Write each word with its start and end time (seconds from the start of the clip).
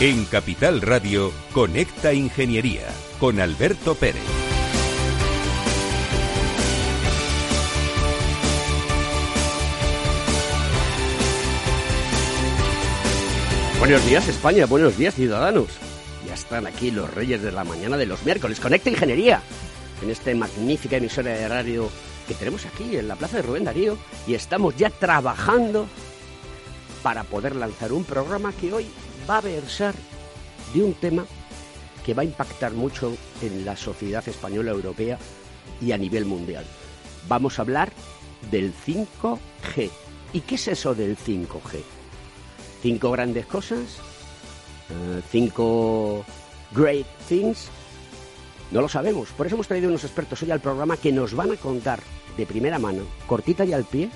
En 0.00 0.24
Capital 0.24 0.80
Radio, 0.80 1.30
Conecta 1.52 2.14
Ingeniería 2.14 2.86
con 3.18 3.38
Alberto 3.38 3.94
Pérez. 3.94 4.22
Buenos 13.78 14.06
días 14.06 14.26
España, 14.26 14.64
buenos 14.64 14.96
días 14.96 15.14
ciudadanos. 15.14 15.66
Ya 16.26 16.32
están 16.32 16.66
aquí 16.66 16.90
los 16.90 17.12
reyes 17.12 17.42
de 17.42 17.52
la 17.52 17.64
mañana 17.64 17.98
de 17.98 18.06
los 18.06 18.24
miércoles. 18.24 18.58
Conecta 18.58 18.88
Ingeniería. 18.88 19.42
En 20.02 20.08
esta 20.08 20.34
magnífica 20.34 20.96
emisora 20.96 21.32
de 21.32 21.46
radio 21.46 21.90
que 22.26 22.32
tenemos 22.32 22.64
aquí 22.64 22.96
en 22.96 23.06
la 23.06 23.16
Plaza 23.16 23.36
de 23.36 23.42
Rubén 23.42 23.64
Darío. 23.64 23.98
Y 24.26 24.32
estamos 24.32 24.74
ya 24.78 24.88
trabajando 24.88 25.86
para 27.02 27.22
poder 27.24 27.54
lanzar 27.54 27.92
un 27.92 28.04
programa 28.04 28.54
que 28.54 28.72
hoy 28.72 28.86
va 29.30 29.38
a 29.38 29.40
versar 29.42 29.94
de 30.74 30.82
un 30.82 30.92
tema 30.94 31.24
que 32.04 32.14
va 32.14 32.22
a 32.22 32.24
impactar 32.24 32.72
mucho 32.72 33.16
en 33.42 33.64
la 33.64 33.76
sociedad 33.76 34.28
española 34.28 34.72
europea 34.72 35.18
y 35.80 35.92
a 35.92 35.98
nivel 35.98 36.24
mundial. 36.24 36.64
Vamos 37.28 37.58
a 37.58 37.62
hablar 37.62 37.92
del 38.50 38.74
5G. 38.74 39.90
¿Y 40.32 40.40
qué 40.40 40.54
es 40.56 40.68
eso 40.68 40.94
del 40.96 41.16
5G? 41.16 41.80
¿Cinco 42.82 43.10
grandes 43.12 43.46
cosas? 43.46 43.98
Eh, 44.88 45.22
¿Cinco 45.30 46.24
great 46.72 47.06
things? 47.28 47.68
No 48.72 48.80
lo 48.80 48.88
sabemos. 48.88 49.28
Por 49.30 49.46
eso 49.46 49.54
hemos 49.54 49.68
traído 49.68 49.88
unos 49.88 50.02
expertos 50.02 50.42
hoy 50.42 50.50
al 50.50 50.60
programa 50.60 50.96
que 50.96 51.12
nos 51.12 51.34
van 51.34 51.52
a 51.52 51.56
contar 51.56 52.00
de 52.36 52.46
primera 52.46 52.80
mano, 52.80 53.02
cortita 53.28 53.64
y 53.64 53.74
al 53.74 53.84
pie, 53.84 54.10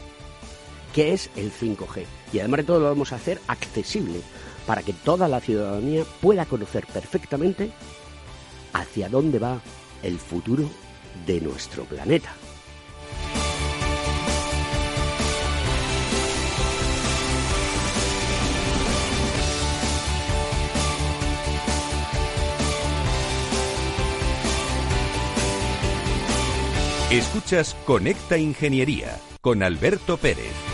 qué 0.92 1.12
es 1.12 1.30
el 1.36 1.52
5G. 1.52 2.04
Y 2.32 2.40
además 2.40 2.58
de 2.58 2.64
todo 2.64 2.80
lo 2.80 2.86
vamos 2.86 3.12
a 3.12 3.16
hacer 3.16 3.40
accesible 3.46 4.20
para 4.66 4.82
que 4.82 4.92
toda 4.92 5.28
la 5.28 5.40
ciudadanía 5.40 6.04
pueda 6.20 6.46
conocer 6.46 6.86
perfectamente 6.86 7.70
hacia 8.72 9.08
dónde 9.08 9.38
va 9.38 9.60
el 10.02 10.18
futuro 10.18 10.68
de 11.26 11.40
nuestro 11.40 11.84
planeta. 11.84 12.34
Escuchas 27.10 27.76
Conecta 27.84 28.38
Ingeniería 28.38 29.20
con 29.40 29.62
Alberto 29.62 30.16
Pérez. 30.16 30.73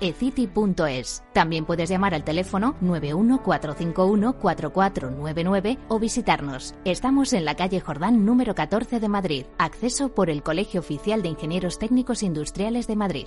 También 1.32 1.64
puedes 1.64 1.88
llamar 1.88 2.14
al 2.14 2.24
teléfono 2.24 2.74
914514499 2.82 5.78
o 5.88 6.00
visitarnos. 6.00 6.74
Estamos 6.84 7.32
en 7.32 7.44
la 7.44 7.54
calle 7.54 7.80
Jordán 7.80 8.24
número 8.24 8.54
14 8.54 8.98
de 8.98 9.08
Madrid. 9.08 9.46
Acceso 9.58 10.14
por 10.14 10.30
el 10.30 10.42
Colegio 10.42 10.80
Oficial 10.80 11.22
de 11.22 11.28
Ingenieros 11.28 11.78
Técnicos 11.78 12.22
Industriales 12.22 12.86
de 12.86 12.96
Madrid. 12.96 13.26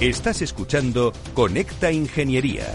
Estás 0.00 0.42
escuchando 0.42 1.10
Conecta 1.32 1.90
Ingeniería. 1.90 2.66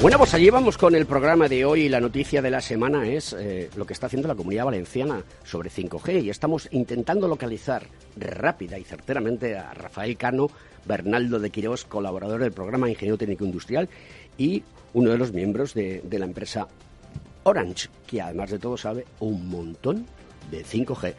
Bueno, 0.00 0.16
pues 0.16 0.32
allí 0.32 0.48
vamos 0.48 0.78
con 0.78 0.94
el 0.94 1.04
programa 1.04 1.48
de 1.48 1.66
hoy. 1.66 1.90
La 1.90 2.00
noticia 2.00 2.40
de 2.40 2.50
la 2.50 2.62
semana 2.62 3.06
es 3.06 3.34
eh, 3.34 3.68
lo 3.76 3.84
que 3.84 3.92
está 3.92 4.06
haciendo 4.06 4.26
la 4.26 4.34
comunidad 4.34 4.64
valenciana 4.64 5.22
sobre 5.44 5.68
5G 5.68 6.22
y 6.24 6.30
estamos 6.30 6.66
intentando 6.70 7.28
localizar 7.28 7.82
rápida 8.16 8.78
y 8.78 8.84
certeramente 8.84 9.58
a 9.58 9.74
Rafael 9.74 10.16
Cano, 10.16 10.46
Bernaldo 10.86 11.38
de 11.38 11.50
Quirós, 11.50 11.84
colaborador 11.84 12.40
del 12.40 12.52
programa 12.52 12.88
Ingeniero 12.88 13.18
Técnico 13.18 13.44
Industrial 13.44 13.86
y 14.38 14.62
uno 14.94 15.10
de 15.10 15.18
los 15.18 15.34
miembros 15.34 15.74
de 15.74 16.02
la 16.10 16.24
empresa 16.24 16.68
Orange, 17.42 17.90
que 18.06 18.22
además 18.22 18.48
de 18.48 18.58
todo 18.58 18.78
sabe 18.78 19.04
un 19.18 19.46
montón 19.50 20.06
de 20.50 20.64
5G. 20.64 21.14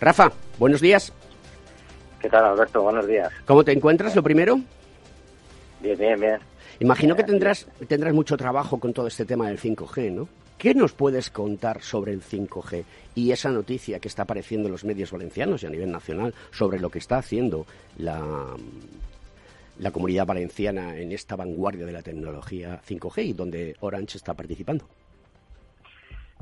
Rafa, 0.00 0.32
buenos 0.58 0.80
días. 0.80 1.12
¿Qué 2.20 2.28
tal, 2.28 2.44
Alberto? 2.44 2.82
Buenos 2.82 3.06
días. 3.06 3.32
¿Cómo 3.46 3.64
te 3.64 3.72
encuentras, 3.72 4.14
lo 4.14 4.22
primero? 4.22 4.60
Bien, 5.80 5.98
bien, 5.98 6.20
bien. 6.20 6.38
Imagino 6.80 7.16
que 7.16 7.24
tendrás, 7.24 7.68
tendrás 7.88 8.14
mucho 8.14 8.36
trabajo 8.36 8.78
con 8.78 8.92
todo 8.92 9.06
este 9.06 9.24
tema 9.24 9.48
del 9.48 9.58
5G, 9.58 10.12
¿no? 10.12 10.28
¿Qué 10.58 10.74
nos 10.74 10.92
puedes 10.92 11.30
contar 11.30 11.82
sobre 11.82 12.12
el 12.12 12.22
5G 12.22 12.84
y 13.16 13.32
esa 13.32 13.50
noticia 13.50 13.98
que 13.98 14.06
está 14.06 14.22
apareciendo 14.22 14.68
en 14.68 14.72
los 14.72 14.84
medios 14.84 15.10
valencianos 15.10 15.62
y 15.62 15.66
a 15.66 15.70
nivel 15.70 15.90
nacional 15.90 16.34
sobre 16.52 16.78
lo 16.78 16.88
que 16.88 17.00
está 17.00 17.18
haciendo 17.18 17.66
la, 17.98 18.54
la 19.78 19.90
comunidad 19.90 20.26
valenciana 20.26 20.96
en 20.96 21.12
esta 21.12 21.34
vanguardia 21.34 21.84
de 21.84 21.92
la 21.92 22.02
tecnología 22.02 22.80
5G 22.86 23.24
y 23.24 23.32
donde 23.32 23.76
Orange 23.80 24.18
está 24.18 24.34
participando? 24.34 24.84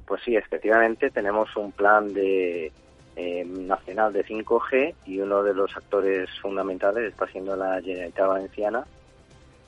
Pues 0.07 0.21
sí, 0.25 0.37
efectivamente 0.37 1.11
tenemos 1.11 1.57
un 1.57 1.73
plan 1.73 2.13
de 2.13 2.73
eh, 3.23 3.45
nacional 3.45 4.15
de 4.15 4.25
5G 4.25 4.95
y 5.05 5.21
uno 5.21 5.43
de 5.43 5.53
los 5.53 5.77
actores 5.77 6.31
fundamentales 6.41 7.13
está 7.13 7.27
siendo 7.27 7.55
la 7.55 7.79
Generalitat 7.83 8.27
Valenciana. 8.27 8.87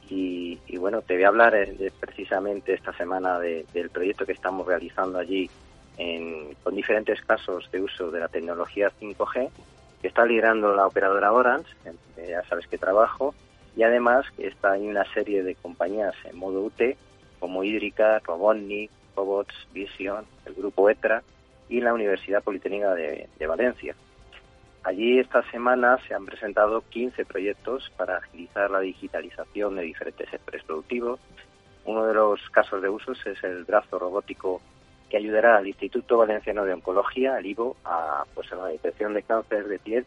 Y, 0.09 0.59
bueno, 0.79 1.03
te 1.03 1.15
voy 1.15 1.25
a 1.25 1.29
hablar 1.29 1.55
eh, 1.55 1.93
precisamente 2.01 2.73
esta 2.73 2.95
semana 2.95 3.39
del 3.39 3.91
proyecto 3.91 4.25
que 4.25 4.33
estamos 4.33 4.67
realizando 4.67 5.19
allí 5.19 5.51
con 6.63 6.75
diferentes 6.75 7.21
casos 7.23 7.71
de 7.71 7.83
uso 7.83 8.11
de 8.11 8.21
la 8.21 8.29
tecnología 8.29 8.91
5G 8.99 9.51
que 10.01 10.09
está 10.09 10.25
liderando 10.25 10.75
la 10.75 10.87
operadora 10.87 11.33
Orange, 11.33 11.71
ya 12.17 12.43
sabes 12.49 12.67
que 12.67 12.79
trabajo, 12.79 13.35
y 13.77 13.83
además 13.83 14.25
está 14.39 14.77
en 14.77 14.89
una 14.89 15.05
serie 15.13 15.43
de 15.43 15.55
compañías 15.57 16.15
en 16.25 16.39
modo 16.39 16.63
UT 16.63 16.81
como 17.39 17.65
Hídrica, 17.65 18.19
Robotnik, 18.21 18.91
Robots, 19.15 19.55
Vision, 19.73 20.25
el 20.47 20.55
grupo 20.55 20.89
ETRA 20.89 21.23
y 21.73 21.81
la 21.81 21.95
Universidad 21.95 22.43
Politécnica 22.43 22.95
de, 22.95 23.47
Valencia. 23.47 23.97
Allí 24.85 25.19
esta 25.19 25.43
semana 25.51 25.97
se 26.07 26.13
han 26.15 26.27
presentado 26.27 26.83
15 26.91 27.25
proyectos 27.25 27.91
para 27.97 28.19
agilizar 28.19 28.71
la 28.71 28.81
digitalización 28.81 29.77
de 29.77 29.83
diferentes 29.83 30.29
sectores 30.29 30.63
productivos. 30.65 31.19
Uno 31.87 32.05
de 32.05 32.13
los 32.13 32.41
casos 32.51 32.83
de 32.83 32.91
uso 32.91 33.13
es 33.13 33.43
el 33.43 33.65
brazo 33.65 33.99
robótico 33.99 34.61
que 35.09 35.17
ayudará 35.17 35.57
al 35.57 35.67
Instituto 35.67 36.19
Valenciano 36.19 36.67
de 36.67 36.75
Oncología, 36.75 37.39
el 37.39 37.47
IVO, 37.47 37.77
a, 37.85 38.25
pues, 38.35 38.53
a 38.53 38.57
la 38.57 38.67
detección 38.67 39.15
de 39.15 39.23
cáncer 39.23 39.67
de 39.67 39.79
piel 39.79 40.05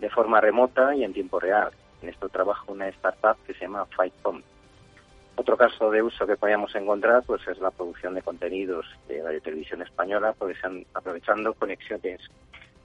de 0.00 0.10
forma 0.10 0.42
remota 0.42 0.94
y 0.94 1.02
en 1.02 1.14
tiempo 1.14 1.40
real. 1.40 1.70
En 2.02 2.10
esto 2.10 2.28
trabaja 2.28 2.70
una 2.70 2.88
startup 2.88 3.38
que 3.46 3.54
se 3.54 3.60
llama 3.60 3.86
FightCom. 3.86 4.42
Otro 5.36 5.56
caso 5.56 5.90
de 5.90 6.02
uso 6.02 6.26
que 6.26 6.36
podríamos 6.36 6.74
encontrar 6.74 7.22
pues 7.26 7.46
es 7.46 7.58
la 7.58 7.70
producción 7.70 8.14
de 8.14 8.22
contenidos 8.22 8.86
de 9.06 9.22
Radio 9.22 9.40
Televisión 9.42 9.82
Española, 9.82 10.34
aprovechando 10.94 11.54
conexiones 11.54 12.20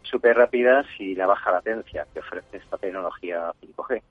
súper 0.03 0.35
rápidas 0.35 0.85
y 0.99 1.15
la 1.15 1.27
baja 1.27 1.51
latencia 1.51 2.05
que 2.13 2.19
ofrece 2.19 2.57
esta 2.57 2.77
tecnología 2.77 3.53
5G. 3.61 4.01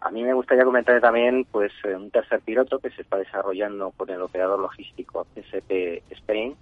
A 0.00 0.10
mí 0.12 0.22
me 0.22 0.32
gustaría 0.32 0.64
comentar 0.64 1.00
también 1.00 1.44
pues 1.50 1.72
eh, 1.82 1.96
un 1.96 2.10
tercer 2.12 2.40
piloto 2.40 2.78
que 2.78 2.90
se 2.90 3.02
está 3.02 3.16
desarrollando 3.16 3.90
con 3.96 4.08
el 4.10 4.22
operador 4.22 4.60
logístico 4.60 5.26
CSP 5.34 6.04
Spain, 6.10 6.54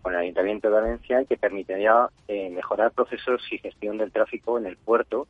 con 0.00 0.14
el 0.14 0.20
Ayuntamiento 0.20 0.68
de 0.68 0.74
Valencia, 0.74 1.24
que 1.24 1.36
permitiría 1.36 2.08
eh, 2.28 2.50
mejorar 2.50 2.92
procesos 2.92 3.42
y 3.50 3.58
gestión 3.58 3.98
del 3.98 4.12
tráfico 4.12 4.58
en 4.58 4.66
el 4.66 4.76
puerto 4.76 5.26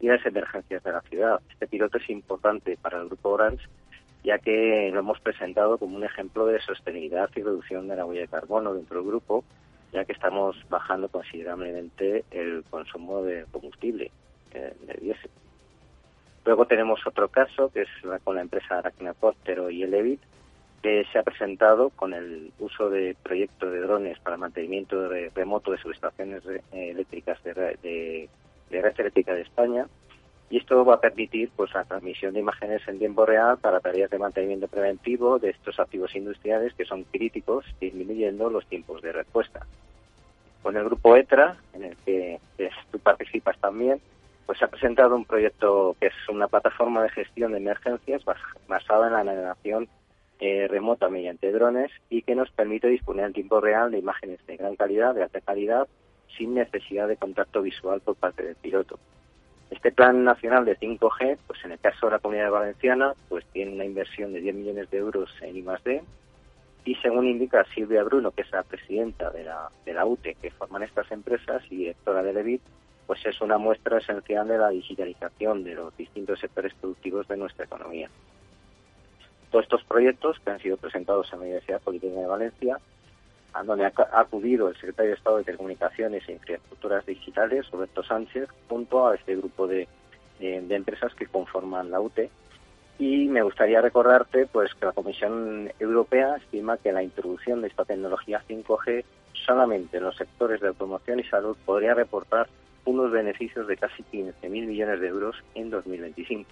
y 0.00 0.06
las 0.06 0.24
emergencias 0.24 0.84
de 0.84 0.92
la 0.92 1.00
ciudad. 1.02 1.40
Este 1.50 1.66
piloto 1.66 1.98
es 1.98 2.08
importante 2.08 2.78
para 2.80 3.00
el 3.00 3.08
Grupo 3.08 3.30
Orange, 3.30 3.66
ya 4.24 4.38
que 4.38 4.90
lo 4.92 5.00
hemos 5.00 5.20
presentado 5.20 5.78
como 5.78 5.96
un 5.96 6.04
ejemplo 6.04 6.46
de 6.46 6.60
sostenibilidad 6.60 7.30
y 7.34 7.42
reducción 7.42 7.88
de 7.88 7.96
la 7.96 8.04
huella 8.04 8.22
de 8.22 8.28
carbono 8.28 8.74
dentro 8.74 8.98
del 8.98 9.08
grupo, 9.08 9.44
ya 9.92 10.04
que 10.04 10.12
estamos 10.12 10.56
bajando 10.68 11.08
considerablemente 11.08 12.24
el 12.30 12.64
consumo 12.68 13.22
de 13.22 13.46
combustible, 13.50 14.10
eh, 14.52 14.74
de 14.86 14.94
diésel. 14.94 15.30
Luego 16.44 16.66
tenemos 16.66 17.06
otro 17.06 17.28
caso, 17.28 17.70
que 17.70 17.82
es 17.82 17.88
con 18.24 18.36
la 18.36 18.42
empresa 18.42 18.78
Aracnacóptero 18.78 19.70
y 19.70 19.82
Elevit, 19.82 20.20
que 20.82 21.04
se 21.12 21.18
ha 21.18 21.22
presentado 21.22 21.90
con 21.90 22.14
el 22.14 22.52
uso 22.58 22.88
de 22.88 23.16
proyectos 23.22 23.72
de 23.72 23.80
drones 23.80 24.18
para 24.20 24.36
mantenimiento 24.36 25.08
remoto 25.34 25.72
de 25.72 25.78
subestaciones 25.78 26.42
eléctricas 26.72 27.42
de, 27.42 27.52
de, 28.70 28.80
red 28.80 28.94
eléctrica 28.98 29.34
de 29.34 29.42
España. 29.42 29.86
Y 30.50 30.56
esto 30.56 30.84
va 30.84 30.94
a 30.94 31.00
permitir 31.00 31.50
pues 31.54 31.72
la 31.74 31.84
transmisión 31.84 32.32
de 32.32 32.40
imágenes 32.40 32.86
en 32.88 32.98
tiempo 32.98 33.26
real 33.26 33.58
para 33.58 33.80
tareas 33.80 34.10
de 34.10 34.18
mantenimiento 34.18 34.66
preventivo 34.66 35.38
de 35.38 35.50
estos 35.50 35.78
activos 35.78 36.14
industriales 36.16 36.72
que 36.74 36.86
son 36.86 37.04
críticos, 37.04 37.66
disminuyendo 37.80 38.48
los 38.48 38.66
tiempos 38.66 39.02
de 39.02 39.12
respuesta. 39.12 39.66
Con 40.62 40.76
el 40.76 40.84
grupo 40.84 41.16
ETRA, 41.16 41.56
en 41.74 41.84
el 41.84 41.96
que 41.98 42.40
tú 42.90 42.98
participas 42.98 43.58
también, 43.58 44.00
pues 44.46 44.58
se 44.58 44.64
ha 44.64 44.68
presentado 44.68 45.14
un 45.14 45.26
proyecto 45.26 45.94
que 46.00 46.06
es 46.06 46.14
una 46.30 46.48
plataforma 46.48 47.02
de 47.02 47.10
gestión 47.10 47.52
de 47.52 47.58
emergencias 47.58 48.22
basada 48.66 49.08
en 49.08 49.12
la 49.12 49.24
navegación 49.24 49.88
eh, 50.40 50.68
remota 50.68 51.10
mediante 51.10 51.52
drones 51.52 51.90
y 52.08 52.22
que 52.22 52.34
nos 52.34 52.50
permite 52.52 52.88
disponer 52.88 53.26
en 53.26 53.32
tiempo 53.32 53.60
real 53.60 53.90
de 53.90 53.98
imágenes 53.98 54.38
de 54.46 54.56
gran 54.56 54.76
calidad, 54.76 55.14
de 55.14 55.24
alta 55.24 55.40
calidad, 55.40 55.88
sin 56.36 56.54
necesidad 56.54 57.08
de 57.08 57.16
contacto 57.16 57.60
visual 57.60 58.00
por 58.00 58.14
parte 58.14 58.44
del 58.44 58.54
piloto. 58.54 58.98
Este 59.70 59.92
plan 59.92 60.24
nacional 60.24 60.64
de 60.64 60.78
5G, 60.78 61.38
pues 61.46 61.64
en 61.64 61.72
el 61.72 61.78
caso 61.78 62.06
de 62.06 62.12
la 62.12 62.18
Comunidad 62.18 62.50
Valenciana, 62.50 63.12
pues 63.28 63.44
tiene 63.52 63.74
una 63.74 63.84
inversión 63.84 64.32
de 64.32 64.40
10 64.40 64.54
millones 64.54 64.90
de 64.90 64.98
euros 64.98 65.30
en 65.42 65.56
I+D 65.56 66.02
y 66.84 66.94
según 66.96 67.26
indica 67.26 67.66
Silvia 67.74 68.02
Bruno, 68.02 68.30
que 68.30 68.42
es 68.42 68.50
la 68.50 68.62
presidenta 68.62 69.30
de 69.30 69.44
la, 69.44 69.70
de 69.84 69.92
la 69.92 70.06
UTE 70.06 70.36
que 70.36 70.50
forman 70.52 70.82
estas 70.82 71.10
empresas 71.12 71.62
y 71.70 71.76
directora 71.76 72.22
de 72.22 72.32
Levit, 72.32 72.62
pues 73.06 73.24
es 73.26 73.40
una 73.42 73.58
muestra 73.58 73.98
esencial 73.98 74.48
de 74.48 74.56
la 74.56 74.70
digitalización 74.70 75.64
de 75.64 75.74
los 75.74 75.94
distintos 75.96 76.40
sectores 76.40 76.72
productivos 76.74 77.28
de 77.28 77.36
nuestra 77.36 77.66
economía. 77.66 78.08
Todos 79.50 79.64
estos 79.64 79.84
proyectos 79.84 80.38
que 80.40 80.50
han 80.50 80.60
sido 80.60 80.78
presentados 80.78 81.30
en 81.32 81.40
la 81.40 81.44
Universidad 81.44 81.80
Politécnica 81.80 82.22
de 82.22 82.26
Valencia, 82.26 82.78
a 83.52 83.62
donde 83.62 83.86
ha 83.86 83.92
acudido 84.12 84.68
el 84.68 84.74
secretario 84.76 85.10
de 85.10 85.16
Estado 85.16 85.38
de 85.38 85.44
Telecomunicaciones 85.44 86.28
e 86.28 86.32
Infraestructuras 86.32 87.06
Digitales, 87.06 87.70
Roberto 87.70 88.02
Sánchez, 88.02 88.48
junto 88.68 89.06
a 89.06 89.14
este 89.14 89.36
grupo 89.36 89.66
de, 89.66 89.88
de 90.38 90.74
empresas 90.74 91.14
que 91.14 91.26
conforman 91.26 91.90
la 91.90 92.00
UTE, 92.00 92.30
y 92.98 93.28
me 93.28 93.42
gustaría 93.42 93.80
recordarte 93.80 94.46
pues 94.46 94.74
que 94.74 94.86
la 94.86 94.92
Comisión 94.92 95.70
Europea 95.78 96.36
estima 96.36 96.78
que 96.78 96.92
la 96.92 97.02
introducción 97.02 97.62
de 97.62 97.68
esta 97.68 97.84
tecnología 97.84 98.42
5G 98.48 99.04
solamente 99.46 99.98
en 99.98 100.04
los 100.04 100.16
sectores 100.16 100.60
de 100.60 100.68
automoción 100.68 101.20
y 101.20 101.24
salud 101.24 101.56
podría 101.64 101.94
reportar 101.94 102.48
unos 102.84 103.12
beneficios 103.12 103.68
de 103.68 103.76
casi 103.76 104.02
15.000 104.02 104.48
millones 104.48 105.00
de 105.00 105.08
euros 105.08 105.36
en 105.54 105.70
2025. 105.70 106.50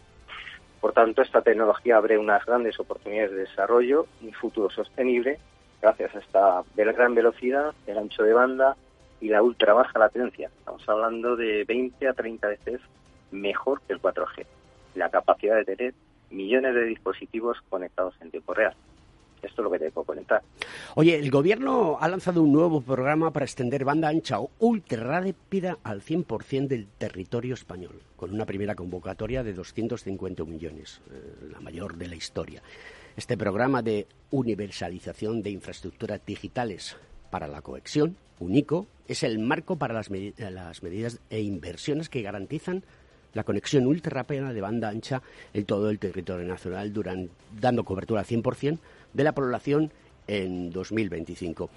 Por 0.80 0.92
tanto, 0.92 1.22
esta 1.22 1.42
tecnología 1.42 1.96
abre 1.96 2.16
unas 2.16 2.44
grandes 2.44 2.78
oportunidades 2.78 3.32
de 3.32 3.38
desarrollo 3.38 4.06
y 4.20 4.32
futuro 4.32 4.70
sostenible 4.70 5.38
gracias 5.80 6.14
a 6.14 6.18
esta 6.18 6.64
gran 6.74 7.14
velocidad, 7.14 7.74
el 7.86 7.98
ancho 7.98 8.22
de 8.22 8.32
banda 8.32 8.76
y 9.20 9.28
la 9.28 9.42
ultra 9.42 9.72
baja 9.72 9.98
latencia. 9.98 10.50
Estamos 10.58 10.88
hablando 10.88 11.36
de 11.36 11.64
20 11.64 12.08
a 12.08 12.12
30 12.12 12.48
veces 12.48 12.80
mejor 13.30 13.80
que 13.82 13.94
el 13.94 14.02
4G. 14.02 14.46
La 14.94 15.10
capacidad 15.10 15.56
de 15.56 15.64
tener 15.64 15.94
millones 16.30 16.74
de 16.74 16.84
dispositivos 16.84 17.58
conectados 17.68 18.14
en 18.20 18.30
tiempo 18.30 18.54
real. 18.54 18.74
Esto 19.42 19.62
es 19.62 19.64
lo 19.64 19.70
que 19.70 19.78
te 19.78 19.90
puedo 19.90 20.06
comentar. 20.06 20.42
Oye, 20.94 21.16
el 21.18 21.30
gobierno 21.30 21.98
ha 22.00 22.08
lanzado 22.08 22.42
un 22.42 22.52
nuevo 22.52 22.80
programa 22.80 23.30
para 23.30 23.44
extender 23.44 23.84
banda 23.84 24.08
ancha 24.08 24.40
o 24.40 24.50
ultra 24.58 25.20
rápida 25.20 25.78
al 25.84 26.02
100% 26.02 26.66
del 26.66 26.88
territorio 26.98 27.54
español, 27.54 28.00
con 28.16 28.32
una 28.32 28.46
primera 28.46 28.74
convocatoria 28.74 29.44
de 29.44 29.52
250 29.52 30.44
millones, 30.44 31.00
eh, 31.10 31.50
la 31.52 31.60
mayor 31.60 31.96
de 31.96 32.08
la 32.08 32.16
historia. 32.16 32.62
Este 33.16 33.38
programa 33.38 33.80
de 33.80 34.06
universalización 34.30 35.42
de 35.42 35.48
infraestructuras 35.48 36.20
digitales 36.26 36.96
para 37.30 37.48
la 37.48 37.62
cohesión, 37.62 38.14
UNICO, 38.40 38.86
es 39.08 39.22
el 39.22 39.38
marco 39.38 39.76
para 39.76 39.94
las, 39.94 40.10
las 40.10 40.82
medidas 40.82 41.18
e 41.30 41.40
inversiones 41.40 42.10
que 42.10 42.20
garantizan 42.20 42.84
la 43.32 43.42
conexión 43.42 43.86
ultra 43.86 44.10
rápida 44.10 44.52
de 44.52 44.60
banda 44.60 44.90
ancha 44.90 45.22
en 45.54 45.64
todo 45.64 45.88
el 45.88 45.98
territorio 45.98 46.46
nacional, 46.46 46.92
dando 47.58 47.84
cobertura 47.84 48.20
al 48.20 48.26
100% 48.26 48.78
de 49.14 49.24
la 49.24 49.32
población 49.32 49.92
en 50.26 50.70
2025. 50.70 51.70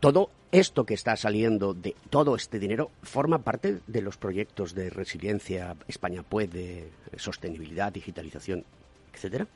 Todo 0.00 0.30
esto 0.50 0.84
que 0.84 0.94
está 0.94 1.14
saliendo 1.16 1.74
de 1.74 1.94
todo 2.08 2.36
este 2.36 2.58
dinero 2.58 2.90
forma 3.02 3.40
parte 3.40 3.80
de 3.86 4.00
los 4.00 4.16
proyectos 4.16 4.74
de 4.74 4.88
resiliencia 4.88 5.76
España 5.88 6.22
puede, 6.22 6.88
sostenibilidad, 7.16 7.92
digitalización, 7.92 8.64
etcétera. 9.12 9.46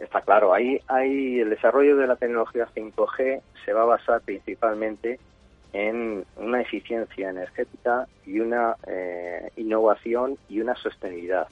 Está 0.00 0.22
claro, 0.22 0.54
ahí, 0.54 0.80
hay 0.88 1.40
el 1.40 1.50
desarrollo 1.50 1.96
de 1.98 2.06
la 2.06 2.16
tecnología 2.16 2.66
5G 2.74 3.42
se 3.64 3.72
va 3.74 3.82
a 3.82 3.84
basar 3.96 4.22
principalmente 4.22 5.20
en 5.74 6.24
una 6.36 6.62
eficiencia 6.62 7.28
energética 7.28 8.08
y 8.24 8.40
una 8.40 8.76
eh, 8.86 9.50
innovación 9.56 10.38
y 10.48 10.60
una 10.60 10.74
sostenibilidad. 10.76 11.48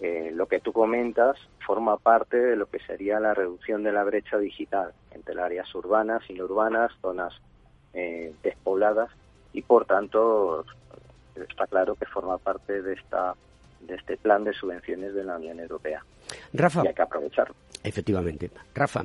Eh, 0.00 0.32
lo 0.34 0.46
que 0.46 0.58
tú 0.58 0.72
comentas 0.72 1.36
forma 1.64 1.96
parte 1.96 2.36
de 2.38 2.56
lo 2.56 2.66
que 2.66 2.80
sería 2.80 3.20
la 3.20 3.34
reducción 3.34 3.84
de 3.84 3.92
la 3.92 4.02
brecha 4.02 4.36
digital 4.36 4.92
entre 5.12 5.36
las 5.36 5.44
áreas 5.44 5.72
urbanas, 5.72 6.28
inurbanas, 6.28 6.90
zonas 7.00 7.34
eh, 7.94 8.34
despobladas 8.42 9.10
y 9.52 9.62
por 9.62 9.84
tanto 9.84 10.64
está 11.36 11.68
claro 11.68 11.94
que 11.94 12.06
forma 12.06 12.38
parte 12.38 12.82
de 12.82 12.94
esta 12.94 13.36
de 13.80 13.94
este 13.94 14.16
plan 14.16 14.44
de 14.44 14.52
subvenciones 14.52 15.14
de 15.14 15.24
la 15.24 15.36
Unión 15.36 15.60
Europea. 15.60 16.04
Rafa, 16.52 16.82
y 16.84 16.88
hay 16.88 16.94
que 16.94 17.02
aprovecharlo. 17.02 17.54
Efectivamente. 17.82 18.50
Rafa, 18.74 19.04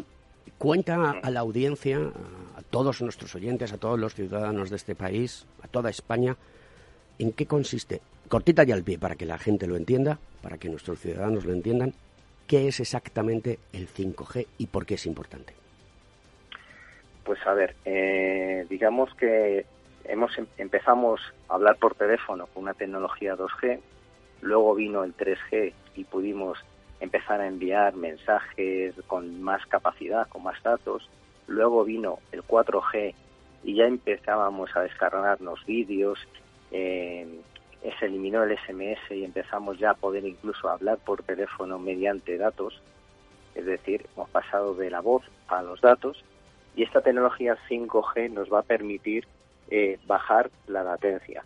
cuenta 0.58 1.12
a 1.12 1.30
la 1.30 1.40
audiencia, 1.40 1.98
a 1.98 2.62
todos 2.70 3.02
nuestros 3.02 3.34
oyentes, 3.36 3.74
a 3.74 3.78
todos 3.78 4.00
los 4.00 4.14
ciudadanos 4.14 4.70
de 4.70 4.76
este 4.76 4.96
país, 4.96 5.46
a 5.64 5.68
toda 5.68 5.90
España, 5.90 6.36
en 7.20 7.32
qué 7.32 7.46
consiste 7.46 8.02
cortita 8.28 8.64
y 8.64 8.72
al 8.72 8.84
pie 8.84 8.98
para 8.98 9.16
que 9.16 9.26
la 9.26 9.38
gente 9.38 9.68
lo 9.68 9.76
entienda, 9.76 10.18
para 10.42 10.58
que 10.58 10.70
nuestros 10.70 11.00
ciudadanos 11.00 11.46
lo 11.46 11.54
entiendan, 11.54 11.94
qué 12.48 12.68
es 12.68 12.80
exactamente 12.80 13.60
el 13.74 13.88
5G 13.88 14.48
y 14.58 14.68
por 14.68 14.86
qué 14.86 14.96
es 14.96 15.06
importante. 15.06 15.54
Pues 17.24 17.40
a 17.46 17.54
ver, 17.54 17.76
eh, 17.86 18.66
digamos 18.70 19.14
que 19.16 19.66
hemos 20.04 20.38
em, 20.38 20.46
empezamos 20.58 21.20
a 21.50 21.56
hablar 21.56 21.78
por 21.78 21.96
teléfono 21.96 22.46
con 22.48 22.64
una 22.64 22.74
tecnología 22.74 23.36
2G, 23.36 23.80
luego 24.46 24.76
vino 24.76 25.04
el 25.04 25.18
3G 25.18 25.74
y 25.96 26.04
pudimos 26.04 26.60
empezar 27.00 27.42
a 27.42 27.48
enviar 27.48 27.96
mensajes 27.96 28.94
con 29.08 29.42
más 29.42 29.66
capacidad, 29.66 30.28
con 30.30 30.44
más 30.44 30.62
datos. 30.64 31.10
Luego 31.48 31.84
vino 31.84 32.20
el 32.32 32.44
4G 32.44 33.14
y 33.64 33.76
ya 33.76 33.86
empezábamos 33.86 34.70
a 34.76 34.82
descargarnos 34.82 35.66
vídeos, 35.66 36.20
eh, 36.72 37.28
se 38.00 38.06
eliminó 38.06 38.44
el 38.44 38.58
SMS 38.58 39.00
y 39.12 39.24
empezamos 39.24 39.80
ya 39.80 39.92
a 39.92 39.96
poder 39.96 40.26
incluso 40.26 40.70
hablar 40.70 41.00
por 41.00 41.24
teléfono 41.24 41.80
mediante 41.80 42.38
datos, 42.38 42.82
es 43.56 43.66
decir, 43.66 44.06
hemos 44.16 44.30
pasado 44.30 44.76
de 44.76 44.90
la 44.90 45.02
voz 45.02 45.24
a 45.48 45.64
los 45.64 45.82
datos 45.82 46.24
y 46.76 46.84
esta 46.84 47.02
tecnología 47.02 47.58
5G 47.70 48.32
nos 48.32 48.52
va 48.52 48.60
a 48.60 48.64
permitir 48.64 49.28
eh, 49.70 49.98
bajar 50.06 50.52
la 50.68 50.84
latencia. 50.84 51.44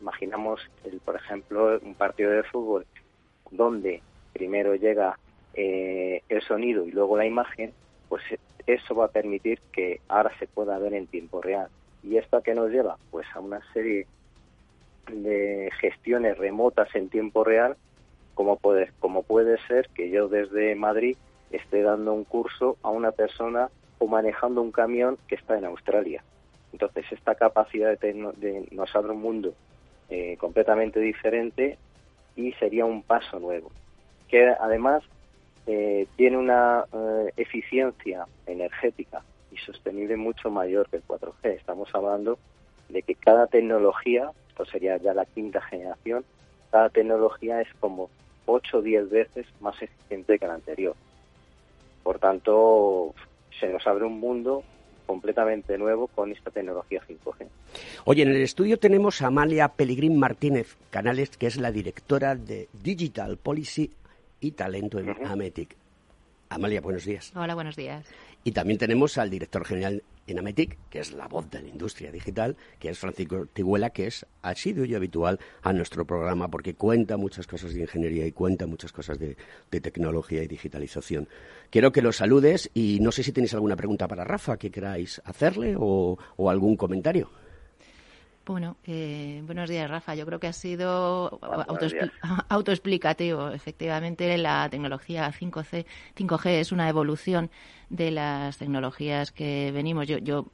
Imaginamos, 0.00 0.60
el, 0.84 1.00
por 1.00 1.16
ejemplo, 1.16 1.78
un 1.82 1.94
partido 1.94 2.30
de 2.30 2.42
fútbol 2.44 2.86
donde 3.50 4.02
primero 4.32 4.74
llega 4.74 5.18
eh, 5.54 6.22
el 6.28 6.42
sonido 6.42 6.86
y 6.86 6.92
luego 6.92 7.16
la 7.16 7.26
imagen, 7.26 7.72
pues 8.08 8.22
eso 8.66 8.94
va 8.94 9.06
a 9.06 9.10
permitir 9.10 9.60
que 9.72 10.00
ahora 10.08 10.30
se 10.38 10.46
pueda 10.46 10.78
ver 10.78 10.94
en 10.94 11.06
tiempo 11.06 11.40
real. 11.40 11.68
¿Y 12.02 12.16
esto 12.16 12.36
a 12.36 12.42
qué 12.42 12.54
nos 12.54 12.70
lleva? 12.70 12.96
Pues 13.10 13.26
a 13.34 13.40
una 13.40 13.60
serie 13.72 14.06
de 15.10 15.70
gestiones 15.80 16.36
remotas 16.38 16.94
en 16.94 17.08
tiempo 17.08 17.44
real, 17.44 17.76
como 18.34 18.56
puede, 18.56 18.92
como 19.00 19.22
puede 19.22 19.58
ser 19.66 19.88
que 19.94 20.10
yo 20.10 20.28
desde 20.28 20.74
Madrid 20.74 21.16
esté 21.50 21.82
dando 21.82 22.12
un 22.12 22.24
curso 22.24 22.76
a 22.82 22.90
una 22.90 23.10
persona 23.10 23.70
o 23.98 24.06
manejando 24.06 24.62
un 24.62 24.70
camión 24.70 25.18
que 25.26 25.34
está 25.34 25.58
en 25.58 25.64
Australia. 25.64 26.22
Entonces, 26.72 27.06
esta 27.10 27.34
capacidad 27.34 27.98
de, 27.98 28.68
nos 28.70 28.94
abre 28.94 29.12
un 29.12 29.22
mundo 29.22 29.54
eh, 30.10 30.36
completamente 30.38 31.00
diferente 31.00 31.78
y 32.36 32.52
sería 32.52 32.84
un 32.84 33.02
paso 33.02 33.38
nuevo, 33.38 33.70
que 34.28 34.48
además 34.48 35.02
eh, 35.66 36.06
tiene 36.16 36.36
una 36.38 36.84
eh, 36.92 37.32
eficiencia 37.36 38.26
energética 38.46 39.22
y 39.50 39.56
sostenible 39.58 40.16
mucho 40.16 40.50
mayor 40.50 40.88
que 40.88 40.96
el 40.96 41.06
4G. 41.06 41.56
Estamos 41.56 41.88
hablando 41.94 42.38
de 42.88 43.02
que 43.02 43.14
cada 43.14 43.46
tecnología 43.46 44.30
sería 44.66 44.96
ya 44.96 45.14
la 45.14 45.24
quinta 45.24 45.60
generación, 45.60 46.24
cada 46.70 46.88
tecnología 46.90 47.60
es 47.60 47.68
como 47.80 48.10
8 48.46 48.78
o 48.78 48.82
10 48.82 49.10
veces 49.10 49.46
más 49.60 49.80
eficiente 49.80 50.38
que 50.38 50.46
la 50.46 50.54
anterior. 50.54 50.94
Por 52.02 52.18
tanto, 52.18 53.14
se 53.58 53.68
nos 53.68 53.86
abre 53.86 54.04
un 54.04 54.20
mundo 54.20 54.64
completamente 55.08 55.78
nuevo 55.78 56.06
con 56.08 56.30
esta 56.30 56.50
tecnología 56.50 57.00
5G. 57.08 57.46
Oye, 58.04 58.22
en 58.22 58.28
el 58.28 58.42
estudio 58.42 58.78
tenemos 58.78 59.22
a 59.22 59.28
Amalia 59.28 59.68
Pelegrín 59.68 60.18
Martínez 60.18 60.76
Canales, 60.90 61.30
que 61.30 61.46
es 61.46 61.56
la 61.56 61.72
directora 61.72 62.36
de 62.36 62.68
Digital 62.82 63.38
Policy 63.38 63.90
y 64.38 64.50
Talento 64.50 64.98
en 64.98 65.16
Ametic. 65.26 65.74
Amalia, 66.50 66.80
buenos 66.80 67.04
días. 67.04 67.32
Hola, 67.34 67.54
buenos 67.54 67.76
días. 67.76 68.06
Y 68.44 68.52
también 68.52 68.78
tenemos 68.78 69.18
al 69.18 69.30
director 69.30 69.64
general 69.64 70.02
en 70.26 70.38
Ametic, 70.38 70.78
que 70.90 71.00
es 71.00 71.12
la 71.12 71.26
voz 71.26 71.50
de 71.50 71.62
la 71.62 71.68
industria 71.68 72.10
digital, 72.12 72.56
que 72.78 72.90
es 72.90 72.98
Francisco 72.98 73.46
Tiguela, 73.46 73.90
que 73.90 74.06
es 74.06 74.26
sido 74.54 74.84
y 74.84 74.94
habitual 74.94 75.38
a 75.62 75.72
nuestro 75.72 76.06
programa 76.06 76.48
porque 76.48 76.74
cuenta 76.74 77.16
muchas 77.16 77.46
cosas 77.46 77.74
de 77.74 77.80
ingeniería 77.80 78.26
y 78.26 78.32
cuenta 78.32 78.66
muchas 78.66 78.92
cosas 78.92 79.18
de, 79.18 79.36
tecnología 79.70 80.42
y 80.42 80.48
digitalización. 80.48 81.28
Quiero 81.70 81.92
que 81.92 82.02
lo 82.02 82.12
saludes 82.12 82.70
y 82.74 82.98
no 83.00 83.12
sé 83.12 83.22
si 83.22 83.32
tenéis 83.32 83.54
alguna 83.54 83.76
pregunta 83.76 84.08
para 84.08 84.24
Rafa 84.24 84.56
que 84.56 84.70
queráis 84.70 85.20
hacerle 85.24 85.76
o 85.76 86.18
algún 86.50 86.76
comentario. 86.76 87.30
Bueno, 88.48 88.78
eh, 88.86 89.42
buenos 89.44 89.68
días, 89.68 89.90
Rafa. 89.90 90.14
Yo 90.14 90.24
creo 90.24 90.40
que 90.40 90.46
ha 90.46 90.54
sido 90.54 91.38
autoexplicativo. 92.48 93.50
Efectivamente, 93.50 94.38
la 94.38 94.70
tecnología 94.70 95.30
5C, 95.30 95.84
5G 96.16 96.46
es 96.52 96.72
una 96.72 96.88
evolución 96.88 97.50
de 97.90 98.10
las 98.10 98.56
tecnologías 98.56 99.32
que 99.32 99.70
venimos. 99.72 100.06
Yo, 100.06 100.18
yo, 100.18 100.46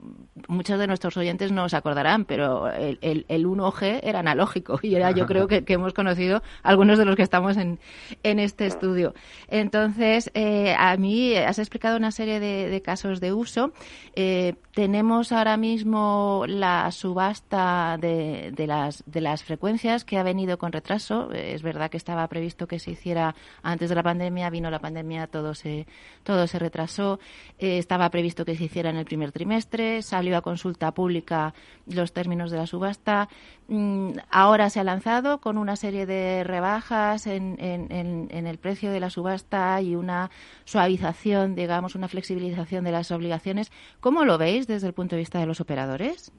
muchos 0.49 0.79
de 0.79 0.87
nuestros 0.87 1.17
oyentes 1.17 1.53
no 1.53 1.69
se 1.69 1.77
acordarán, 1.77 2.25
pero 2.25 2.69
el, 2.71 2.99
el, 3.29 3.47
1G 3.47 4.01
era 4.03 4.21
analógico 4.21 4.79
y 4.83 4.95
era, 4.95 5.11
yo 5.11 5.27
creo 5.27 5.47
que, 5.49 5.65
hemos 5.67 5.93
conocido 5.93 6.43
algunos 6.63 6.99
de 6.99 7.05
los 7.05 7.17
que 7.17 7.23
estamos 7.23 7.57
en, 7.57 7.81
en 8.23 8.39
este 8.39 8.67
estudio. 8.67 9.15
Entonces, 9.49 10.31
eh, 10.35 10.75
a 10.79 10.97
mí 10.97 11.37
has 11.37 11.59
explicado 11.59 11.97
una 11.97 12.13
serie 12.13 12.39
de, 12.41 12.83
casos 12.83 13.21
de 13.21 13.33
uso. 13.33 13.73
Eh, 14.15 14.55
tenemos 14.73 15.33
ahora 15.33 15.57
mismo 15.57 16.45
la 16.47 16.91
subasta 16.93 17.84
de, 17.99 18.53
de, 18.53 18.67
las, 18.67 19.03
de 19.07 19.21
las 19.21 19.45
frecuencias 19.45 20.05
que 20.05 20.19
ha 20.19 20.23
venido 20.23 20.59
con 20.59 20.73
retraso. 20.73 21.31
Es 21.33 21.63
verdad 21.63 21.91
que 21.91 21.97
estaba 21.97 22.27
previsto 22.29 22.67
que 22.67 22.79
se 22.79 22.93
hiciera 22.93 23.35
antes 23.63 23.89
de 23.89 23.95
la 23.95 24.03
pandemia, 24.03 24.51
vino 24.51 24.71
la 24.71 24.79
pandemia, 24.79 25.27
todo 25.27 25.55
se, 25.55 25.87
todo 26.23 26.47
se 26.47 26.59
retrasó. 26.59 27.19
Eh, 27.59 27.79
estaba 27.79 28.09
previsto 28.11 28.45
que 28.45 28.57
se 28.57 28.65
hiciera 28.65 28.91
en 28.91 28.97
el 28.97 29.05
primer 29.05 29.33
trimestre, 29.33 30.03
salió 30.03 30.37
a 30.37 30.43
consulta 30.43 30.93
pública 30.93 31.55
los 31.87 32.13
términos 32.13 32.51
de 32.51 32.59
la 32.59 32.67
subasta. 32.67 33.29
Mm, 33.69 34.13
ahora 34.31 34.71
se 34.71 34.81
ha 34.81 34.85
lanzado 34.85 35.41
con 35.41 35.59
una 35.59 35.77
serie 35.77 36.07
de 36.07 36.45
rebajas 36.45 37.27
en, 37.27 37.57
en, 37.59 38.47
el 38.47 38.59
precio 38.59 38.91
de 38.91 39.01
la 39.01 39.11
subasta 39.11 39.81
y 39.81 39.95
una 39.95 40.31
suavización, 40.65 41.55
digamos, 41.55 41.95
una 41.95 42.09
flexibilización 42.09 42.85
de 42.85 42.93
las 42.93 43.11
obligaciones. 43.11 43.73
¿Cómo 44.01 44.25
lo 44.25 44.39
veis 44.39 44.67
desde 44.67 44.87
el 44.87 44.93
punto 44.93 45.17
de 45.17 45.21
vista 45.21 45.39
de 45.39 45.47
los 45.47 45.61
operadores? 45.61 46.33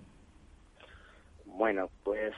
Bueno, 1.58 1.90
pues 2.04 2.34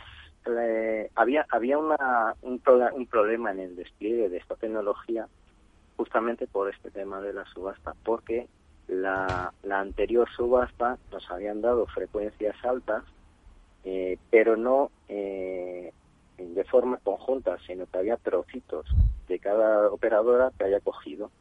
había 1.16 1.46
había 1.50 1.78
una, 1.78 2.36
un, 2.42 2.62
un 2.94 3.08
problema 3.08 3.52
en 3.52 3.60
el 3.60 3.76
despliegue 3.76 4.30
de 4.30 4.38
esta 4.38 4.56
tecnología 4.56 5.28
justamente 5.98 6.46
por 6.48 6.70
este 6.70 6.92
tema 6.92 7.20
de 7.22 7.34
la 7.34 7.44
subasta, 7.46 7.96
porque 8.04 8.48
la, 8.88 9.52
la 9.64 9.80
anterior 9.80 10.30
subasta 10.30 10.98
nos 11.12 11.30
habían 11.32 11.62
dado 11.62 11.88
frecuencias 11.88 12.56
altas, 12.64 13.04
eh, 13.84 14.20
pero 14.30 14.56
no 14.56 14.92
eh, 15.10 15.92
de 16.38 16.64
forma 16.66 16.98
conjunta, 16.98 17.58
sino 17.66 17.88
que 17.88 17.98
había 17.98 18.18
trocitos 18.18 18.86
de 19.28 19.40
cada 19.40 19.90
operadora 19.90 20.52
que 20.58 20.66
haya 20.66 20.80
cogido. 20.80 21.32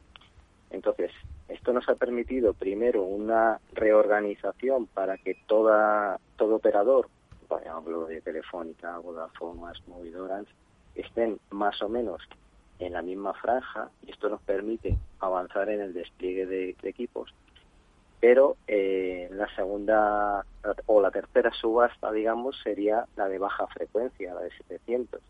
Entonces, 0.71 1.11
esto 1.47 1.71
nos 1.71 1.87
ha 1.87 1.95
permitido 1.95 2.53
primero 2.53 3.03
una 3.03 3.59
reorganización 3.73 4.87
para 4.87 5.17
que 5.17 5.35
toda, 5.47 6.19
todo 6.35 6.55
operador, 6.55 7.07
por 7.47 7.61
ejemplo 7.61 8.05
de 8.05 8.21
Telefónica, 8.21 8.97
Vodafone, 8.99 9.59
más 9.61 9.87
movidoras, 9.87 10.45
estén 10.95 11.39
más 11.51 11.81
o 11.81 11.89
menos 11.89 12.21
en 12.79 12.93
la 12.93 13.01
misma 13.01 13.33
franja 13.33 13.89
y 14.05 14.11
esto 14.11 14.29
nos 14.29 14.41
permite 14.41 14.97
avanzar 15.19 15.69
en 15.69 15.81
el 15.81 15.93
despliegue 15.93 16.45
de, 16.45 16.75
equipos. 16.83 17.33
Pero 18.19 18.57
eh, 18.67 19.29
la 19.31 19.47
segunda 19.55 20.45
o 20.87 21.01
la 21.01 21.11
tercera 21.11 21.51
subasta, 21.53 22.11
digamos, 22.11 22.59
sería 22.63 23.05
la 23.15 23.27
de 23.27 23.37
baja 23.37 23.67
frecuencia, 23.67 24.33
la 24.33 24.41
de 24.41 24.51
700. 24.51 25.21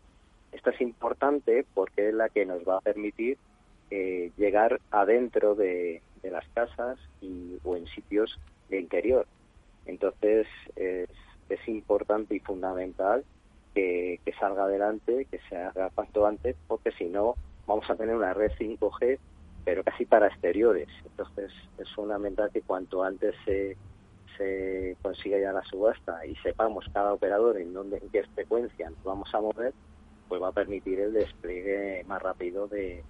Esta 0.52 0.70
es 0.70 0.80
importante 0.80 1.66
porque 1.74 2.08
es 2.08 2.14
la 2.14 2.30
que 2.30 2.46
nos 2.46 2.66
va 2.66 2.78
a 2.78 2.80
permitir 2.80 3.36
eh, 3.90 4.32
llegar 4.36 4.80
adentro 4.90 5.54
de, 5.54 6.02
las 6.22 6.46
casas 6.48 6.98
y, 7.22 7.58
o 7.64 7.76
en 7.76 7.86
sitios 7.86 8.38
de 8.68 8.80
interior. 8.80 9.26
Entonces 9.86 10.46
es, 10.76 11.08
es 11.48 11.68
importante 11.68 12.34
y 12.34 12.40
fundamental 12.40 13.24
que, 13.74 14.20
salga 14.38 14.64
adelante, 14.64 15.26
que 15.30 15.38
se 15.48 15.56
haga 15.56 15.90
cuanto 15.90 16.26
antes, 16.26 16.56
porque 16.66 16.92
si 16.92 17.04
no 17.04 17.34
vamos 17.66 17.88
a 17.90 17.96
tener 17.96 18.16
una 18.16 18.34
red 18.34 18.50
5G, 18.58 19.18
pero 19.64 19.84
casi 19.84 20.04
para 20.04 20.28
exteriores. 20.28 20.88
Entonces 21.04 21.52
es 21.78 21.90
fundamental 21.94 22.50
que 22.52 22.62
cuanto 22.62 23.02
antes 23.02 23.34
se, 23.44 23.76
se 24.36 24.96
consiga 25.02 25.38
ya 25.38 25.52
la 25.52 25.62
subasta 25.64 26.24
y 26.26 26.34
sepamos 26.36 26.86
cada 26.92 27.12
operador 27.12 27.58
en 27.58 27.72
dónde, 27.72 27.98
en 27.98 28.08
qué 28.10 28.24
frecuencia 28.34 28.90
nos 28.90 29.02
vamos 29.04 29.32
a 29.34 29.40
mover, 29.40 29.74
pues 30.28 30.42
va 30.42 30.48
a 30.48 30.52
permitir 30.52 31.00
el 31.00 31.12
despliegue 31.12 32.04
más 32.06 32.22
rápido 32.22 32.68
de, 32.68 33.02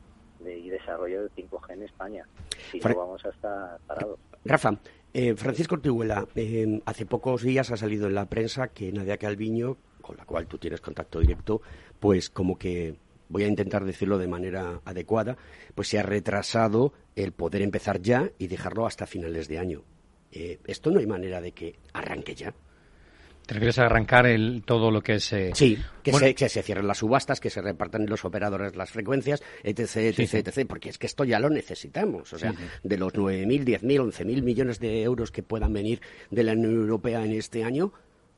y 0.45 0.69
desarrollo 0.69 1.23
del 1.23 1.31
5G 1.33 1.73
en 1.73 1.83
España. 1.83 2.27
Si 2.71 2.79
no, 2.81 2.95
vamos 2.95 3.25
a 3.25 3.31
estar 3.31 3.79
parados. 3.87 4.19
Rafa, 4.45 4.77
eh, 5.19 5.35
Francisco 5.35 5.75
Ortiguela, 5.75 6.29
eh, 6.37 6.81
hace 6.87 7.05
pocos 7.05 7.43
días 7.43 7.73
ha 7.73 7.77
salido 7.77 8.07
en 8.07 8.15
la 8.15 8.27
prensa 8.27 8.69
que 8.69 8.93
Nadia 8.93 9.17
Calviño 9.17 9.77
con 10.01 10.17
la 10.17 10.25
cual 10.25 10.47
tú 10.47 10.59
tienes 10.59 10.81
contacto 10.81 11.19
directo, 11.19 11.61
pues 11.99 12.31
como 12.31 12.57
que 12.57 12.95
voy 13.29 13.43
a 13.43 13.49
intentar 13.49 13.85
decirlo 13.85 14.17
de 14.17 14.29
manera 14.29 14.81
adecuada, 14.85 15.37
pues 15.75 15.89
se 15.89 15.99
ha 15.99 16.05
retrasado 16.05 16.93
el 17.17 17.33
poder 17.33 17.63
empezar 17.63 18.01
ya 18.01 18.31
y 18.39 18.47
dejarlo 18.47 18.87
hasta 18.87 19.07
finales 19.07 19.49
de 19.49 19.59
año. 19.59 19.83
Eh, 20.31 20.61
¿Esto 20.67 20.93
no 20.93 21.01
hay 21.01 21.07
manera 21.07 21.41
de 21.41 21.51
que 21.51 21.81
arranque 21.93 22.37
ya? 22.37 22.55
¿Te 23.49 23.55
refieres 23.55 23.79
a 23.79 23.87
arrancar 23.87 24.27
el, 24.27 24.63
todo 24.63 24.91
lo 24.91 25.01
que 25.01 25.15
es...? 25.15 25.33
Eh, 25.33 25.53
sí, 25.55 25.79
que, 26.03 26.13
se, 26.13 26.35
que, 26.35 26.51
se, 26.51 26.63
cierren 26.63 26.87
las 26.87 26.99
subastas, 26.99 27.41
que 27.41 27.49
se 27.49 27.63
repartan 27.63 28.05
los 28.05 28.27
operadores 28.27 28.77
las 28.77 28.91
frecuencias, 28.91 29.43
etc, 29.63 29.97
etc, 29.97 30.35
etc, 30.35 30.67
porque 30.69 30.91
es 30.91 30.99
que 30.99 31.07
esto 31.07 31.25
ya 31.25 31.41
lo 31.41 31.49
necesitamos. 31.49 32.31
O 32.35 32.39
sea, 32.39 32.53
de 32.83 32.99
los 32.99 33.15
9.000, 33.15 33.81
10.000, 33.81 34.13
11.000 34.13 34.43
millones 34.43 34.81
de 34.81 35.03
euros 35.03 35.33
que 35.33 35.43
puedan 35.43 35.73
venir 35.73 36.03
de 36.31 36.43
la 36.43 36.53
Unión 36.53 36.75
Europea 36.75 37.25
en 37.25 37.33
este 37.33 37.65
año, 37.65 37.91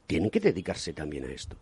tienen 0.07 0.31
que 0.31 0.39
dedicarse 0.39 0.93
también 0.93 1.25
a 1.25 1.33
esto. 1.33 1.57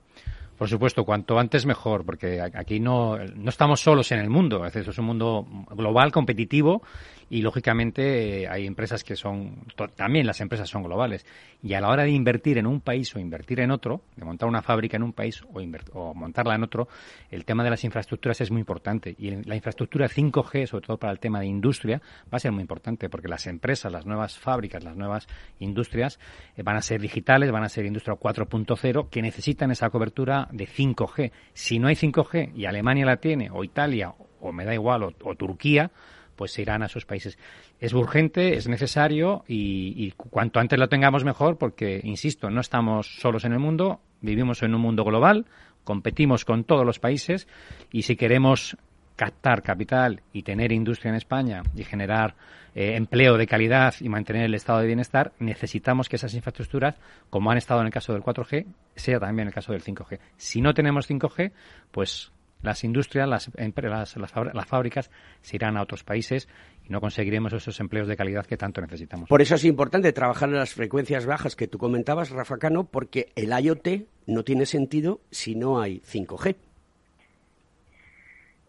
Por 0.59 0.69
supuesto, 0.69 1.07
cuanto 1.07 1.39
antes 1.39 1.65
mejor, 1.65 2.05
porque 2.05 2.43
aquí 2.43 2.81
no, 2.81 3.17
no 3.17 3.49
estamos 3.49 3.81
solos 3.81 4.13
en 4.13 4.19
el 4.19 4.29
mundo. 4.29 4.67
Es, 4.67 4.75
decir, 4.75 4.91
es 4.91 4.99
un 4.99 5.07
mundo 5.07 5.47
global, 5.71 6.13
competitivo, 6.13 6.83
y 7.31 7.43
lógicamente 7.43 8.49
hay 8.49 8.67
empresas 8.67 9.05
que 9.05 9.17
son, 9.17 9.65
también 9.97 10.27
las 10.27 10.41
empresas 10.41 10.69
son 10.69 10.83
globales. 10.83 11.27
Y 11.63 11.75
a 11.75 11.81
la 11.81 11.89
hora 11.89 12.05
de 12.05 12.11
invertir 12.11 12.59
en 12.59 12.67
un 12.67 12.81
país 12.81 13.15
o 13.15 13.19
invertir 13.19 13.61
en 13.61 13.71
otro, 13.71 14.03
de 14.17 14.25
montar 14.25 14.49
una 14.49 14.63
fábrica 14.63 14.97
en 14.97 15.03
un 15.03 15.13
país 15.13 15.43
o, 15.43 15.61
o 15.93 16.15
montarla 16.15 16.55
en 16.55 16.63
otro, 16.63 16.89
el 17.31 17.45
tema 17.45 17.65
de 17.65 17.71
las 17.71 17.85
infraestructuras 17.85 18.41
es 18.41 18.51
muy 18.51 18.61
importante. 18.61 19.15
Y 19.19 19.31
la 19.45 19.57
infraestructura 19.57 20.09
5G, 20.09 20.67
sobre 20.67 20.87
todo 20.87 20.97
para 20.97 21.13
el 21.13 21.19
tema 21.19 21.41
de 21.41 21.47
industria, 21.47 22.01
va 22.33 22.37
a 22.37 22.39
ser 22.39 22.53
muy 22.53 22.63
importante, 22.63 23.09
porque 23.09 23.29
las 23.29 23.47
empresas, 23.47 23.93
las 23.93 24.07
nuevas 24.07 24.39
fábricas, 24.39 24.85
las 24.85 24.97
nuevas 24.97 25.27
industrias 25.59 26.19
eh, 26.57 26.63
van 26.63 26.77
a 26.77 26.83
ser 26.83 27.01
digitales, 27.01 27.51
van 27.51 27.65
a 27.65 27.69
ser 27.69 27.85
industria 27.87 28.17
4.0, 28.17 29.09
que 29.11 29.23
necesitan 29.23 29.71
esa 29.71 29.91
cobertura 29.91 30.49
de 30.53 30.67
5G. 30.67 31.33
Si 31.53 31.79
no 31.79 31.89
hay 31.89 31.95
5G 31.95 32.55
y 32.55 32.67
Alemania 32.67 33.07
la 33.07 33.17
tiene, 33.17 33.51
o 33.51 33.65
Italia, 33.65 34.15
o 34.41 34.53
me 34.53 34.65
da 34.65 34.75
igual, 34.75 35.03
o, 35.03 35.35
Turquía, 35.35 35.91
pues 36.39 36.53
se 36.53 36.63
irán 36.63 36.85
a 36.85 36.89
sus 36.89 37.05
países. 37.05 37.37
Es 37.81 37.93
urgente, 37.93 38.57
es 38.57 38.69
necesario 38.69 39.45
y, 39.49 40.13
cuanto 40.13 40.61
antes 40.61 40.79
lo 40.79 40.89
tengamos 40.89 41.25
mejor 41.25 41.59
porque, 41.59 42.01
insisto, 42.05 42.49
no 42.49 42.61
estamos 42.61 43.19
solos 43.19 43.45
en 43.45 43.53
el 43.53 43.59
mundo, 43.59 44.01
vivimos 44.21 44.63
en 44.63 44.73
un 44.75 44.81
mundo 44.81 45.05
global, 45.05 45.47
competimos 45.83 46.45
con 46.45 46.63
todos 46.63 46.87
los 46.87 47.01
países 47.01 47.49
y 47.91 48.03
si 48.03 48.15
queremos 48.15 48.77
captar 49.17 49.65
capital 49.65 50.23
y 50.33 50.45
tener 50.45 50.71
industria 50.71 51.11
en 51.11 51.17
España 51.17 51.65
y 51.75 51.83
generar 51.83 52.37
eh, 52.77 52.95
empleo 52.95 53.37
de 53.37 53.49
calidad 53.49 53.95
y 53.99 54.09
mantener 54.09 54.45
el 54.45 54.55
estado 54.55 54.79
de 54.79 54.87
bienestar, 54.87 55.33
necesitamos 55.41 56.09
que 56.09 56.15
esas 56.15 56.35
infraestructuras, 56.35 56.95
como 57.31 57.51
han 57.51 57.59
estado 57.59 57.81
en 57.81 57.87
el 57.87 57.93
caso 57.93 58.13
del 58.13 58.23
4G, 58.23 58.65
sea 58.95 59.19
también 59.19 59.49
el 59.49 59.55
caso 59.55 59.73
del 59.73 59.83
5G. 59.83 60.21
Si 60.37 60.61
no 60.61 60.73
tenemos 60.73 61.11
5G, 61.11 61.51
pues 61.91 62.31
las 62.63 62.85
industrias, 62.85 63.29
las, 63.29 63.51
las, 63.55 64.35
las, 64.55 64.67
fábricas 64.67 65.11
se 65.41 65.57
irán 65.57 65.77
a 65.77 65.83
otros 65.83 66.05
países 66.05 66.49
y 66.85 66.91
no 66.91 67.01
conseguiremos 67.01 67.53
esos 67.53 67.79
empleos 67.81 68.09
de 68.09 68.17
calidad 68.17 68.47
que 68.47 68.57
tanto 68.57 68.81
necesitamos. 68.81 69.29
Por 69.29 69.43
eso 69.43 69.55
es 69.55 69.65
importante 69.65 70.13
trabajar 70.13 70.49
en 70.49 70.57
las 70.57 70.75
frecuencias 70.75 71.27
bajas 71.27 71.57
que 71.57 71.69
tú 71.69 71.79
comentabas, 71.79 72.31
Rafa 72.31 72.59
Cano, 72.59 72.85
porque 72.85 73.29
el 73.37 73.53
IoT 73.59 74.07
no 74.27 74.43
tiene 74.43 74.67
sentido 74.67 75.21
si 75.31 75.55
no 75.55 75.81
hay 75.81 76.01
5G. 76.01 76.57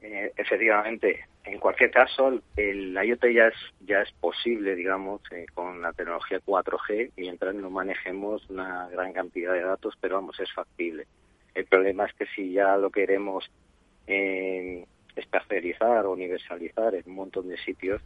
Eh, 0.02 0.34
efectivamente, 0.38 1.26
en 1.44 1.60
cualquier 1.60 1.92
caso, 1.92 2.42
el 2.56 2.94
IoT 2.94 3.26
ya 3.34 3.48
es, 3.48 3.56
ya 3.82 4.02
es 4.02 4.12
posible, 4.14 4.76
digamos, 4.76 5.22
eh, 5.32 5.46
con 5.54 5.82
la 5.82 5.94
tecnología 5.94 6.40
4G, 6.46 7.12
mientras 7.18 7.56
no 7.56 7.70
manejemos 7.70 8.48
una 8.50 8.88
gran 8.90 9.14
cantidad 9.14 9.54
de 9.54 9.62
datos, 9.62 9.96
pero 10.00 10.16
vamos, 10.16 10.40
es 10.40 10.52
factible. 10.54 11.08
El 11.56 11.66
problema 11.66 12.06
es 12.06 12.14
que 12.14 12.26
si 12.28 12.54
ya 12.54 12.78
lo 12.78 12.92
queremos 12.92 13.50
eh, 14.10 14.86
o 16.06 16.12
universalizar 16.12 16.96
en 16.96 17.04
un 17.06 17.16
montón 17.16 17.48
de 17.50 17.58
sitios, 17.58 18.02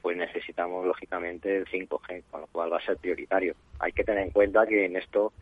pues 0.00 0.16
necesitamos 0.16 0.86
lógicamente 0.86 1.56
el 1.56 1.66
5G, 1.66 2.24
con 2.30 2.40
lo 2.42 2.46
cual 2.48 2.72
va 2.72 2.78
a 2.78 2.84
ser 2.84 2.96
prioritario. 2.96 3.54
Hay 3.78 3.92
que 3.92 4.04
tener 4.04 4.24
en 4.24 4.30
cuenta 4.30 4.66
que 4.66 4.84
en 4.86 4.96
esto, 4.96 5.32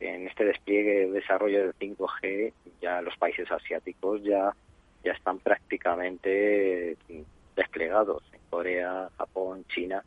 en 0.00 0.26
este 0.26 0.44
despliegue, 0.44 1.10
desarrollo 1.10 1.60
del 1.60 1.74
5G, 1.74 2.52
ya 2.80 3.00
los 3.00 3.16
países 3.16 3.50
asiáticos 3.50 4.22
ya 4.22 4.54
ya 5.04 5.12
están 5.12 5.38
prácticamente 5.38 6.96
desplegados 7.54 8.22
en 8.32 8.40
Corea, 8.50 9.10
Japón, 9.18 9.64
China 9.68 10.02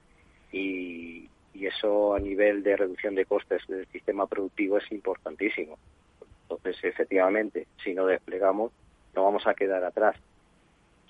y, 0.52 1.30
eso 1.60 2.14
a 2.14 2.20
nivel 2.20 2.64
de 2.64 2.78
reducción 2.78 3.14
de 3.16 3.26
costes 3.26 3.62
del 3.68 3.86
sistema 3.88 4.26
productivo 4.26 4.78
es 4.78 4.90
importantísimo. 4.92 5.78
Entonces, 6.44 6.78
efectivamente, 6.84 7.68
si 7.84 7.94
no 7.94 8.06
desplegamos, 8.06 8.72
no 9.18 9.24
vamos 9.24 9.48
a 9.48 9.56
quedar 9.56 9.84
atrás. 9.84 10.16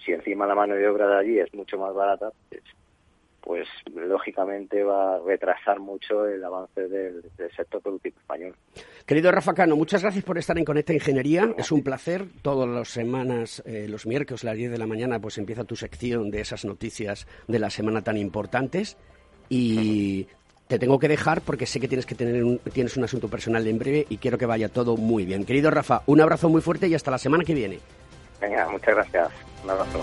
Si 0.03 0.13
encima 0.13 0.47
la 0.47 0.55
mano 0.55 0.75
de 0.75 0.87
obra 0.87 1.07
de 1.07 1.17
allí 1.17 1.39
es 1.39 1.53
mucho 1.53 1.77
más 1.77 1.93
barata, 1.93 2.31
pues 2.49 2.63
pues 3.41 3.65
lógicamente 3.95 4.83
va 4.83 5.15
a 5.15 5.19
retrasar 5.19 5.79
mucho 5.79 6.25
el 6.27 6.43
avance 6.43 6.89
del, 6.89 7.23
sector 7.55 7.81
productivo 7.81 8.19
español. 8.19 8.53
Querido 9.05 9.31
Rafa 9.31 9.53
Cano, 9.53 9.77
muchas 9.77 10.01
gracias 10.01 10.25
por 10.25 10.37
estar 10.37 10.57
en 10.57 10.65
Conecta 10.65 10.91
Ingeniería. 10.91 11.53
Es 11.57 11.71
un 11.71 11.81
placer. 11.81 12.25
Todas 12.41 12.67
las 12.67 12.89
semanas, 12.89 13.63
eh, 13.65 13.87
los 13.87 14.05
miércoles 14.05 14.43
a 14.43 14.47
las 14.47 14.57
10 14.57 14.71
de 14.71 14.77
la 14.77 14.85
mañana, 14.85 15.21
pues 15.21 15.37
empieza 15.37 15.63
tu 15.63 15.77
sección 15.77 16.29
de 16.29 16.41
esas 16.41 16.65
noticias 16.65 17.25
de 17.47 17.59
la 17.59 17.69
semana 17.69 18.01
tan 18.01 18.17
importantes. 18.17 18.97
Y 19.47 20.27
te 20.67 20.79
tengo 20.79 20.99
que 20.99 21.07
dejar 21.07 21.41
porque 21.41 21.65
sé 21.65 21.79
que 21.79 21.87
tienes 21.87 22.05
que 22.05 22.15
tener 22.15 22.43
un, 22.43 22.59
tienes 22.59 22.97
un 22.97 23.03
asunto 23.03 23.27
personal 23.29 23.65
en 23.67 23.79
breve 23.79 24.05
y 24.09 24.17
quiero 24.17 24.37
que 24.37 24.45
vaya 24.45 24.69
todo 24.69 24.97
muy 24.97 25.25
bien. 25.25 25.45
Querido 25.45 25.71
Rafa, 25.71 26.03
un 26.05 26.21
abrazo 26.21 26.49
muy 26.49 26.61
fuerte 26.61 26.87
y 26.87 26.95
hasta 26.95 27.11
la 27.11 27.17
semana 27.17 27.43
que 27.43 27.53
viene. 27.53 27.79
Venga, 28.41 28.69
muchas 28.69 28.95
gracias. 28.95 29.29
Un 29.63 29.69
abrazo. 29.69 29.99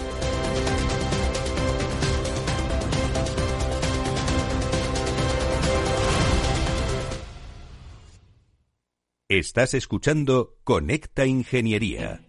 Estás 9.29 9.75
escuchando 9.75 10.57
Conecta 10.65 11.27
Ingeniería. 11.27 12.21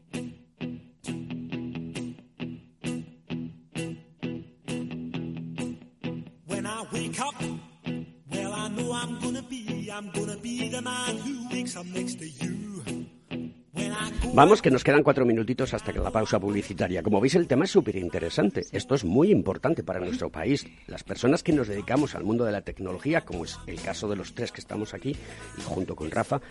Vamos, 14.34 14.62
que 14.62 14.72
nos 14.72 14.84
quedan 14.84 15.04
cuatro 15.04 15.26
minutitos 15.26 15.74
hasta 15.74 15.94
que 15.94 16.00
la 16.00 16.12
pausa 16.12 16.40
publicitaria. 16.40 17.04
Como 17.04 17.22
veis, 17.22 17.36
el 17.36 17.48
tema 17.48 17.66
es 17.66 17.72
súper 17.72 17.96
interesante. 17.96 18.66
Esto 18.72 18.96
es 18.96 19.06
muy 19.06 19.32
importante 19.32 19.84
para 19.84 20.00
nuestro 20.00 20.30
país. 20.30 20.66
Las 20.88 21.04
personas 21.04 21.44
que 21.44 21.54
nos 21.54 21.68
dedicamos 21.68 22.16
al 22.16 22.24
mundo 22.24 22.46
de 22.46 22.52
la 22.52 22.62
tecnología, 22.62 23.22
como 23.22 23.46
es 23.46 23.58
el 23.68 23.80
caso 23.82 24.10
de 24.10 24.16
los 24.16 24.34
tres 24.34 24.52
que 24.52 24.62
estamos 24.62 24.94
aquí, 24.94 25.16
y 25.58 25.62
junto 25.62 25.96
con 25.96 26.12
Rafa, 26.12 26.42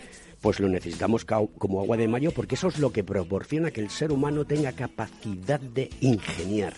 pues 0.41 0.59
lo 0.59 0.69
necesitamos 0.69 1.25
como 1.25 1.81
agua 1.81 1.97
de 1.97 2.07
mayo 2.07 2.31
porque 2.31 2.55
eso 2.55 2.69
es 2.69 2.79
lo 2.79 2.91
que 2.91 3.03
proporciona 3.03 3.71
que 3.71 3.81
el 3.81 3.89
ser 3.89 4.11
humano 4.11 4.45
tenga 4.45 4.71
capacidad 4.71 5.59
de 5.59 5.89
ingeniar 5.99 6.73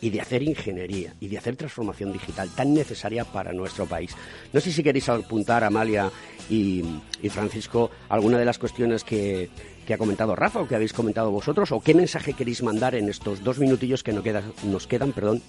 y 0.00 0.10
de 0.10 0.20
hacer 0.20 0.42
ingeniería 0.42 1.14
y 1.20 1.28
de 1.28 1.38
hacer 1.38 1.56
transformación 1.56 2.12
digital 2.12 2.48
tan 2.54 2.74
necesaria 2.74 3.24
para 3.24 3.52
nuestro 3.52 3.86
país. 3.86 4.14
No 4.52 4.60
sé 4.60 4.72
si 4.72 4.82
queréis 4.82 5.08
apuntar, 5.08 5.64
Amalia 5.64 6.10
y, 6.48 6.82
y 7.22 7.28
Francisco, 7.28 7.90
alguna 8.08 8.38
de 8.38 8.44
las 8.44 8.58
cuestiones 8.58 9.04
que, 9.04 9.48
que 9.86 9.94
ha 9.94 9.98
comentado 9.98 10.36
Rafa 10.36 10.60
o 10.60 10.68
que 10.68 10.74
habéis 10.74 10.92
comentado 10.92 11.30
vosotros 11.30 11.72
o 11.72 11.80
qué 11.80 11.94
mensaje 11.94 12.34
queréis 12.34 12.62
mandar 12.62 12.94
en 12.94 13.08
estos 13.08 13.42
dos 13.42 13.58
minutillos 13.58 14.02
que 14.02 14.12
nos, 14.12 14.22
nos 14.64 14.86
quedan 14.86 15.12
perdón, 15.12 15.40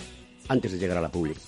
antes 0.48 0.72
de 0.72 0.80
llegar 0.80 0.98
a 0.98 1.02
la 1.02 1.10
pública. 1.10 1.42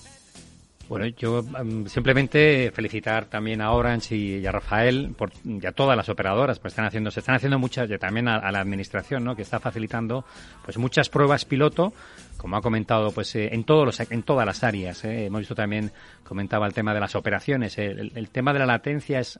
Bueno, 0.90 1.06
yo 1.06 1.42
em, 1.58 1.86
simplemente 1.86 2.70
felicitar 2.70 3.24
también 3.24 3.62
a 3.62 3.72
Orange 3.72 4.14
y, 4.14 4.46
a 4.46 4.52
Rafael 4.52 5.14
por, 5.16 5.32
y 5.42 5.64
a 5.64 5.72
todas 5.72 5.96
las 5.96 6.10
operadoras, 6.10 6.58
pues 6.58 6.72
están 6.72 6.84
haciendo, 6.84 7.10
se 7.10 7.20
están 7.20 7.34
haciendo 7.34 7.58
muchas, 7.58 7.90
y 7.90 7.96
también 7.96 8.28
a, 8.28 8.52
la 8.52 8.60
administración, 8.60 9.24
¿no? 9.24 9.34
que 9.34 9.40
está 9.40 9.58
facilitando 9.58 10.26
pues 10.62 10.76
muchas 10.76 11.08
pruebas 11.08 11.46
piloto, 11.46 11.94
como 12.42 12.56
ha 12.56 12.60
comentado, 12.60 13.12
pues 13.12 13.36
eh, 13.36 13.50
en 13.52 13.62
todos 13.62 13.86
los, 13.86 14.00
en 14.00 14.24
todas 14.24 14.44
las 14.44 14.64
áreas. 14.64 15.04
¿eh? 15.04 15.26
Hemos 15.26 15.42
visto 15.42 15.54
también, 15.54 15.92
comentaba 16.24 16.66
el 16.66 16.74
tema 16.74 16.92
de 16.92 16.98
las 16.98 17.14
operaciones. 17.14 17.78
El, 17.78 18.10
el, 18.16 18.30
tema 18.30 18.52
de 18.52 18.58
la 18.58 18.66
latencia 18.66 19.20
es, 19.20 19.38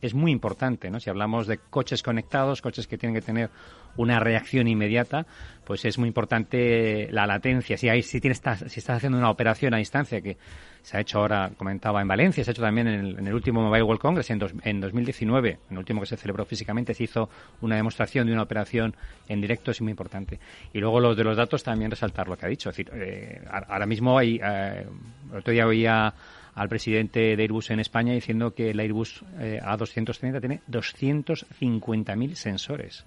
es 0.00 0.14
muy 0.14 0.30
importante, 0.30 0.88
¿no? 0.88 1.00
Si 1.00 1.10
hablamos 1.10 1.48
de 1.48 1.58
coches 1.58 2.04
conectados, 2.04 2.62
coches 2.62 2.86
que 2.86 2.96
tienen 2.96 3.20
que 3.20 3.26
tener 3.26 3.50
una 3.96 4.20
reacción 4.20 4.68
inmediata, 4.68 5.26
pues 5.64 5.84
es 5.84 5.98
muy 5.98 6.08
importante 6.08 7.08
la 7.10 7.26
latencia. 7.26 7.76
Si, 7.76 7.88
hay, 7.88 8.02
si, 8.02 8.20
tienes, 8.20 8.40
si 8.66 8.80
estás 8.80 8.96
haciendo 8.96 9.18
una 9.18 9.30
operación 9.30 9.74
a 9.74 9.78
distancia, 9.78 10.20
que 10.20 10.36
se 10.82 10.98
ha 10.98 11.00
hecho 11.00 11.18
ahora, 11.18 11.50
comentaba, 11.56 12.02
en 12.02 12.08
Valencia, 12.08 12.44
se 12.44 12.50
ha 12.50 12.52
hecho 12.52 12.62
también 12.62 12.86
en 12.86 13.26
el, 13.26 13.34
último 13.34 13.62
Mobile 13.62 13.84
World 13.84 14.00
Congress 14.00 14.30
en, 14.30 14.40
en 14.64 14.80
2019, 14.80 15.50
en 15.50 15.58
el 15.70 15.78
último 15.78 16.00
que 16.00 16.06
se 16.06 16.16
celebró 16.16 16.44
físicamente, 16.44 16.92
se 16.92 17.04
hizo 17.04 17.30
una 17.62 17.76
demostración 17.76 18.26
de 18.26 18.34
una 18.34 18.42
operación 18.42 18.94
en 19.26 19.40
directo, 19.40 19.70
es 19.70 19.80
muy 19.80 19.90
importante. 19.90 20.38
Y 20.74 20.80
luego 20.80 21.00
los 21.00 21.16
de 21.16 21.24
los 21.24 21.36
datos 21.36 21.62
también 21.62 21.90
resaltar 21.90 22.28
lo 22.28 22.36
que 22.36 22.44
ha 22.46 22.48
dicho. 22.50 22.68
Decir, 22.68 22.90
eh, 22.92 23.42
ahora 23.50 23.86
mismo 23.86 24.18
hay, 24.18 24.38
eh, 24.44 24.86
el 25.32 25.38
otro 25.38 25.52
día 25.52 25.66
oía 25.66 26.12
al 26.54 26.68
presidente 26.68 27.36
de 27.36 27.42
Airbus 27.42 27.70
en 27.70 27.80
España 27.80 28.12
diciendo 28.12 28.54
que 28.54 28.70
el 28.70 28.80
Airbus 28.80 29.24
eh, 29.38 29.60
A230 29.62 30.40
tiene 30.40 30.60
250.000 30.70 32.34
sensores. 32.34 33.04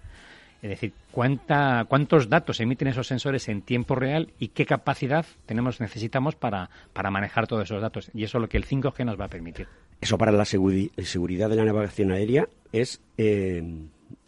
Es 0.61 0.69
decir, 0.69 0.93
¿cuánta, 1.11 1.85
¿cuántos 1.87 2.29
datos 2.29 2.59
emiten 2.59 2.87
esos 2.87 3.07
sensores 3.07 3.47
en 3.47 3.61
tiempo 3.61 3.95
real 3.95 4.33
y 4.39 4.49
qué 4.49 4.65
capacidad 4.65 5.25
tenemos 5.45 5.79
necesitamos 5.79 6.35
para, 6.35 6.69
para 6.93 7.11
manejar 7.11 7.47
todos 7.47 7.63
esos 7.63 7.81
datos? 7.81 8.09
Y 8.13 8.23
eso 8.23 8.37
es 8.37 8.41
lo 8.41 8.49
que 8.49 8.57
el 8.57 8.65
5G 8.65 9.05
nos 9.05 9.19
va 9.19 9.25
a 9.25 9.29
permitir. 9.29 9.67
Eso 10.01 10.17
para 10.17 10.31
la 10.31 10.45
seguridad 10.45 11.49
de 11.49 11.55
la 11.55 11.65
navegación 11.65 12.11
aérea 12.11 12.47
es... 12.71 13.01
Eh, 13.17 13.63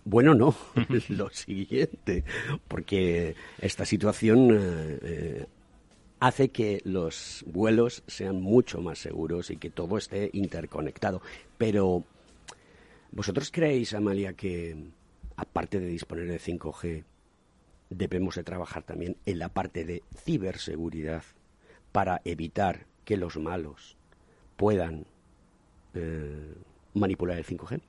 bueno, 0.05 0.33
no, 0.33 0.55
lo 1.09 1.29
siguiente, 1.29 2.23
porque 2.67 3.35
esta 3.59 3.85
situación 3.85 4.49
eh, 4.51 4.99
eh, 5.01 5.45
hace 6.19 6.49
que 6.49 6.81
los 6.83 7.43
vuelos 7.47 8.03
sean 8.07 8.41
mucho 8.41 8.81
más 8.81 8.99
seguros 8.99 9.51
y 9.51 9.57
que 9.57 9.69
todo 9.69 9.97
esté 9.97 10.29
interconectado. 10.33 11.21
Pero, 11.57 12.03
¿vosotros 13.11 13.51
creéis, 13.51 13.93
Amalia, 13.93 14.33
que 14.33 14.75
aparte 15.39 15.79
de 15.79 15.87
disponer 15.87 16.27
de 16.27 16.39
5G, 16.39 17.03
debemos 17.89 18.35
de 18.35 18.43
trabajar 18.43 18.83
también 18.83 19.17
en 19.25 19.39
la 19.39 19.49
parte 19.49 19.85
de 19.85 20.03
ciberseguridad 20.15 21.23
para 21.91 22.21
evitar 22.25 22.85
que 23.05 23.17
los 23.17 23.37
malos 23.37 23.97
puedan 24.57 25.05
eh, 25.93 26.53
manipular 26.93 27.37
el 27.37 27.45
5G? 27.45 27.81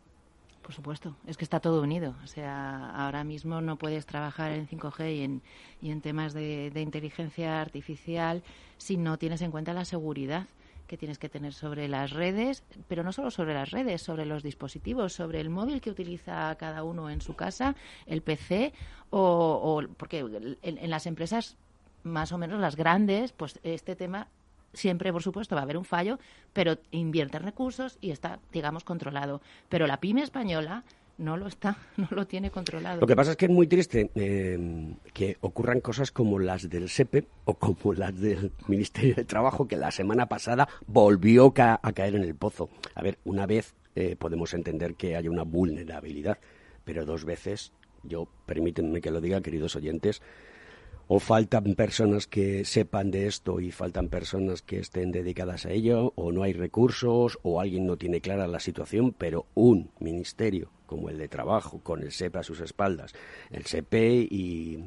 Por 0.63 0.73
supuesto, 0.73 1.17
es 1.27 1.37
que 1.37 1.45
está 1.45 1.59
todo 1.61 1.83
unido. 1.83 2.15
O 2.23 2.27
sea, 2.27 2.91
ahora 2.91 3.25
mismo 3.25 3.61
no 3.61 3.77
puedes 3.77 4.07
trabajar 4.07 4.53
en 4.53 4.69
5G 4.69 5.17
y 5.17 5.23
en, 5.23 5.43
y 5.83 5.91
en 5.91 6.01
temas 6.01 6.33
de, 6.33 6.71
de 6.71 6.81
inteligencia 6.81 7.61
artificial 7.61 8.43
si 8.79 8.97
no 8.97 9.19
tienes 9.19 9.43
en 9.43 9.51
cuenta 9.51 9.75
la 9.75 9.85
seguridad 9.85 10.47
que 10.91 10.97
tienes 10.97 11.21
que 11.21 11.29
tener 11.29 11.55
sobre 11.55 11.87
las 11.87 12.11
redes, 12.11 12.65
pero 12.89 13.05
no 13.05 13.13
solo 13.13 13.31
sobre 13.31 13.55
las 13.55 13.71
redes, 13.71 14.03
sobre 14.03 14.27
los 14.27 14.43
dispositivos, 14.43 15.13
sobre 15.13 15.39
el 15.41 15.49
móvil 15.49 15.81
que 15.81 15.89
utiliza 15.89 16.53
cada 16.57 16.83
uno 16.83 17.11
en 17.11 17.21
su 17.21 17.37
casa, 17.37 17.77
el 18.07 18.23
PC, 18.23 18.73
o, 19.11 19.85
porque 19.97 20.19
en, 20.63 20.91
las 20.91 21.07
empresas 21.07 21.57
más 22.03 22.33
o 22.33 22.39
menos 22.39 22.59
las 22.59 22.75
grandes, 22.75 23.31
pues 23.31 23.61
este 23.63 23.95
tema 23.95 24.27
siempre, 24.73 25.13
por 25.13 25.23
supuesto, 25.23 25.55
va 25.55 25.61
a 25.61 25.65
haber 25.65 25.77
un 25.77 25.85
fallo, 25.85 26.19
pero 26.53 26.77
invierte 26.91 27.39
recursos 27.39 27.97
y 28.01 28.11
está, 28.11 28.41
digamos, 28.51 28.83
controlado. 28.83 29.43
Pero 29.69 29.87
la 29.87 30.01
pyme 30.01 30.23
española 30.23 30.83
no 31.21 31.37
lo 31.37 31.47
está, 31.47 31.77
no 31.97 32.09
lo 32.11 32.27
tiene 32.27 32.51
controlado. 32.51 33.01
Lo 33.01 33.07
que 33.07 33.15
pasa 33.15 33.33
es 33.33 33.37
que 33.37 33.47
es 33.47 33.51
muy 33.51 33.67
triste 33.67 34.11
eh, 34.15 34.95
que 35.13 35.37
ocurran 35.41 35.81
cosas 35.81 36.11
como 36.11 36.39
las 36.39 36.69
del 36.69 36.89
SEPE 36.89 37.27
o 37.45 37.55
como 37.55 37.93
las 37.95 38.19
del 38.19 38.53
Ministerio 38.67 39.15
de 39.15 39.25
Trabajo, 39.25 39.69
que 39.69 39.77
la 39.77 39.91
semana 39.91 40.27
pasada 40.27 40.69
volvió 40.87 41.53
a 41.57 41.93
caer 41.93 42.17
en 42.17 42.23
el 42.23 42.35
pozo. 42.35 42.71
A 42.95 43.03
ver, 43.03 43.19
una 43.25 43.47
vez 43.47 43.75
eh, 43.95 44.17
podemos 44.17 44.55
entender 44.55 44.95
que 44.95 45.17
haya 45.17 45.31
una 45.31 45.43
vulnerabilidad, 45.43 46.39
pero 46.85 47.05
dos 47.05 47.25
veces, 47.25 47.73
yo 48.03 48.29
permítanme 48.47 49.01
que 49.01 49.11
lo 49.11 49.21
diga, 49.21 49.41
queridos 49.41 49.77
oyentes, 49.77 50.23
o 51.13 51.19
faltan 51.19 51.75
personas 51.75 52.29
que 52.29 52.65
sepan 52.65 53.11
de 53.11 53.27
esto 53.27 53.59
y 53.59 53.73
faltan 53.73 54.09
personas 54.09 54.63
que 54.63 54.79
estén 54.79 55.11
dedicadas 55.11 55.67
a 55.67 55.73
ello, 55.73 56.13
o 56.15 56.31
no 56.31 56.45
hay 56.45 56.53
recursos, 56.53 57.37
o 57.43 57.61
alguien 57.61 57.85
no 57.85 57.97
tiene 57.97 58.21
clara 58.21 58.47
la 58.47 58.61
situación, 58.61 59.13
pero 59.19 59.47
un 59.55 59.91
ministerio 59.99 60.71
como 60.87 61.11
el 61.11 61.19
de 61.19 61.27
trabajo, 61.27 61.81
con 61.83 62.05
el 62.05 62.13
SEPE 62.13 62.39
a 62.39 62.43
sus 62.45 62.61
espaldas, 62.61 63.13
el 63.51 63.67
SEPE 63.67 64.29
y, 64.31 64.85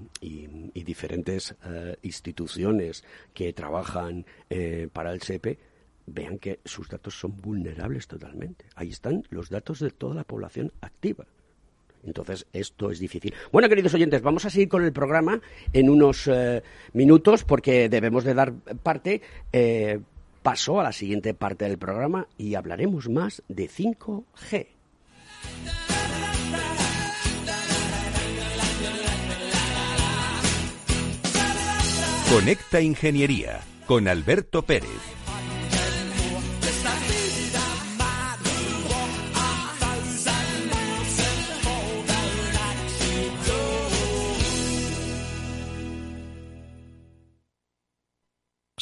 diferentes 0.74 1.56
eh, 1.66 1.98
instituciones 2.04 3.04
que 3.34 3.52
trabajan 3.52 4.26
eh, 4.50 4.88
para 4.94 5.12
el 5.12 5.22
SEPE, 5.22 5.60
vean 6.06 6.40
que 6.40 6.62
sus 6.64 6.88
datos 6.88 7.20
son 7.20 7.36
vulnerables 7.42 8.08
totalmente. 8.08 8.64
Ahí 8.76 8.92
están 8.92 9.24
los 9.30 9.50
datos 9.50 9.80
de 9.80 9.92
toda 9.92 10.16
la 10.16 10.24
población 10.24 10.72
activa. 10.80 11.26
Entonces, 12.06 12.46
esto 12.54 12.92
es 12.92 13.00
difícil. 13.00 13.34
Bueno, 13.52 13.70
queridos 13.70 13.94
oyentes, 13.94 14.22
vamos 14.22 14.46
a 14.46 14.50
seguir 14.50 14.68
con 14.68 14.84
el 14.84 14.94
programa 14.94 15.42
en 15.72 15.90
unos 15.90 16.28
eh, 16.28 16.62
minutos 16.94 17.44
porque 17.44 17.90
debemos 17.90 18.24
de 18.24 18.34
dar 18.34 18.54
parte. 18.54 19.22
Eh, 19.52 20.00
paso 20.42 20.80
a 20.80 20.84
la 20.84 20.92
siguiente 20.92 21.34
parte 21.34 21.66
del 21.66 21.78
programa 21.78 22.28
y 22.38 22.56
hablaremos 22.56 23.10
más 23.10 23.42
de 23.48 23.70
5G. 23.70 24.68
Conecta 32.30 32.82
Ingeniería 32.82 33.62
con 33.86 34.08
Alberto 34.08 34.64
Pérez. 34.64 35.23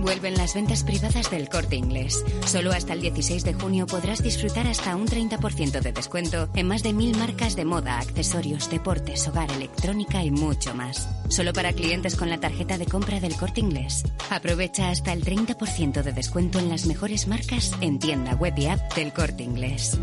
Vuelven 0.00 0.34
las 0.34 0.54
ventas 0.54 0.82
privadas 0.82 1.30
del 1.30 1.50
corte 1.50 1.76
inglés. 1.76 2.24
Solo 2.46 2.72
hasta 2.72 2.94
el 2.94 3.02
16 3.02 3.44
de 3.44 3.52
junio 3.52 3.86
podrás 3.86 4.22
disfrutar 4.22 4.66
hasta 4.66 4.96
un 4.96 5.06
30% 5.06 5.80
de 5.80 5.92
descuento 5.92 6.48
en 6.54 6.68
más 6.68 6.82
de 6.82 6.94
mil 6.94 7.16
marcas 7.18 7.54
de 7.54 7.66
moda, 7.66 7.98
accesorios, 7.98 8.70
deportes, 8.70 9.28
hogar, 9.28 9.50
electrónica 9.52 10.24
y 10.24 10.30
mucho 10.30 10.74
más. 10.74 11.06
Solo 11.28 11.52
para 11.52 11.74
clientes 11.74 12.16
con 12.16 12.30
la 12.30 12.40
tarjeta 12.40 12.78
de 12.78 12.86
compra 12.86 13.20
del 13.20 13.36
corte 13.36 13.60
inglés. 13.60 14.04
Aprovecha 14.30 14.88
hasta 14.88 15.12
el 15.12 15.22
30% 15.22 16.02
de 16.02 16.12
descuento 16.12 16.58
en 16.58 16.70
las 16.70 16.86
mejores 16.86 17.28
marcas 17.28 17.72
en 17.82 17.98
tienda 17.98 18.34
web 18.34 18.54
y 18.56 18.66
app 18.66 18.94
del 18.94 19.12
corte 19.12 19.42
inglés. 19.42 19.98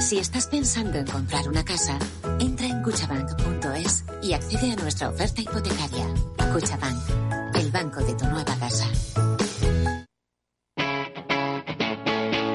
Si 0.00 0.18
estás 0.18 0.46
pensando 0.46 0.98
en 0.98 1.06
comprar 1.06 1.48
una 1.48 1.64
casa, 1.64 1.98
entra 2.38 2.66
en 2.66 2.82
cuchabank.es 2.82 4.04
y 4.22 4.34
accede 4.34 4.72
a 4.72 4.76
nuestra 4.76 5.08
oferta 5.08 5.40
hipotecaria. 5.40 6.06
Cuchabank 6.52 7.27
banco 7.70 8.02
de 8.02 8.14
tu 8.14 8.24
nueva 8.26 8.56
casa. 8.58 8.86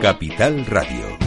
Capital 0.01 0.65
Radio. 0.65 1.17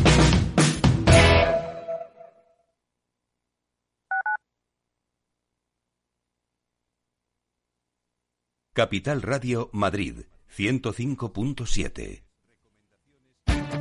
Capital 8.74 9.22
Radio 9.22 9.70
Madrid 9.72 10.26
105.7. 10.54 12.22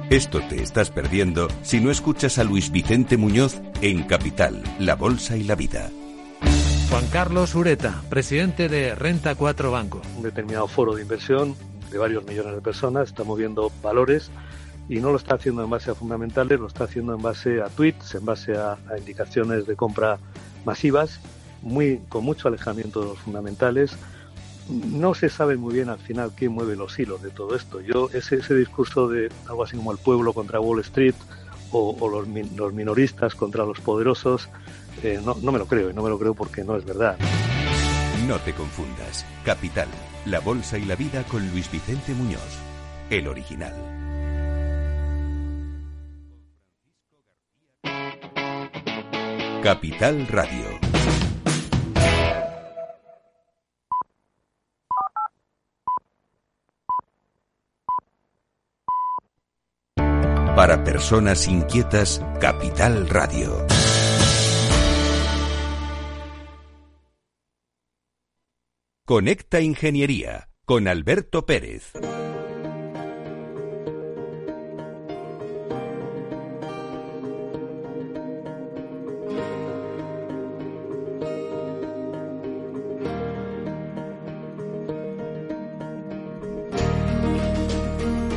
Esto 0.10 0.40
te 0.48 0.62
estás 0.62 0.92
perdiendo 0.92 1.50
si 1.64 1.82
no 1.82 1.92
escuchas 1.92 2.38
a 2.38 2.44
Luis 2.46 2.72
Vicente 2.72 3.18
Muñoz 3.18 3.60
en 3.82 4.04
Capital, 4.04 4.64
La 4.80 4.96
Bolsa 4.96 5.36
y 5.36 5.44
la 5.44 5.56
Vida. 5.56 5.90
Juan 6.96 7.08
Carlos 7.08 7.54
Ureta, 7.56 8.02
presidente 8.10 8.70
de 8.70 8.96
Renta 8.96 9.36
4 9.36 9.70
Banco. 9.70 10.02
Un 10.16 10.24
determinado 10.24 10.66
foro 10.70 10.96
de 10.96 11.02
inversión 11.02 11.54
de 11.92 11.98
varios 11.98 12.24
millones 12.24 12.56
de 12.56 12.62
personas 12.62 13.10
está 13.10 13.26
moviendo 13.26 13.70
valores 13.84 14.32
y 14.88 15.02
no 15.02 15.12
lo 15.12 15.18
está 15.18 15.36
haciendo 15.36 15.62
en 15.62 15.70
base 15.70 15.92
a 15.92 15.96
fundamentales, 15.96 16.58
lo 16.58 16.68
está 16.68 16.86
haciendo 16.86 17.14
en 17.14 17.22
base 17.22 17.62
a 17.62 17.66
tweets, 17.66 18.16
en 18.16 18.24
base 18.24 18.56
a, 18.56 18.78
indicaciones 18.98 19.68
de 19.68 19.76
compra 19.76 20.20
masivas, 20.64 21.20
muy, 21.62 22.00
con 22.08 22.24
mucho 22.24 22.48
alejamiento 22.48 23.02
de 23.02 23.08
los 23.08 23.20
fundamentales. 23.20 23.98
No 24.70 25.14
se 25.16 25.28
sabe 25.28 25.58
muy 25.58 25.74
bien 25.74 25.90
al 25.90 26.00
final 26.00 26.32
quién 26.34 26.54
mueve 26.54 26.78
los 26.78 26.98
hilos 26.98 27.22
de 27.22 27.30
todo 27.30 27.58
esto. 27.58 27.82
Yo, 27.82 28.10
ese, 28.14 28.38
ese 28.38 28.56
discurso 28.56 29.10
de 29.10 29.30
algo 29.50 29.66
así 29.66 29.76
como 29.76 29.92
el 29.92 29.98
pueblo 29.98 30.32
contra 30.32 30.62
Wall 30.62 30.80
Street 30.80 31.16
o, 31.74 32.08
los, 32.08 32.26
los 32.56 32.74
minoristas 32.74 33.36
contra 33.36 33.66
los 33.66 33.82
poderosos, 33.82 34.48
eh, 35.04 35.20
no, 35.24 35.36
no 35.42 35.52
me 35.52 35.60
lo 35.60 35.66
creo 35.66 35.90
y 35.90 35.94
no 35.94 36.02
me 36.02 36.10
lo 36.10 36.20
creo 36.20 36.34
porque 36.34 36.64
no 36.64 36.76
es 36.76 36.86
verdad. 36.86 37.18
No 38.28 38.40
te 38.40 38.54
confundas. 38.54 39.26
Capital, 39.44 39.88
la 40.26 40.40
bolsa 40.40 40.78
y 40.78 40.86
la 40.86 40.96
vida 40.96 41.24
con 41.24 41.48
Luis 41.52 41.70
Vicente 41.72 42.14
Muñoz, 42.14 42.42
el 43.10 43.28
original. 43.28 43.74
Capital 49.62 50.28
Radio. 50.28 50.80
Para 60.56 60.84
personas 60.84 61.48
inquietas, 61.48 62.22
Capital 62.40 63.10
Radio. 63.10 63.66
Conecta 69.08 69.62
Ingeniería 69.62 70.50
con 70.66 70.88
Alberto 70.88 71.46
Pérez. 71.46 71.94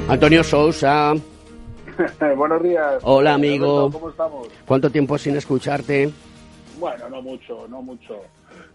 Antonio 0.07 0.45
Sousa. 0.45 1.15
Buenos 2.37 2.63
días. 2.63 2.99
Hola, 3.05 3.33
amigo. 3.33 3.91
¿Cómo 3.91 4.11
estamos? 4.11 4.49
¿Cuánto 4.67 4.91
tiempo 4.91 5.17
sin 5.17 5.35
escucharte? 5.35 6.13
Bueno, 6.79 7.09
no 7.09 7.23
mucho, 7.23 7.67
no 7.69 7.81
mucho. 7.81 8.21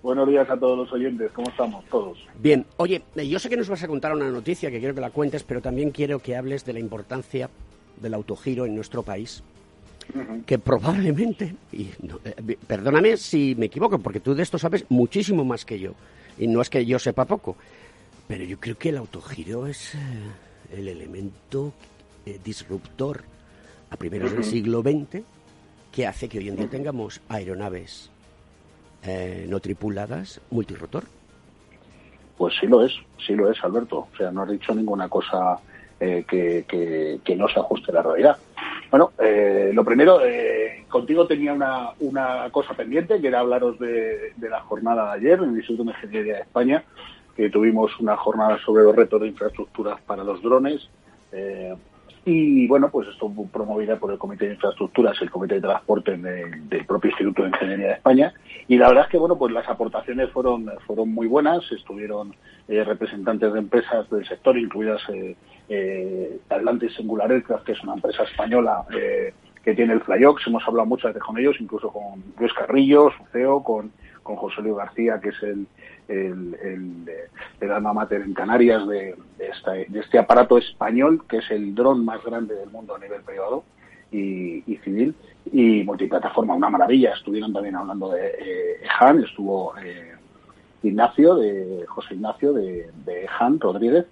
Buenos 0.01 0.27
días 0.27 0.49
a 0.49 0.57
todos 0.57 0.77
los 0.77 0.91
oyentes. 0.91 1.31
¿Cómo 1.31 1.49
estamos 1.49 1.85
todos? 1.85 2.17
Bien, 2.39 2.65
oye, 2.77 3.03
eh, 3.15 3.27
yo 3.27 3.39
sé 3.39 3.49
que 3.49 3.57
nos 3.57 3.69
vas 3.69 3.83
a 3.83 3.87
contar 3.87 4.13
una 4.13 4.29
noticia 4.29 4.69
que 4.69 4.79
quiero 4.79 4.93
que 4.93 5.01
la 5.01 5.11
cuentes, 5.11 5.43
pero 5.43 5.61
también 5.61 5.91
quiero 5.91 6.19
que 6.19 6.35
hables 6.35 6.65
de 6.65 6.73
la 6.73 6.79
importancia 6.79 7.49
del 8.01 8.13
autogiro 8.13 8.65
en 8.65 8.75
nuestro 8.75 9.03
país, 9.03 9.43
que 10.45 10.59
probablemente, 10.59 11.55
y 11.71 11.89
no, 12.01 12.19
eh, 12.25 12.57
perdóname 12.67 13.17
si 13.17 13.55
me 13.57 13.67
equivoco, 13.67 13.99
porque 13.99 14.19
tú 14.19 14.35
de 14.35 14.43
esto 14.43 14.57
sabes 14.57 14.85
muchísimo 14.89 15.45
más 15.45 15.63
que 15.63 15.79
yo, 15.79 15.93
y 16.37 16.47
no 16.47 16.61
es 16.61 16.69
que 16.69 16.85
yo 16.85 16.99
sepa 16.99 17.25
poco, 17.25 17.55
pero 18.27 18.43
yo 18.43 18.59
creo 18.59 18.77
que 18.77 18.89
el 18.89 18.97
autogiro 18.97 19.67
es 19.67 19.95
eh, 19.95 19.99
el 20.73 20.87
elemento 20.87 21.73
eh, 22.25 22.39
disruptor 22.43 23.23
a 23.89 23.97
primeros 23.97 24.31
del 24.33 24.43
siglo 24.43 24.81
XX 24.81 25.23
que 25.91 26.07
hace 26.07 26.27
que 26.27 26.39
hoy 26.39 26.49
en 26.49 26.55
día 26.55 26.69
tengamos 26.69 27.21
aeronaves 27.29 28.09
eh, 29.05 29.45
no 29.49 29.59
tripuladas 29.59 30.41
multirotor. 30.51 31.03
Pues 32.37 32.53
sí 32.59 32.67
lo 32.67 32.83
es, 32.85 32.91
sí 33.25 33.35
lo 33.35 33.49
es, 33.51 33.63
Alberto. 33.63 34.07
O 34.13 34.17
sea, 34.17 34.31
no 34.31 34.41
has 34.43 34.49
dicho 34.49 34.73
ninguna 34.73 35.07
cosa 35.07 35.57
eh, 35.99 36.25
que, 36.27 36.65
que- 36.67 37.35
no 37.35 37.47
se 37.47 37.59
ajuste 37.59 37.91
a 37.91 37.95
la 37.95 38.01
realidad. 38.03 38.37
Bueno, 38.89 39.11
eh, 39.19 39.71
lo 39.73 39.83
primero, 39.83 40.19
eh, 40.25 40.85
contigo 40.89 41.25
tenía 41.25 41.53
una, 41.53 41.89
una 41.99 42.49
cosa 42.51 42.73
pendiente, 42.73 43.19
que 43.21 43.27
era 43.27 43.39
hablaros 43.39 43.79
de, 43.79 44.33
de 44.35 44.49
la 44.49 44.61
jornada 44.61 45.11
de 45.15 45.19
ayer 45.19 45.39
en 45.39 45.49
el 45.51 45.55
Instituto 45.57 45.83
de 45.83 45.91
Ingeniería 45.91 46.35
de 46.35 46.41
España, 46.41 46.83
que 47.35 47.49
tuvimos 47.49 47.91
una 47.99 48.15
jornada 48.17 48.59
sobre 48.65 48.83
los 48.83 48.95
retos 48.95 49.21
de 49.21 49.27
infraestructuras 49.27 49.99
para 50.01 50.23
los 50.23 50.41
drones. 50.43 50.87
eh, 51.31 51.75
y 52.25 52.67
bueno, 52.67 52.89
pues 52.89 53.07
esto 53.09 53.31
promovida 53.51 53.97
por 53.97 54.11
el 54.11 54.17
Comité 54.17 54.45
de 54.47 54.53
Infraestructuras 54.53 55.21
el 55.21 55.29
Comité 55.29 55.55
de 55.55 55.61
Transporte 55.61 56.15
de- 56.17 56.61
del 56.69 56.85
propio 56.85 57.09
Instituto 57.11 57.43
de 57.43 57.49
Ingeniería 57.49 57.87
de 57.87 57.93
España. 57.93 58.33
Y 58.67 58.77
la 58.77 58.87
verdad 58.87 59.03
es 59.05 59.09
que 59.11 59.17
bueno, 59.17 59.37
pues 59.37 59.51
las 59.53 59.67
aportaciones 59.67 60.29
fueron, 60.31 60.71
fueron 60.87 61.09
muy 61.09 61.27
buenas. 61.27 61.69
Estuvieron 61.71 62.33
eh, 62.69 62.83
representantes 62.83 63.51
de 63.51 63.59
empresas 63.59 64.09
del 64.09 64.25
sector, 64.25 64.57
incluidas 64.57 65.01
eh, 65.09 65.35
eh, 65.69 66.37
Atlantis 66.49 66.95
Singular 66.95 67.29
Aircraft, 67.31 67.65
que 67.65 67.73
es 67.73 67.83
una 67.83 67.95
empresa 67.95 68.23
española 68.23 68.85
eh, 68.97 69.33
que 69.63 69.75
tiene 69.75 69.93
el 69.93 70.01
Flyox. 70.01 70.47
Hemos 70.47 70.65
hablado 70.67 70.85
muchas 70.87 71.09
veces 71.13 71.23
con 71.23 71.37
ellos, 71.37 71.55
incluso 71.59 71.89
con 71.91 72.23
Luis 72.39 72.53
Carrillo, 72.53 73.11
su 73.17 73.23
CEO, 73.33 73.63
con, 73.63 73.91
con 74.23 74.37
José 74.37 74.61
Luis 74.61 74.75
García, 74.77 75.19
que 75.21 75.29
es 75.29 75.43
el, 75.43 75.67
el, 76.07 76.55
el, 76.61 77.07
eh, 77.09 77.29
el 77.61 77.71
alma 77.71 77.93
mater 77.93 78.21
en 78.21 78.33
Canarias 78.33 78.87
de, 78.87 79.15
esta- 79.39 79.71
de 79.73 79.99
este 79.99 80.17
aparato 80.19 80.57
español, 80.57 81.23
que 81.27 81.37
es 81.37 81.51
el 81.51 81.73
dron 81.75 82.03
más 82.03 82.23
grande 82.23 82.55
del 82.55 82.69
mundo 82.69 82.95
a 82.95 82.99
nivel 82.99 83.21
privado 83.21 83.63
y, 84.11 84.61
civil, 84.83 85.15
y 85.51 85.83
multiplataforma, 85.83 86.53
una 86.53 86.69
maravilla. 86.69 87.13
Estuvieron 87.13 87.51
también 87.51 87.75
hablando 87.75 88.11
de 88.11 88.27
eh, 88.27 88.83
EJAN, 88.83 89.23
estuvo 89.23 89.73
eh, 89.79 90.11
Ignacio, 90.83 91.35
de 91.35 91.85
José 91.87 92.13
Ignacio 92.15 92.53
de, 92.53 92.89
EJAN 93.23 93.59
Rodríguez, 93.59 94.05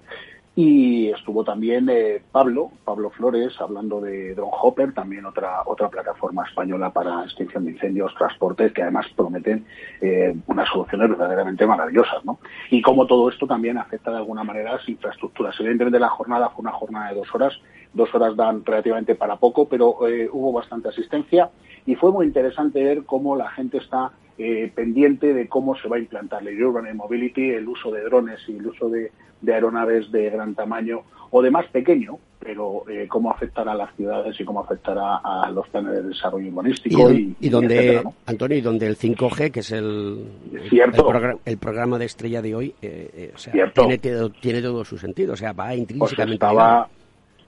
y 0.64 1.10
estuvo 1.10 1.44
también 1.44 1.90
eh, 1.90 2.22
Pablo, 2.32 2.72
Pablo 2.86 3.10
Flores, 3.10 3.60
hablando 3.60 4.00
de 4.00 4.36
Drone 4.36 4.52
Hopper, 4.62 4.94
también 4.94 5.26
otra 5.26 5.64
otra 5.66 5.90
plataforma 5.90 6.46
española 6.46 6.92
para 6.92 7.24
extinción 7.24 7.66
de 7.66 7.72
incendios, 7.72 8.14
transportes, 8.14 8.72
que 8.72 8.84
además 8.84 9.08
prometen 9.16 9.66
eh, 10.02 10.36
unas 10.46 10.70
soluciones 10.70 11.10
verdaderamente 11.10 11.66
maravillosas. 11.66 12.24
¿no? 12.26 12.38
Y 12.70 12.80
cómo 12.84 13.08
todo 13.08 13.30
esto 13.30 13.48
también 13.48 13.80
afecta 13.80 14.12
de 14.12 14.18
alguna 14.18 14.44
manera 14.44 14.70
a 14.70 14.76
las 14.76 14.88
infraestructuras. 14.88 15.56
Evidentemente 15.60 16.00
la 16.00 16.10
jornada 16.10 16.50
fue 16.50 16.62
una 16.62 16.74
jornada 16.74 17.10
de 17.10 17.16
dos 17.16 17.34
horas, 17.34 17.54
dos 17.94 18.14
horas 18.14 18.36
dan 18.36 18.64
relativamente 18.64 19.16
para 19.16 19.38
poco, 19.38 19.68
pero 19.68 20.08
eh, 20.08 20.30
hubo 20.32 20.52
bastante 20.54 20.90
asistencia 20.90 21.50
y 21.88 21.96
fue 21.96 22.12
muy 22.12 22.28
interesante 22.28 22.84
ver 22.84 23.04
cómo 23.06 23.36
la 23.36 23.50
gente 23.50 23.80
está 23.80 24.12
eh, 24.44 24.72
pendiente 24.74 25.34
de 25.34 25.48
cómo 25.48 25.76
se 25.76 25.88
va 25.88 25.98
a 25.98 26.00
implantar 26.00 26.42
la 26.44 26.52
Urban 26.52 26.88
Air 26.88 26.96
Mobility, 26.96 27.50
el 27.52 27.68
uso 27.68 27.92
de 27.92 28.02
drones 28.04 28.40
y 28.48 28.58
el 28.58 28.66
uso 28.68 28.90
de, 28.90 29.12
de 29.42 29.54
aeronaves 29.54 30.12
de 30.12 30.30
gran 30.32 30.56
tamaño 30.56 31.02
o 31.30 31.42
de 31.42 31.52
más 31.52 31.68
pequeño, 31.68 32.18
pero 32.40 32.84
eh, 32.90 33.06
cómo 33.08 33.30
afectará 33.32 33.74
a 33.74 33.76
las 33.76 33.96
ciudades 33.96 34.38
y 34.40 34.44
cómo 34.44 34.62
afectará 34.62 35.18
a 35.18 35.50
los 35.52 35.68
planes 35.70 35.94
de 35.94 36.02
desarrollo 36.04 36.48
urbanístico. 36.50 37.12
Y, 37.12 37.36
y 37.40 37.50
donde, 37.50 37.76
etcétera, 37.76 38.02
¿no? 38.04 38.14
Antonio, 38.26 38.58
y 38.58 38.62
donde 38.62 38.88
el 38.88 38.98
5G, 38.98 39.52
que 39.52 39.60
es 39.60 39.72
el, 39.72 40.26
Cierto. 40.70 41.08
el 41.08 41.16
progra- 41.16 41.38
el 41.46 41.58
programa 41.60 42.00
de 42.00 42.06
estrella 42.06 42.42
de 42.42 42.56
hoy, 42.56 42.74
eh, 42.82 43.10
eh, 43.14 43.32
o 43.36 43.38
sea, 43.38 43.54
Cierto. 43.54 43.82
tiene, 43.82 43.98
todo- 44.00 44.30
tiene 44.32 44.62
todo 44.62 44.84
su 44.84 44.98
sentido, 44.98 45.34
o 45.34 45.38
sea, 45.38 45.54
va 45.54 45.70
Os 45.72 45.78
intrínsecamente 45.78 46.46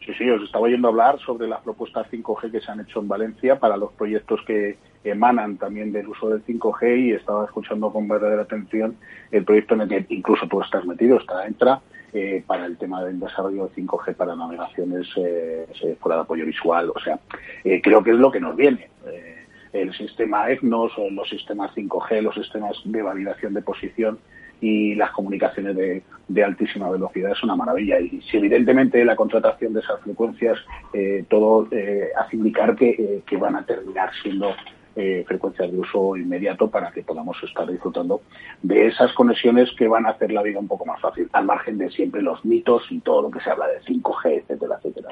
sí, 0.06 0.12
sí, 0.17 0.29
os 0.29 0.43
estaba 0.43 0.65
oyendo 0.65 0.89
hablar 0.89 1.17
sobre 1.25 1.47
las 1.47 1.62
propuestas 1.62 2.08
5G 2.12 2.51
que 2.51 2.62
se 2.62 2.71
han 2.71 2.82
hecho 2.82 2.99
en 2.99 3.08
Valencia 3.08 3.58
para 3.58 3.77
los 3.77 3.91
proyectos 3.93 4.39
que 4.45 4.77
emanan 5.03 5.57
también 5.57 5.91
del 5.91 6.07
uso 6.07 6.29
del 6.29 6.43
5G 6.45 6.97
y 6.97 7.11
estaba 7.11 7.45
escuchando 7.45 7.91
con 7.91 8.07
verdadera 8.07 8.43
atención 8.43 8.95
el 9.31 9.43
proyecto 9.43 9.75
en 9.75 9.81
el 9.81 9.89
que 9.89 10.05
incluso 10.09 10.47
tú 10.47 10.61
estás 10.61 10.85
metido, 10.85 11.17
está 11.17 11.45
entra 11.45 11.81
eh, 12.13 12.43
para 12.45 12.65
el 12.65 12.77
tema 12.77 13.03
del 13.03 13.19
desarrollo 13.19 13.67
de 13.67 13.81
5G 13.81 14.15
para 14.15 14.35
navegaciones 14.35 15.07
eh, 15.17 15.65
eh, 15.83 15.97
fuera 15.99 16.17
de 16.17 16.21
apoyo 16.23 16.45
visual. 16.45 16.91
O 16.95 16.99
sea, 16.99 17.19
eh, 17.63 17.81
creo 17.81 18.03
que 18.03 18.11
es 18.11 18.17
lo 18.17 18.31
que 18.31 18.39
nos 18.39 18.55
viene. 18.55 18.89
El 19.71 19.91
sistema 19.95 20.51
EGNOS, 20.51 20.91
los 21.11 21.27
sistemas 21.27 21.75
5G, 21.75 22.21
los 22.21 22.35
sistemas 22.35 22.79
de 22.85 23.01
validación 23.01 23.55
de 23.55 23.63
posición 23.63 24.19
y 24.61 24.95
las 24.95 25.11
comunicaciones 25.11 25.75
de, 25.75 26.43
altísima 26.43 26.89
velocidad 26.89 27.31
es 27.31 27.43
una 27.43 27.55
maravilla. 27.55 27.99
Y 27.99 28.21
si 28.21 28.37
evidentemente 28.37 29.03
la 29.03 29.15
contratación 29.15 29.73
de 29.73 29.81
esas 29.81 29.99
frecuencias, 30.01 30.57
eh, 30.93 31.25
todo 31.29 31.67
eh, 31.71 32.09
hace 32.15 32.37
indicar 32.37 32.75
que 32.75 33.23
van 33.37 33.55
a 33.55 33.65
terminar 33.65 34.11
siendo 34.21 34.53
eh, 34.95 35.23
frecuencias 35.27 35.71
de 35.71 35.79
uso 35.79 36.15
inmediato 36.15 36.69
para 36.69 36.91
que 36.91 37.03
podamos 37.03 37.38
estar 37.43 37.69
disfrutando 37.69 38.21
de 38.62 38.88
esas 38.88 39.12
conexiones 39.13 39.71
que 39.77 39.88
van 39.88 40.06
a 40.06 40.10
hacer 40.10 40.32
la 40.32 40.43
vida 40.43 40.60
un 40.60 40.67
poco 40.67 40.86
más 40.86 41.01
fácil, 41.01 41.29
al 41.34 41.45
margen 41.45 41.77
de 41.77 41.89
siempre 41.89 42.21
los 42.21 42.43
mitos 42.45 42.84
y 42.91 42.99
todo 42.99 43.23
lo 43.23 43.32
que 43.32 43.39
se 43.39 43.49
habla 43.49 43.67
de 43.67 43.82
5G, 43.82 44.41
etcétera, 44.41 44.75
etcétera. 44.77 45.10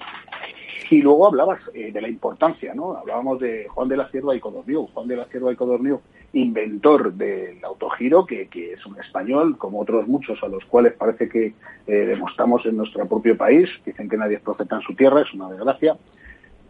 Y 0.92 1.02
luego 1.02 1.26
hablabas 1.26 1.62
eh, 1.74 1.92
de 1.94 2.02
la 2.02 2.10
importancia, 2.10 2.74
¿no? 2.74 2.98
Hablábamos 2.98 3.40
de 3.40 3.66
Juan 3.70 3.88
de 3.88 3.96
la 3.96 4.10
Cierva 4.10 4.36
y 4.36 4.42
Codorniu. 4.42 4.88
Juan 4.88 5.08
de 5.08 5.16
la 5.16 5.24
Cierva 5.26 5.54
y 5.54 5.56
Codorniu, 5.56 6.02
inventor 6.34 7.14
del 7.14 7.64
autogiro, 7.64 8.26
que, 8.26 8.48
que 8.50 8.74
es 8.74 8.86
un 8.86 9.00
español, 9.00 9.58
como 9.58 9.80
otros 9.80 10.06
muchos 10.08 10.44
a 10.44 10.50
los 10.50 10.66
cuales 10.66 10.92
parece 10.92 11.30
que 11.30 11.54
eh, 11.88 11.94
demostramos 11.94 12.66
en 12.66 12.76
nuestro 12.76 13.08
propio 13.08 13.38
país. 13.38 13.70
Dicen 13.86 14.10
que 14.10 14.18
nadie 14.18 14.36
es 14.36 14.42
profeta 14.42 14.76
en 14.76 14.82
su 14.82 14.94
tierra, 14.94 15.22
es 15.22 15.34
una 15.34 15.50
desgracia. 15.50 15.96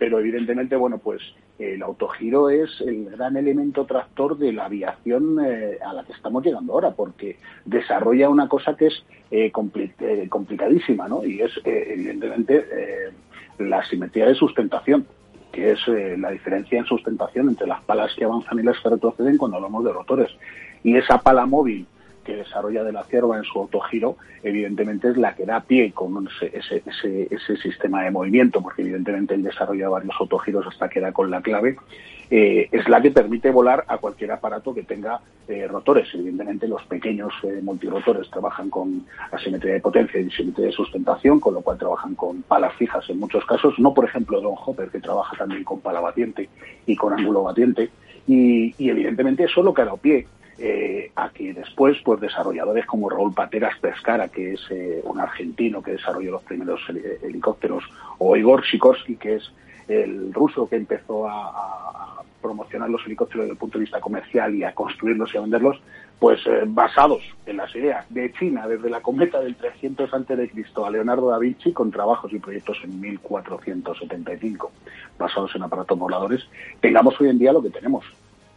Pero 0.01 0.17
evidentemente, 0.17 0.75
bueno, 0.75 0.97
pues 0.97 1.21
el 1.59 1.83
autogiro 1.83 2.49
es 2.49 2.81
el 2.81 3.11
gran 3.11 3.37
elemento 3.37 3.85
tractor 3.85 4.35
de 4.35 4.51
la 4.51 4.65
aviación 4.65 5.37
eh, 5.45 5.77
a 5.85 5.93
la 5.93 6.03
que 6.03 6.13
estamos 6.13 6.43
llegando 6.43 6.73
ahora, 6.73 6.89
porque 6.89 7.37
desarrolla 7.65 8.27
una 8.27 8.47
cosa 8.47 8.75
que 8.75 8.87
es 8.87 9.03
eh, 9.29 9.51
compli- 9.51 9.93
eh, 9.99 10.27
complicadísima, 10.27 11.07
¿no? 11.07 11.23
Y 11.23 11.41
es, 11.41 11.51
eh, 11.65 11.93
evidentemente, 11.93 12.65
eh, 12.71 13.11
la 13.59 13.85
simetría 13.85 14.25
de 14.25 14.33
sustentación, 14.33 15.05
que 15.51 15.73
es 15.73 15.87
la 16.17 16.31
diferencia 16.31 16.79
en 16.79 16.85
sustentación 16.85 17.49
entre 17.49 17.67
las 17.67 17.83
palas 17.83 18.11
que 18.17 18.25
avanzan 18.25 18.57
y 18.57 18.63
las 18.63 18.79
que 18.79 18.89
retroceden 18.89 19.37
cuando 19.37 19.57
hablamos 19.57 19.85
de 19.85 19.93
rotores. 19.93 20.31
Y 20.83 20.97
esa 20.97 21.19
pala 21.19 21.45
móvil 21.45 21.85
que 22.23 22.35
desarrolla 22.35 22.83
de 22.83 22.91
la 22.91 23.03
cierva 23.03 23.37
en 23.37 23.43
su 23.43 23.59
autogiro, 23.59 24.17
evidentemente 24.43 25.09
es 25.09 25.17
la 25.17 25.35
que 25.35 25.45
da 25.45 25.61
pie 25.61 25.91
con 25.91 26.27
ese, 26.27 26.81
ese, 26.85 27.27
ese, 27.29 27.57
sistema 27.57 28.03
de 28.03 28.11
movimiento, 28.11 28.61
porque 28.61 28.81
evidentemente 28.81 29.33
él 29.33 29.43
desarrolla 29.43 29.89
varios 29.89 30.15
autogiros 30.19 30.65
hasta 30.67 30.89
que 30.89 30.99
da 30.99 31.11
con 31.11 31.29
la 31.29 31.41
clave, 31.41 31.77
eh, 32.29 32.69
es 32.71 32.87
la 32.87 33.01
que 33.01 33.11
permite 33.11 33.51
volar 33.51 33.83
a 33.87 33.97
cualquier 33.97 34.31
aparato 34.31 34.73
que 34.73 34.83
tenga 34.83 35.19
eh, 35.47 35.67
rotores. 35.67 36.07
Evidentemente 36.13 36.67
los 36.67 36.83
pequeños 36.83 37.33
eh, 37.43 37.59
multirotores 37.61 38.29
trabajan 38.29 38.69
con 38.69 39.05
asimetría 39.31 39.73
de 39.73 39.81
potencia 39.81 40.21
y 40.21 40.27
asimetría 40.27 40.67
de 40.67 40.71
sustentación, 40.71 41.39
con 41.39 41.55
lo 41.55 41.61
cual 41.61 41.77
trabajan 41.77 42.15
con 42.15 42.41
palas 42.43 42.73
fijas 42.75 43.09
en 43.09 43.19
muchos 43.19 43.45
casos, 43.45 43.77
no 43.79 43.93
por 43.93 44.05
ejemplo 44.05 44.39
Don 44.39 44.55
Hopper, 44.65 44.89
que 44.89 45.01
trabaja 45.01 45.35
también 45.35 45.63
con 45.63 45.81
pala 45.81 45.99
batiente 45.99 46.47
y 46.85 46.95
con 46.95 47.11
ángulo 47.11 47.43
batiente, 47.43 47.89
y, 48.27 48.73
y 48.77 48.89
evidentemente 48.89 49.43
eso 49.43 49.59
es 49.59 49.65
lo 49.65 49.73
que 49.73 49.81
ha 49.81 49.85
dado 49.85 49.97
pie 49.97 50.25
eh, 50.61 51.11
a 51.15 51.29
que 51.29 51.53
después 51.53 51.97
pues 52.05 52.19
desarrolladores 52.21 52.85
como 52.85 53.09
Raúl 53.09 53.33
Pateras 53.33 53.77
Pescara, 53.79 54.27
que 54.29 54.53
es 54.53 54.61
eh, 54.69 55.01
un 55.03 55.19
argentino 55.19 55.81
que 55.81 55.91
desarrolló 55.93 56.31
los 56.31 56.43
primeros 56.43 56.79
heli- 56.87 57.03
helicópteros, 57.23 57.83
o 58.19 58.35
Igor 58.37 58.63
Sikorsky, 58.65 59.15
que 59.15 59.35
es 59.35 59.51
el 59.87 60.33
ruso 60.33 60.69
que 60.69 60.75
empezó 60.75 61.27
a, 61.27 61.49
a 61.49 62.21
promocionar 62.41 62.89
los 62.89 63.05
helicópteros 63.05 63.43
desde 63.43 63.53
el 63.53 63.57
punto 63.57 63.77
de 63.77 63.83
vista 63.85 63.99
comercial 63.99 64.53
y 64.55 64.63
a 64.63 64.73
construirlos 64.73 65.33
y 65.33 65.37
a 65.37 65.41
venderlos, 65.41 65.81
pues 66.19 66.39
eh, 66.45 66.61
basados 66.67 67.23
en 67.47 67.57
las 67.57 67.75
ideas 67.75 68.05
de 68.09 68.31
China 68.33 68.67
desde 68.67 68.89
la 68.89 69.01
cometa 69.01 69.39
del 69.41 69.55
300 69.55 70.13
antes 70.13 70.37
de 70.37 70.49
Cristo 70.49 70.85
a 70.85 70.91
Leonardo 70.91 71.29
da 71.29 71.39
Vinci 71.39 71.73
con 71.73 71.89
trabajos 71.91 72.31
y 72.33 72.39
proyectos 72.39 72.77
en 72.83 72.99
1475 73.01 74.71
basados 75.17 75.55
en 75.55 75.63
aparatos 75.63 75.97
voladores, 75.97 76.47
tengamos 76.79 77.19
hoy 77.19 77.29
en 77.29 77.39
día 77.39 77.51
lo 77.53 77.61
que 77.61 77.69
tenemos 77.69 78.05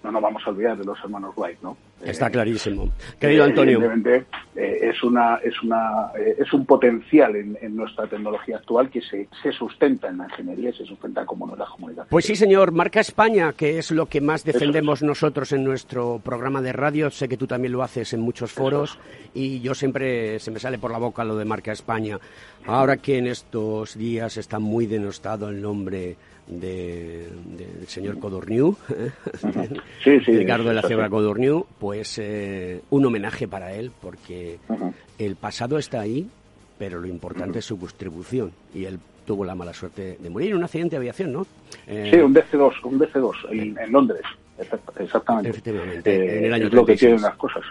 no 0.04 0.12
nos 0.12 0.22
vamos 0.22 0.42
a 0.46 0.50
olvidar 0.50 0.76
de 0.76 0.84
los 0.84 0.98
hermanos 1.02 1.32
White, 1.34 1.58
¿no? 1.62 1.76
Está 2.04 2.28
clarísimo. 2.28 2.90
Querido 3.18 3.44
Antonio. 3.44 3.78
Evidentemente, 3.78 4.26
eh, 4.54 4.90
es, 4.90 5.02
una, 5.02 5.36
es, 5.36 5.54
una, 5.62 6.10
eh, 6.18 6.36
es 6.38 6.52
un 6.52 6.66
potencial 6.66 7.34
en, 7.34 7.56
en, 7.62 7.74
nuestra 7.74 8.06
tecnología 8.06 8.58
actual 8.58 8.90
que 8.90 9.00
se, 9.00 9.26
se 9.42 9.52
sustenta 9.52 10.08
en 10.08 10.18
la 10.18 10.24
ingeniería 10.24 10.68
y 10.68 10.72
se 10.74 10.84
sustenta 10.84 11.24
como 11.24 11.50
en 11.50 11.58
la 11.58 11.64
comunidad. 11.64 12.06
Pues 12.10 12.26
sí, 12.26 12.36
señor. 12.36 12.72
Marca 12.72 13.00
España, 13.00 13.54
que 13.54 13.78
es 13.78 13.90
lo 13.90 14.04
que 14.04 14.20
más 14.20 14.44
defendemos 14.44 15.02
nosotros 15.02 15.52
en 15.52 15.64
nuestro 15.64 16.20
programa 16.22 16.60
de 16.60 16.74
radio. 16.74 17.10
Sé 17.10 17.26
que 17.26 17.38
tú 17.38 17.46
también 17.46 17.72
lo 17.72 17.82
haces 17.82 18.12
en 18.12 18.20
muchos 18.20 18.52
foros 18.52 18.98
y 19.32 19.60
yo 19.60 19.74
siempre 19.74 20.38
se 20.38 20.50
me 20.50 20.58
sale 20.58 20.76
por 20.76 20.90
la 20.90 20.98
boca 20.98 21.24
lo 21.24 21.36
de 21.36 21.46
Marca 21.46 21.72
España. 21.72 22.18
Ahora 22.66 22.98
que 22.98 23.16
en 23.16 23.26
estos 23.26 23.96
días 23.96 24.36
está 24.36 24.58
muy 24.58 24.86
denostado 24.86 25.48
el 25.48 25.62
nombre 25.62 26.16
de, 26.46 27.28
del 27.56 27.86
señor 27.88 28.18
Codorniu, 28.18 28.76
sí, 30.02 30.20
sí, 30.20 30.32
Ricardo 30.32 30.68
de 30.68 30.74
la 30.74 30.82
Cebra. 30.82 31.08
Codorniu, 31.08 31.66
pues 31.78 32.18
eh, 32.18 32.82
un 32.90 33.04
homenaje 33.06 33.48
para 33.48 33.72
él, 33.74 33.90
porque 34.00 34.58
el 35.18 35.36
pasado 35.36 35.78
está 35.78 36.00
ahí, 36.00 36.28
pero 36.78 37.00
lo 37.00 37.06
importante 37.06 37.60
es 37.60 37.64
su 37.64 37.76
distribución. 37.76 38.52
Y 38.74 38.84
él 38.84 38.98
tuvo 39.26 39.44
la 39.44 39.54
mala 39.54 39.72
suerte 39.72 40.18
de 40.20 40.30
morir 40.30 40.50
en 40.50 40.58
un 40.58 40.64
accidente 40.64 40.96
de 40.96 40.98
aviación, 40.98 41.32
¿no? 41.32 41.46
Eh, 41.86 42.10
Sí, 42.12 42.18
un 42.18 42.34
DC-2, 42.34 42.72
un 42.84 42.98
DC-2 42.98 43.32
en, 43.50 43.78
en 43.78 43.92
Londres. 43.92 44.22
Exact- 44.58 45.00
Exactamente. 45.00 45.50
Efectivamente, 45.50 46.14
Eh, 46.14 46.38
en 46.38 46.44
el 46.44 46.54
año 46.54 46.66
es 46.68 46.72
lo 46.72 46.80
que 46.82 46.94
36. 46.94 47.00
tienen 47.00 47.22
las 47.22 47.36
cosas. 47.36 47.62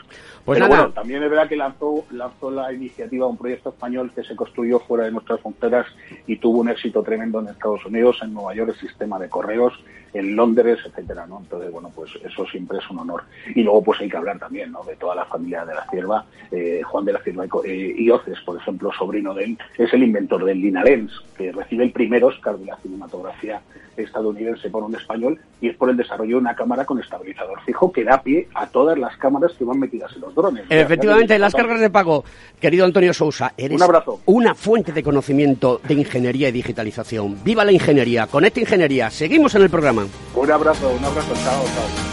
Pues 0.44 0.58
Pero 0.60 0.68
nada. 0.68 0.82
bueno, 0.82 0.94
también 0.94 1.24
es 1.24 1.30
verdad 1.30 1.48
que 1.48 1.56
lanzó, 1.56 2.04
lanzó 2.12 2.52
la 2.52 2.74
iniciativa, 2.74 3.26
un 3.28 3.38
proyecto 3.38 3.70
español 3.70 4.12
que 4.14 4.24
se 4.26 4.36
construyó 4.36 4.80
fuera 4.80 5.06
de 5.06 5.12
nuestras 5.12 5.40
fronteras 5.40 5.86
y 6.28 6.36
tuvo 6.36 6.60
un 6.60 6.68
éxito 6.70 7.02
tremendo 7.02 7.40
en 7.40 7.48
Estados 7.48 7.86
Unidos, 7.86 8.18
en 8.22 8.34
Nueva 8.34 8.54
York, 8.54 8.72
el 8.74 8.80
sistema 8.90 9.18
de 9.18 9.30
correos, 9.30 9.74
en 10.14 10.36
Londres, 10.36 10.80
etcétera, 10.86 11.26
¿no? 11.26 11.40
Entonces, 11.40 11.72
bueno, 11.72 11.90
pues 11.96 12.12
eso 12.24 12.46
siempre 12.48 12.78
es 12.80 12.90
un 12.90 13.00
honor. 13.00 13.24
Y 13.56 13.64
luego, 13.64 13.82
pues 13.84 14.02
hay 14.02 14.10
que 14.10 14.18
hablar 14.18 14.38
también, 14.38 14.72
¿no? 14.74 14.84
De 14.84 14.98
toda 14.98 15.16
la 15.16 15.26
familia 15.26 15.64
de 15.66 15.74
la 15.76 15.86
Cierva. 15.90 16.26
Eh, 16.52 16.82
Juan 16.84 17.06
de 17.06 17.14
la 17.14 17.20
Cierva 17.20 17.46
y 17.46 17.50
eh, 17.70 17.96
Ioces, 18.04 18.40
por 18.42 18.58
ejemplo, 18.58 18.92
sobrino 18.92 19.34
de 19.34 19.46
él, 19.46 19.58
es 19.78 19.92
el 19.94 20.04
inventor 20.04 20.44
del 20.44 20.60
Linalens, 20.60 21.14
que 21.38 21.54
recibe 21.54 21.86
el 21.86 21.92
primer 21.94 22.22
Oscar 22.26 22.58
de 22.58 22.66
la 22.66 22.76
cinematografía 22.78 23.62
estadounidense 23.96 24.70
por 24.70 24.84
un 24.84 24.96
español 24.96 25.40
y 25.62 25.70
es 25.70 25.78
por 25.78 25.90
el 25.90 25.96
desarrollo 25.98 26.36
de 26.38 26.42
una 26.42 26.56
cámara 26.56 26.73
con 26.86 27.00
estabilizador 27.00 27.62
fijo 27.66 27.92
que 27.92 28.04
da 28.04 28.22
pie 28.24 28.48
a 28.56 28.66
todas 28.68 28.98
las 28.98 29.16
cámaras 29.18 29.52
que 29.58 29.64
van 29.64 29.80
metidas 29.80 30.12
en 30.16 30.22
los 30.22 30.34
drones. 30.36 30.66
Efectivamente, 30.70 31.38
las 31.38 31.54
cargas 31.54 31.80
de 31.80 31.90
pago. 31.90 32.26
Querido 32.60 32.86
Antonio 32.86 33.14
Sousa, 33.14 33.54
eres 33.56 33.78
Un 33.78 33.84
abrazo. 33.84 34.20
una 34.26 34.56
fuente 34.56 34.92
de 34.92 35.04
conocimiento 35.04 35.80
de 35.88 35.94
ingeniería 35.94 36.50
y 36.50 36.52
digitalización. 36.52 37.38
¡Viva 37.44 37.64
la 37.64 37.72
ingeniería! 37.72 38.28
Conecta 38.28 38.60
Ingeniería. 38.60 39.10
Seguimos 39.10 39.54
en 39.56 39.62
el 39.62 39.70
programa. 39.70 40.08
Un 40.36 40.52
abrazo, 40.52 40.90
un 40.90 41.06
abrazo, 41.06 41.34
chao, 41.44 41.64
chao. 41.64 42.13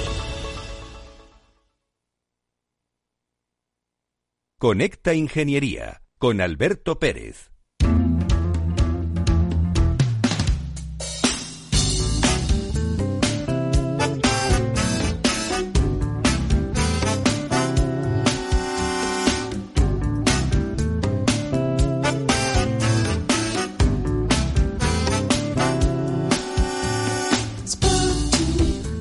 Conecta 4.61 5.15
Ingeniería 5.15 6.03
con 6.19 6.39
Alberto 6.39 6.99
Pérez. 6.99 7.49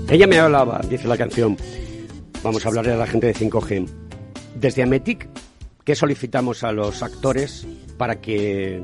Ella 0.08 0.26
me 0.26 0.38
hablaba, 0.38 0.80
dice 0.88 1.06
la 1.06 1.18
canción. 1.18 1.58
Vamos 2.42 2.64
a 2.64 2.68
hablarle 2.70 2.92
a 2.94 2.96
la 2.96 3.06
gente 3.06 3.26
de 3.26 3.34
5G. 3.34 3.86
Desde 4.54 4.82
Ametic, 4.82 5.28
¿qué 5.90 5.96
solicitamos 5.96 6.62
a 6.62 6.70
los 6.70 7.02
actores 7.02 7.66
para 7.98 8.20
que 8.20 8.80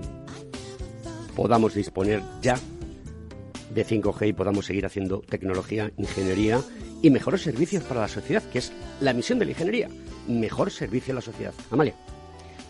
podamos 1.36 1.72
disponer 1.72 2.20
ya 2.42 2.58
de 3.72 3.86
5G 3.86 4.30
y 4.30 4.32
podamos 4.32 4.66
seguir 4.66 4.86
haciendo 4.86 5.20
tecnología, 5.20 5.92
ingeniería 5.98 6.60
y 7.02 7.10
mejores 7.10 7.42
servicios 7.42 7.84
para 7.84 8.00
la 8.00 8.08
sociedad, 8.08 8.42
que 8.50 8.58
es 8.58 8.72
la 9.00 9.12
misión 9.12 9.38
de 9.38 9.44
la 9.44 9.52
ingeniería, 9.52 9.88
mejor 10.26 10.72
servicio 10.72 11.12
a 11.12 11.14
la 11.14 11.20
sociedad. 11.20 11.54
Amalia. 11.70 11.94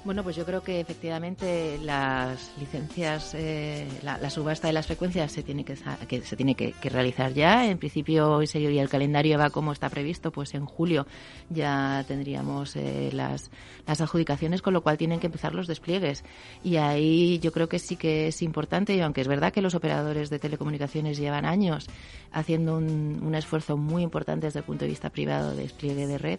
Bueno, 0.06 0.22
pues 0.22 0.36
yo 0.36 0.44
creo 0.44 0.62
que 0.62 0.78
efectivamente 0.78 1.80
las 1.82 2.52
licencias, 2.60 3.34
eh, 3.34 3.88
la, 4.04 4.30
subasta 4.30 4.68
de 4.68 4.72
las 4.72 4.86
frecuencias 4.86 5.32
se 5.32 5.42
tiene 5.42 5.64
que, 5.64 5.74
se 5.74 6.36
tiene 6.36 6.54
que, 6.54 6.74
realizar 6.88 7.32
ya. 7.32 7.66
En 7.66 7.76
principio, 7.78 8.30
hoy 8.30 8.46
seguiría 8.46 8.82
el 8.82 8.88
calendario 8.88 9.36
va 9.36 9.50
como 9.50 9.72
está 9.72 9.88
previsto, 9.88 10.30
pues 10.30 10.54
en 10.54 10.64
julio 10.64 11.08
ya 11.50 12.04
tendríamos 12.06 12.76
eh, 12.76 13.10
las, 13.12 13.50
las 13.84 14.00
adjudicaciones, 14.00 14.62
con 14.62 14.74
lo 14.74 14.82
cual 14.82 14.96
tienen 14.96 15.18
que 15.18 15.26
empezar 15.26 15.56
los 15.56 15.66
despliegues. 15.66 16.22
Y 16.62 16.76
ahí 16.76 17.40
yo 17.40 17.50
creo 17.50 17.68
que 17.68 17.80
sí 17.80 17.96
que 17.96 18.28
es 18.28 18.42
importante, 18.42 18.94
y 18.94 19.00
aunque 19.00 19.22
es 19.22 19.28
verdad 19.28 19.52
que 19.52 19.60
los 19.60 19.74
operadores 19.74 20.30
de 20.30 20.38
telecomunicaciones 20.38 21.18
llevan 21.18 21.44
años 21.44 21.88
haciendo 22.30 22.76
un, 22.76 23.22
un 23.24 23.34
esfuerzo 23.34 23.76
muy 23.76 24.04
importante 24.04 24.46
desde 24.46 24.60
el 24.60 24.66
punto 24.66 24.84
de 24.84 24.90
vista 24.90 25.10
privado 25.10 25.56
de 25.56 25.64
despliegue 25.64 26.06
de 26.06 26.18
red, 26.18 26.38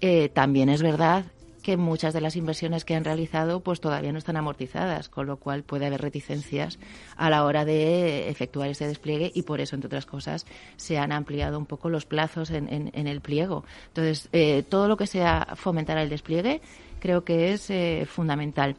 eh, 0.00 0.28
también 0.28 0.68
es 0.68 0.82
verdad 0.82 1.24
que 1.66 1.76
muchas 1.76 2.14
de 2.14 2.20
las 2.20 2.36
inversiones 2.36 2.84
que 2.84 2.94
han 2.94 3.02
realizado 3.04 3.58
pues 3.60 3.80
todavía 3.80 4.12
no 4.12 4.18
están 4.18 4.36
amortizadas, 4.36 5.08
con 5.08 5.26
lo 5.26 5.36
cual 5.38 5.64
puede 5.64 5.86
haber 5.86 6.00
reticencias 6.00 6.78
a 7.16 7.28
la 7.28 7.44
hora 7.44 7.64
de 7.64 8.28
efectuar 8.28 8.68
ese 8.70 8.86
despliegue 8.86 9.32
y 9.34 9.42
por 9.42 9.60
eso, 9.60 9.74
entre 9.74 9.88
otras 9.88 10.06
cosas, 10.06 10.46
se 10.76 10.96
han 10.98 11.10
ampliado 11.10 11.58
un 11.58 11.66
poco 11.66 11.88
los 11.90 12.06
plazos 12.06 12.50
en, 12.50 12.72
en- 12.72 12.90
en 12.94 13.06
el 13.08 13.20
pliego. 13.20 13.64
Entonces, 13.88 14.28
eh, 14.32 14.62
todo 14.68 14.86
lo 14.86 14.96
que 14.96 15.08
sea 15.08 15.48
fomentar 15.56 15.98
el 15.98 16.08
despliegue 16.08 16.60
creo 17.00 17.24
que 17.24 17.52
es 17.52 17.68
eh, 17.70 18.06
fundamental. 18.08 18.76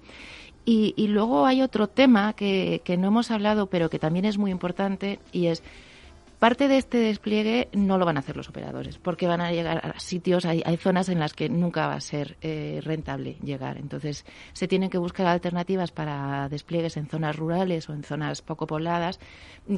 Y, 0.66 0.94
y 0.98 1.08
luego 1.08 1.46
hay 1.46 1.62
otro 1.62 1.88
tema 1.88 2.34
que, 2.34 2.82
que 2.84 2.98
no 2.98 3.08
hemos 3.08 3.32
hablado, 3.32 3.68
pero 3.68 3.90
que 3.90 4.00
también 4.00 4.26
es 4.26 4.38
muy 4.38 4.52
importante, 4.52 5.20
y 5.32 5.48
es 5.48 5.62
Parte 6.40 6.68
de 6.68 6.78
este 6.78 7.00
despliegue 7.00 7.68
no 7.74 7.98
lo 7.98 8.06
van 8.06 8.18
a 8.18 8.20
hacer 8.20 8.38
los 8.38 8.48
operadores, 8.48 9.00
porque 9.00 9.26
van 9.26 9.42
a 9.42 9.52
llegar 9.52 9.84
a 9.84 10.00
sitios, 10.00 10.46
hay, 10.46 10.62
hay 10.66 10.78
zonas 10.78 11.10
en 11.10 11.18
las 11.18 11.34
que 11.34 11.50
nunca 11.50 11.88
va 11.88 11.96
a 11.96 12.00
ser 12.00 12.38
eh, 12.42 12.80
rentable 12.84 13.38
llegar. 13.42 13.78
Entonces, 13.78 14.24
se 14.54 14.68
tienen 14.68 14.92
que 14.92 15.00
buscar 15.00 15.26
alternativas 15.26 15.92
para 15.92 16.48
despliegues 16.48 16.96
en 16.96 17.08
zonas 17.08 17.36
rurales 17.36 17.90
o 17.90 17.94
en 17.94 18.04
zonas 18.04 18.44
poco 18.44 18.68
pobladas 18.68 19.20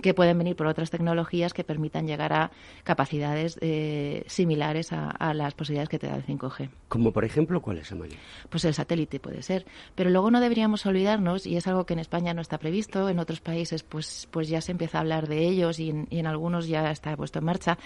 que 0.02 0.14
pueden 0.14 0.38
venir 0.38 0.58
por 0.58 0.68
otras 0.68 0.90
tecnologías 0.90 1.54
que 1.54 1.64
permitan 1.64 2.08
llegar 2.08 2.34
a 2.34 2.52
capacidades 2.84 3.58
eh, 3.62 4.24
similares 4.28 4.92
a, 4.92 5.34
las 5.34 5.54
posibilidades 5.54 5.88
que 5.88 6.00
te 6.00 6.08
da 6.08 6.18
el 6.18 6.26
5G. 6.26 6.70
Como 6.90 7.14
por 7.14 7.24
ejemplo, 7.24 7.62
¿cuál 7.62 7.78
es, 7.78 7.92
Amalia? 7.94 8.18
Pues 8.50 8.66
el 8.66 8.74
satélite 8.74 9.22
puede 9.22 9.44
ser. 9.44 9.66
Pero 9.96 10.10
luego 10.10 10.30
no 10.30 10.42
deberíamos 10.42 10.86
olvidarnos, 10.86 11.48
y 11.48 11.56
es 11.56 11.68
algo 11.68 11.86
que 11.86 11.94
en 11.94 12.00
España 12.00 12.34
no 12.34 12.42
está 12.42 12.58
previsto, 12.58 13.08
en 13.08 13.20
otros 13.20 13.40
países 13.40 13.84
pues, 13.84 14.28
pues 14.30 14.50
ya 14.50 14.60
se 14.60 14.74
empieza 14.74 14.98
a 14.98 15.02
hablar 15.02 15.30
de 15.30 15.48
ellos 15.48 15.80
y 15.80 15.92
en, 15.92 16.08
y 16.10 16.20
en 16.20 16.28
algunos 16.28 16.49
ya 16.68 16.92
está 16.92 17.16
puesto 17.16 17.40
en 17.40 17.46
marcha, 17.46 17.78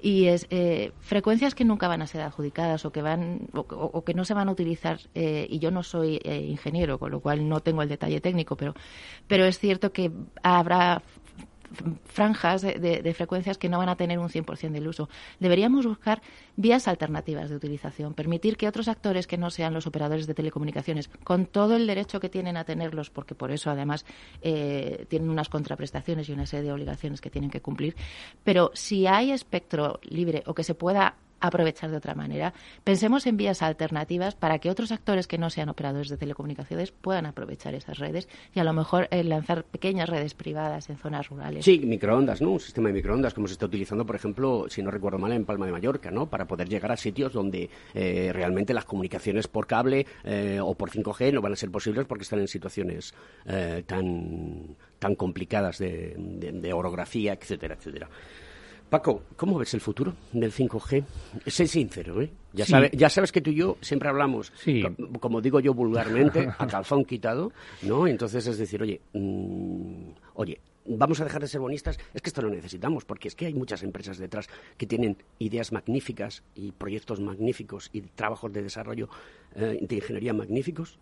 y 0.00 0.26
es 0.26 0.46
eh, 0.50 0.92
frecuencias 1.00 1.54
que 1.54 1.64
nunca 1.64 1.88
van 1.88 2.02
a 2.02 2.06
ser 2.06 2.22
adjudicadas 2.22 2.84
o 2.84 2.92
que 2.92 3.02
van 3.02 3.48
o, 3.52 4.04
que 4.04 4.14
no 4.14 4.24
se 4.24 4.34
van 4.34 4.48
a 4.48 4.52
utilizar. 4.52 5.00
Eh, 5.14 5.46
y 5.48 5.58
yo 5.58 5.70
no 5.70 5.82
soy 5.82 6.20
eh, 6.24 6.40
ingeniero, 6.40 6.98
con 6.98 7.10
lo 7.10 7.20
cual 7.20 7.48
no 7.48 7.60
tengo 7.60 7.82
el 7.82 7.88
detalle 7.88 8.20
técnico, 8.20 8.56
pero 8.56 8.74
pero 9.26 9.44
es 9.44 9.58
cierto 9.58 9.92
que 9.92 10.10
habrá 10.42 11.02
franjas 12.04 12.62
de, 12.62 13.14
frecuencias 13.14 13.58
que 13.58 13.68
no 13.68 13.78
van 13.78 13.88
a 13.88 13.96
tener 13.96 14.18
un 14.18 14.28
100% 14.28 14.70
del 14.70 14.88
uso. 14.88 15.08
Deberíamos 15.40 15.86
buscar 15.86 16.22
vías 16.56 16.88
alternativas 16.88 17.50
de 17.50 17.56
utilización, 17.56 18.14
permitir 18.14 18.56
que 18.56 18.68
otros 18.68 18.88
actores 18.88 19.26
que 19.26 19.38
no 19.38 19.50
sean 19.50 19.74
los 19.74 19.86
operadores 19.86 20.26
de 20.26 20.34
telecomunicaciones, 20.34 21.08
con 21.24 21.46
todo 21.46 21.76
el 21.76 21.86
derecho 21.86 22.20
que 22.20 22.28
tienen 22.28 22.56
a 22.56 22.64
tenerlos, 22.64 23.10
porque 23.10 23.34
por 23.34 23.50
eso 23.50 23.70
además 23.70 24.04
eh, 24.42 25.06
tienen 25.08 25.30
unas 25.30 25.48
contraprestaciones 25.48 26.28
y 26.28 26.32
una 26.32 26.46
serie 26.46 26.66
de 26.66 26.72
obligaciones 26.72 27.20
que 27.20 27.30
tienen 27.30 27.50
que 27.50 27.60
cumplir, 27.60 27.96
pero 28.44 28.70
si 28.74 29.06
hay 29.06 29.30
espectro 29.30 30.00
libre 30.02 30.42
o 30.46 30.54
que 30.54 30.64
se 30.64 30.74
pueda 30.74 31.16
aprovechar 31.42 31.90
de 31.90 31.96
otra 31.96 32.14
manera. 32.14 32.54
Pensemos 32.84 33.26
en 33.26 33.36
vías 33.36 33.60
alternativas 33.62 34.34
para 34.34 34.58
que 34.60 34.70
otros 34.70 34.92
actores 34.92 35.26
que 35.26 35.36
no 35.36 35.50
sean 35.50 35.68
operadores 35.68 36.08
de 36.08 36.16
telecomunicaciones 36.16 36.92
puedan 36.92 37.26
aprovechar 37.26 37.74
esas 37.74 37.98
redes 37.98 38.28
y 38.54 38.60
a 38.60 38.64
lo 38.64 38.72
mejor 38.72 39.08
eh, 39.10 39.24
lanzar 39.24 39.64
pequeñas 39.64 40.08
redes 40.08 40.34
privadas 40.34 40.88
en 40.88 40.96
zonas 40.96 41.28
rurales. 41.28 41.64
Sí, 41.64 41.80
microondas, 41.80 42.40
¿no? 42.40 42.52
Un 42.52 42.60
sistema 42.60 42.88
de 42.88 42.94
microondas 42.94 43.34
como 43.34 43.48
se 43.48 43.54
está 43.54 43.66
utilizando, 43.66 44.06
por 44.06 44.16
ejemplo, 44.16 44.66
si 44.68 44.82
no 44.82 44.90
recuerdo 44.90 45.18
mal, 45.18 45.32
en 45.32 45.44
Palma 45.44 45.66
de 45.66 45.72
Mallorca, 45.72 46.10
¿no? 46.10 46.26
Para 46.26 46.46
poder 46.46 46.68
llegar 46.68 46.92
a 46.92 46.96
sitios 46.96 47.32
donde 47.32 47.68
eh, 47.92 48.30
realmente 48.32 48.72
las 48.72 48.84
comunicaciones 48.84 49.48
por 49.48 49.66
cable 49.66 50.06
eh, 50.24 50.60
o 50.62 50.74
por 50.74 50.90
5G 50.90 51.32
no 51.32 51.42
van 51.42 51.54
a 51.54 51.56
ser 51.56 51.70
posibles 51.70 52.06
porque 52.06 52.22
están 52.22 52.38
en 52.38 52.48
situaciones 52.48 53.14
tan, 53.86 54.76
tan 54.98 55.14
complicadas 55.16 55.78
de, 55.78 56.14
de 56.16 56.72
orografía, 56.72 57.32
etcétera, 57.32 57.74
etcétera. 57.74 58.08
Paco, 58.92 59.22
¿cómo 59.36 59.58
ves 59.58 59.72
el 59.72 59.80
futuro 59.80 60.12
del 60.34 60.52
5G? 60.52 61.02
Sé 61.46 61.66
sincero, 61.66 62.20
¿eh? 62.20 62.30
Ya, 62.52 62.66
ya 62.92 63.08
sabes 63.08 63.32
que 63.32 63.40
tú 63.40 63.48
y 63.48 63.54
yo 63.54 63.78
siempre 63.80 64.10
hablamos, 64.10 64.52
como 65.18 65.40
digo 65.40 65.60
yo 65.60 65.72
vulgarmente, 65.72 66.46
a 66.58 66.66
calzón 66.66 67.06
quitado, 67.06 67.52
¿no? 67.80 68.06
Entonces 68.06 68.46
es 68.46 68.58
decir, 68.58 68.82
oye, 68.82 69.00
mm, 69.14 70.10
oye, 70.34 70.60
vamos 70.84 71.18
a 71.22 71.24
dejar 71.24 71.40
de 71.40 71.48
ser 71.48 71.62
bonistas, 71.62 71.98
es 72.12 72.20
que 72.20 72.28
esto 72.28 72.42
lo 72.42 72.50
necesitamos, 72.50 73.06
porque 73.06 73.28
es 73.28 73.34
que 73.34 73.46
hay 73.46 73.54
muchas 73.54 73.82
empresas 73.82 74.18
detrás 74.18 74.46
que 74.76 74.86
tienen 74.86 75.16
ideas 75.38 75.72
magníficas 75.72 76.42
y 76.54 76.72
proyectos 76.72 77.18
magníficos 77.18 77.88
y 77.94 78.02
trabajos 78.02 78.52
de 78.52 78.62
desarrollo 78.62 79.08
eh, 79.56 79.78
de 79.80 79.96
ingeniería 79.96 80.34
magníficos, 80.34 80.98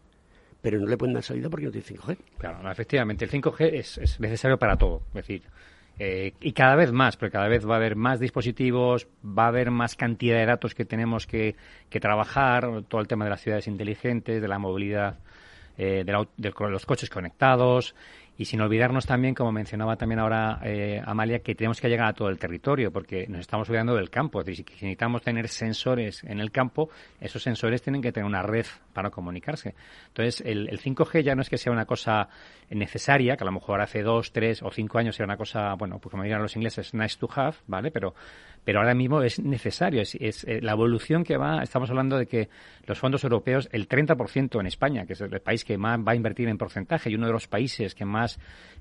pero 0.63 0.79
no 0.79 0.87
le 0.87 0.97
pueden 0.97 1.15
dar 1.15 1.25
salida 1.25 1.51
porque 1.51 1.67
no 1.67 1.73
tiene 1.73 1.89
5G. 1.89 2.19
Claro, 2.39 2.71
efectivamente, 2.71 3.25
el 3.25 3.33
5G 3.33 3.71
es, 3.73 3.99
es 3.99 4.21
necesario 4.21 4.59
para 4.59 4.77
todo, 4.77 5.03
es 5.09 5.27
decir, 5.27 5.43
eh, 6.03 6.33
y 6.41 6.53
cada 6.53 6.77
vez 6.77 6.93
más, 6.93 7.19
porque 7.19 7.33
cada 7.33 7.47
vez 7.47 7.69
va 7.69 7.75
a 7.75 7.77
haber 7.77 7.95
más 7.95 8.19
dispositivos, 8.19 9.07
va 9.23 9.45
a 9.45 9.49
haber 9.49 9.71
más 9.71 9.97
cantidad 9.97 10.39
de 10.39 10.47
datos 10.47 10.75
que 10.75 10.87
tenemos 10.87 11.27
que, 11.27 11.57
que 11.91 12.01
trabajar, 12.01 12.85
todo 12.89 13.03
el 13.03 13.07
tema 13.07 13.27
de 13.27 13.31
las 13.33 13.43
ciudades 13.43 13.67
inteligentes, 13.67 14.41
de 14.41 14.49
la 14.49 14.59
movilidad, 14.59 15.19
eh, 15.77 16.03
de, 16.07 16.27
de, 16.39 16.53
los 16.71 16.87
coches 16.87 17.11
conectados, 17.11 17.95
y 18.41 18.47
sin 18.47 18.63
olvidarnos 18.63 19.05
también, 19.05 19.35
como 19.35 19.53
mencionaba 19.53 19.97
también 19.97 20.19
ahora 20.19 20.61
eh, 20.65 20.99
Amalia, 21.05 21.41
que 21.41 21.55
tenemos 21.55 21.79
que 21.79 21.91
llegar 21.91 22.07
a 22.07 22.15
todo 22.15 22.31
el 22.31 22.39
territorio, 22.39 22.91
porque 22.91 23.27
nos 23.29 23.41
estamos 23.41 23.69
olvidando 23.69 23.95
del 23.95 24.09
campo. 24.09 24.41
Es 24.41 24.47
decir, 24.47 24.65
si 24.67 24.87
necesitamos 24.87 25.21
tener 25.21 25.47
sensores 25.47 26.25
en 26.25 26.41
el 26.41 26.51
campo, 26.51 26.89
esos 27.21 27.43
sensores 27.43 27.83
tienen 27.83 28.01
que 28.01 28.13
tener 28.13 28.27
una 28.27 28.41
red 28.41 28.65
para 28.95 29.11
comunicarse. 29.11 29.75
Entonces, 30.07 30.43
el, 30.47 30.71
el 30.71 30.81
5G 30.81 31.23
ya 31.23 31.35
no 31.35 31.43
es 31.43 31.51
que 31.51 31.59
sea 31.59 31.71
una 31.71 31.85
cosa 31.85 32.31
necesaria, 32.71 33.37
que 33.37 33.45
a 33.45 33.47
lo 33.47 33.53
mejor 33.53 33.83
hace 33.83 34.03
dos, 34.03 34.33
tres 34.33 34.63
o 34.63 34.71
cinco 34.71 34.97
años 34.97 35.21
era 35.21 35.27
una 35.27 35.37
cosa, 35.37 35.75
bueno, 35.75 35.99
pues 35.99 36.11
como 36.11 36.23
dirían 36.23 36.41
los 36.41 36.57
ingleses, 36.57 36.95
nice 36.95 37.19
to 37.19 37.29
have, 37.35 37.57
¿vale? 37.67 37.91
Pero 37.91 38.15
pero 38.65 38.81
ahora 38.81 38.95
mismo 38.95 39.23
es 39.23 39.41
necesario. 39.41 40.03
Es, 40.03 40.15
es 40.17 40.45
eh, 40.45 40.61
la 40.61 40.73
evolución 40.73 41.25
que 41.25 41.37
va. 41.37 41.63
Estamos 41.63 41.91
hablando 41.91 42.19
de 42.19 42.27
que 42.27 42.49
los 42.87 42.99
fondos 42.99 43.25
europeos, 43.25 43.69
el 43.73 43.89
30% 43.89 44.61
en 44.61 44.67
España, 44.67 45.07
que 45.07 45.15
es 45.15 45.21
el 45.21 45.41
país 45.41 45.65
que 45.65 45.79
más 45.79 45.99
va 45.99 46.13
a 46.13 46.15
invertir 46.15 46.49
en 46.49 46.59
porcentaje 46.59 47.11
y 47.11 47.15
uno 47.15 47.27
de 47.27 47.33
los 47.33 47.49
países 47.49 47.95
que 47.95 48.05
más 48.05 48.30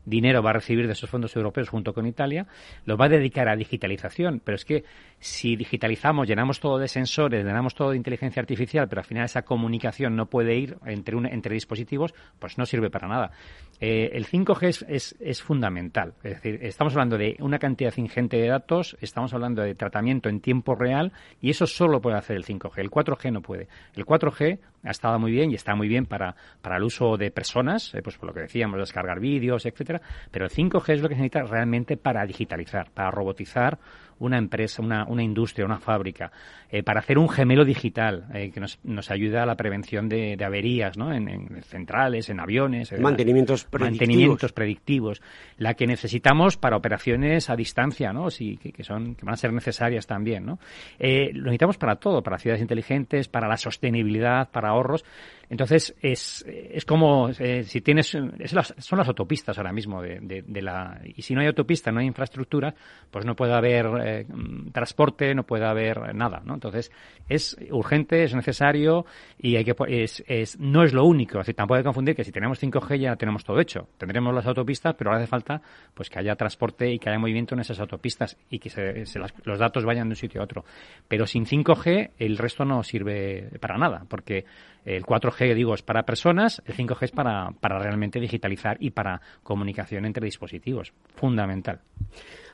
dinero 0.05 0.41
va 0.41 0.51
a 0.51 0.53
recibir 0.53 0.87
de 0.87 0.93
esos 0.93 1.09
fondos 1.09 1.35
europeos 1.35 1.69
junto 1.69 1.93
con 1.93 2.05
Italia, 2.05 2.47
lo 2.85 2.97
va 2.97 3.05
a 3.05 3.09
dedicar 3.09 3.47
a 3.47 3.55
digitalización. 3.55 4.41
Pero 4.43 4.55
es 4.55 4.65
que 4.65 4.83
si 5.19 5.55
digitalizamos, 5.55 6.27
llenamos 6.27 6.59
todo 6.59 6.77
de 6.77 6.87
sensores, 6.87 7.45
llenamos 7.45 7.75
todo 7.75 7.91
de 7.91 7.97
inteligencia 7.97 8.39
artificial, 8.41 8.87
pero 8.87 9.01
al 9.01 9.05
final 9.05 9.25
esa 9.25 9.43
comunicación 9.43 10.15
no 10.15 10.27
puede 10.27 10.55
ir 10.55 10.77
entre, 10.85 11.17
entre 11.17 11.53
dispositivos, 11.53 12.13
pues 12.39 12.57
no 12.57 12.65
sirve 12.65 12.89
para 12.89 13.07
nada. 13.07 13.31
Eh, 13.79 14.11
el 14.13 14.27
5G 14.27 14.85
es, 14.87 15.15
es, 15.19 15.41
fundamental. 15.41 16.13
Es 16.23 16.35
decir, 16.35 16.59
estamos 16.61 16.93
hablando 16.93 17.17
de 17.17 17.37
una 17.39 17.59
cantidad 17.59 17.95
ingente 17.95 18.37
de 18.37 18.47
datos, 18.47 18.97
estamos 18.99 19.33
hablando 19.33 19.61
de 19.61 19.73
tratamiento 19.75 20.27
en 20.27 20.41
tiempo 20.41 20.75
real 20.75 21.13
y 21.41 21.49
eso 21.49 21.65
solo 21.65 22.01
puede 22.01 22.17
hacer 22.17 22.35
el 22.35 22.45
5G. 22.45 22.73
El 22.77 22.91
4G 22.91 23.31
no 23.31 23.41
puede. 23.41 23.67
El 23.95 24.05
4G 24.05 24.59
ha 24.83 24.91
estado 24.91 25.19
muy 25.19 25.31
bien 25.31 25.51
y 25.51 25.55
está 25.55 25.75
muy 25.75 25.87
bien 25.87 26.05
para, 26.05 26.35
para 26.61 26.77
el 26.77 26.83
uso 26.83 27.17
de 27.17 27.31
personas, 27.31 27.93
eh, 27.93 28.01
pues 28.01 28.17
por 28.17 28.27
lo 28.29 28.33
que 28.33 28.41
decíamos, 28.41 28.79
descargar 28.79 29.19
vídeos, 29.19 29.65
etcétera, 29.65 30.01
pero 30.31 30.45
el 30.45 30.51
5G 30.51 30.93
es 30.93 31.01
lo 31.01 31.09
que 31.09 31.15
se 31.15 31.21
necesita 31.21 31.43
realmente 31.43 31.97
para 31.97 32.25
digitalizar, 32.25 32.91
para 32.91 33.11
robotizar 33.11 33.77
una 34.19 34.37
empresa, 34.37 34.81
una, 34.81 35.05
una 35.05 35.23
industria, 35.23 35.65
una 35.65 35.79
fábrica, 35.79 36.31
eh, 36.69 36.83
para 36.83 36.99
hacer 36.99 37.17
un 37.17 37.29
gemelo 37.29 37.65
digital 37.65 38.27
eh, 38.33 38.51
que 38.51 38.59
nos, 38.59 38.79
nos 38.83 39.09
ayuda 39.11 39.43
a 39.43 39.45
la 39.45 39.55
prevención 39.55 40.07
de, 40.07 40.35
de 40.37 40.45
averías 40.45 40.97
¿no? 40.97 41.13
en, 41.13 41.27
en, 41.27 41.63
centrales, 41.63 42.29
en 42.29 42.39
aviones. 42.39 42.91
Mantenimientos 42.99 43.63
predictivos. 43.65 43.99
Mantenimientos 43.99 44.53
predictivos. 44.53 45.21
La 45.57 45.73
que 45.73 45.87
necesitamos 45.87 46.57
para 46.57 46.77
operaciones 46.77 47.49
a 47.49 47.55
distancia, 47.55 48.13
¿no? 48.13 48.29
Sí, 48.29 48.57
que, 48.57 48.71
que 48.71 48.83
son, 48.83 49.15
que 49.15 49.25
van 49.25 49.33
a 49.33 49.37
ser 49.37 49.53
necesarias 49.53 50.05
también, 50.05 50.45
¿no? 50.45 50.59
Eh, 50.99 51.31
lo 51.33 51.45
necesitamos 51.45 51.77
para 51.77 51.95
todo, 51.95 52.21
para 52.21 52.37
ciudades 52.37 52.61
inteligentes, 52.61 53.27
para 53.27 53.47
la 53.47 53.57
sostenibilidad, 53.57 54.49
para 54.49 54.69
ahorros. 54.69 55.03
Entonces, 55.49 55.95
es, 56.01 56.45
es 56.47 56.85
como 56.85 57.29
eh, 57.39 57.63
si 57.63 57.81
tienes. 57.81 58.15
Es 58.37 58.55
son 58.77 58.99
las 58.99 59.07
autopistas 59.07 59.57
ahora 59.57 59.73
mismo 59.73 60.01
de, 60.01 60.19
de, 60.21 60.43
de, 60.43 60.61
la. 60.61 61.01
Y 61.03 61.23
si 61.23 61.33
no 61.33 61.41
hay 61.41 61.47
autopista, 61.47 61.91
no 61.91 61.99
hay 61.99 62.05
infraestructura, 62.05 62.75
pues 63.09 63.25
no 63.25 63.35
puede 63.35 63.53
haber 63.53 63.87
eh, 64.03 64.27
transporte, 64.71 65.33
no 65.33 65.43
puede 65.43 65.65
haber 65.65 66.13
nada, 66.13 66.41
¿no? 66.45 66.53
Entonces, 66.53 66.91
es 67.27 67.57
urgente, 67.71 68.23
es 68.23 68.35
necesario 68.35 69.07
y 69.39 69.55
hay 69.55 69.65
que. 69.65 69.75
Es, 69.87 70.23
es, 70.27 70.59
no 70.59 70.83
es 70.83 70.93
lo 70.93 71.03
único. 71.05 71.39
Así, 71.39 71.55
tampoco 71.55 71.77
hay 71.77 71.81
que 71.81 71.87
confundir 71.87 72.15
que 72.15 72.23
si 72.23 72.31
tenemos 72.31 72.61
5G 72.61 72.99
ya 72.99 73.15
tenemos 73.15 73.43
todo 73.43 73.59
hecho. 73.59 73.87
Tendremos 73.97 74.35
las 74.35 74.45
autopistas, 74.45 74.93
pero 74.95 75.09
ahora 75.09 75.23
hace 75.23 75.29
falta 75.29 75.61
pues 75.95 76.11
que 76.11 76.19
haya 76.19 76.35
transporte 76.35 76.91
y 76.91 76.99
que 76.99 77.09
haya 77.09 77.17
movimiento 77.17 77.55
en 77.55 77.61
esas 77.61 77.79
autopistas 77.79 78.37
y 78.51 78.59
que 78.59 78.69
se, 78.69 79.07
se 79.07 79.17
las, 79.17 79.33
los 79.45 79.57
datos 79.57 79.83
vayan 79.83 80.09
de 80.09 80.13
un 80.13 80.15
sitio 80.15 80.41
a 80.41 80.43
otro. 80.43 80.63
Pero 81.07 81.25
sin 81.25 81.45
5G, 81.45 82.11
el 82.19 82.37
resto 82.37 82.65
no 82.65 82.83
sirve 82.83 83.49
para 83.59 83.79
nada, 83.79 84.05
porque 84.07 84.45
el 84.85 85.03
4G, 85.03 85.53
digo, 85.53 85.73
es 85.73 85.81
para 85.81 86.03
personas, 86.03 86.61
el 86.65 86.75
5G 86.75 87.03
es 87.03 87.11
para, 87.11 87.51
para 87.59 87.79
realmente 87.79 88.19
digitalizar 88.19 88.77
y 88.79 88.91
para 88.91 89.21
comunicación 89.43 90.05
entre 90.05 90.25
dispositivos. 90.25 90.93
Fundamental. 91.15 91.81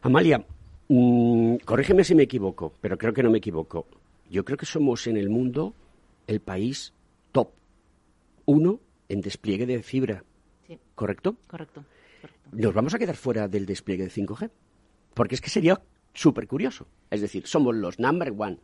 Amalia, 0.01 0.43
mmm, 0.87 1.55
corrígeme 1.57 2.03
si 2.03 2.15
me 2.15 2.23
equivoco, 2.23 2.73
pero 2.81 2.97
creo 2.97 3.13
que 3.13 3.23
no 3.23 3.29
me 3.29 3.37
equivoco. 3.37 3.87
Yo 4.29 4.43
creo 4.43 4.57
que 4.57 4.65
somos 4.65 5.07
en 5.07 5.17
el 5.17 5.29
mundo 5.29 5.73
el 6.27 6.39
país 6.39 6.93
top 7.31 7.49
uno 8.45 8.79
en 9.07 9.21
despliegue 9.21 9.65
de 9.65 9.83
fibra. 9.83 10.23
Sí. 10.67 10.79
¿Correcto? 10.95 11.35
Correcto. 11.47 11.83
correcto. 12.21 12.49
¿Nos 12.51 12.73
vamos 12.73 12.93
a 12.95 12.99
quedar 12.99 13.15
fuera 13.15 13.47
del 13.47 13.65
despliegue 13.65 14.03
de 14.03 14.09
5G? 14.09 14.49
Porque 15.13 15.35
es 15.35 15.41
que 15.41 15.49
sería 15.49 15.79
súper 16.13 16.47
curioso. 16.47 16.87
Es 17.11 17.21
decir, 17.21 17.45
somos 17.47 17.75
los 17.75 17.99
number 17.99 18.33
one. 18.35 18.57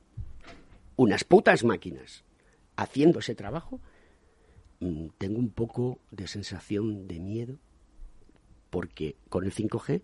Unas 0.96 1.24
putas 1.24 1.64
máquinas 1.64 2.24
haciendo 2.82 3.20
ese 3.20 3.36
trabajo, 3.36 3.80
mm, 4.80 5.08
tengo 5.18 5.40
un 5.40 5.50
poco 5.50 6.00
de 6.12 6.28
sensación 6.28 7.08
de 7.08 7.20
miedo 7.20 7.58
porque 8.70 9.16
con 9.30 9.44
el 9.44 9.52
5G 9.52 10.02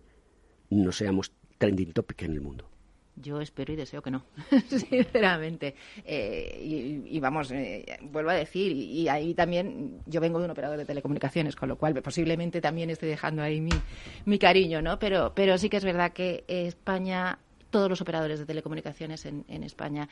no 0.70 0.92
seamos 0.92 1.32
trending 1.58 1.92
topic 1.92 2.22
en 2.22 2.32
el 2.32 2.40
mundo. 2.40 2.68
Yo 3.20 3.40
espero 3.40 3.72
y 3.72 3.76
deseo 3.76 4.00
que 4.00 4.12
no, 4.12 4.24
sinceramente. 4.68 5.74
Eh, 6.04 7.02
y, 7.04 7.18
vamos, 7.18 7.50
eh, 7.50 7.84
vuelvo 8.02 8.30
a 8.30 8.34
decir, 8.34 8.70
y, 8.70 9.08
ahí 9.08 9.34
también 9.34 10.00
yo 10.06 10.20
vengo 10.20 10.38
de 10.38 10.44
un 10.44 10.52
operador 10.52 10.78
de 10.78 10.84
telecomunicaciones, 10.84 11.56
con 11.56 11.68
lo 11.68 11.76
cual 11.76 12.00
posiblemente 12.00 12.60
también 12.60 12.90
estoy 12.90 13.08
dejando 13.08 13.42
ahí 13.42 13.60
mi, 13.60 13.72
mi 14.24 14.38
cariño, 14.38 14.82
¿no? 14.82 15.00
Pero, 15.00 15.32
pero 15.34 15.58
sí 15.58 15.68
que 15.68 15.78
es 15.78 15.84
verdad 15.84 16.12
que 16.12 16.44
España 16.46 17.40
todos 17.70 17.90
los 17.90 18.00
operadores 18.00 18.38
de 18.38 18.46
telecomunicaciones 18.46 19.26
en, 19.26 19.44
en, 19.48 19.62
España 19.62 20.08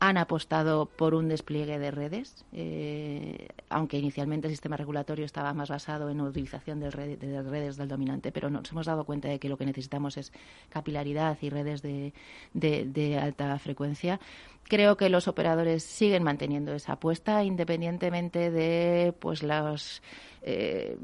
han 0.00 0.16
apostado 0.16 0.86
por 0.86 1.14
un 1.14 1.28
despliegue 1.28 1.78
de 1.78 1.90
redes, 1.90 2.44
eh, 2.52 3.48
aunque 3.68 3.98
inicialmente 3.98 4.46
el 4.46 4.52
sistema 4.52 4.76
regulatorio 4.76 5.24
estaba 5.24 5.52
más 5.54 5.70
basado 5.70 6.08
en 6.08 6.20
utilización 6.20 6.78
de, 6.78 6.90
redes 6.90 7.76
del 7.76 7.88
dominante, 7.88 8.30
pero 8.30 8.48
nos 8.48 8.70
hemos 8.70 8.86
dado 8.86 9.04
cuenta 9.04 9.28
de 9.28 9.40
que 9.40 9.48
lo 9.48 9.56
que 9.56 9.66
necesitamos 9.66 10.16
es 10.16 10.32
capilaridad 10.68 11.36
y 11.40 11.50
redes 11.50 11.82
de, 11.82 12.12
de 12.52 13.18
alta 13.18 13.58
frecuencia. 13.58 14.20
Creo 14.64 14.96
que 14.96 15.08
los 15.08 15.28
operadores 15.28 15.82
siguen 15.82 16.22
manteniendo 16.22 16.74
esa 16.74 16.92
apuesta, 16.92 17.42
independientemente 17.42 18.50
de 18.50 19.14
pues 19.18 19.42
los 19.42 20.02
eh, 20.42 20.96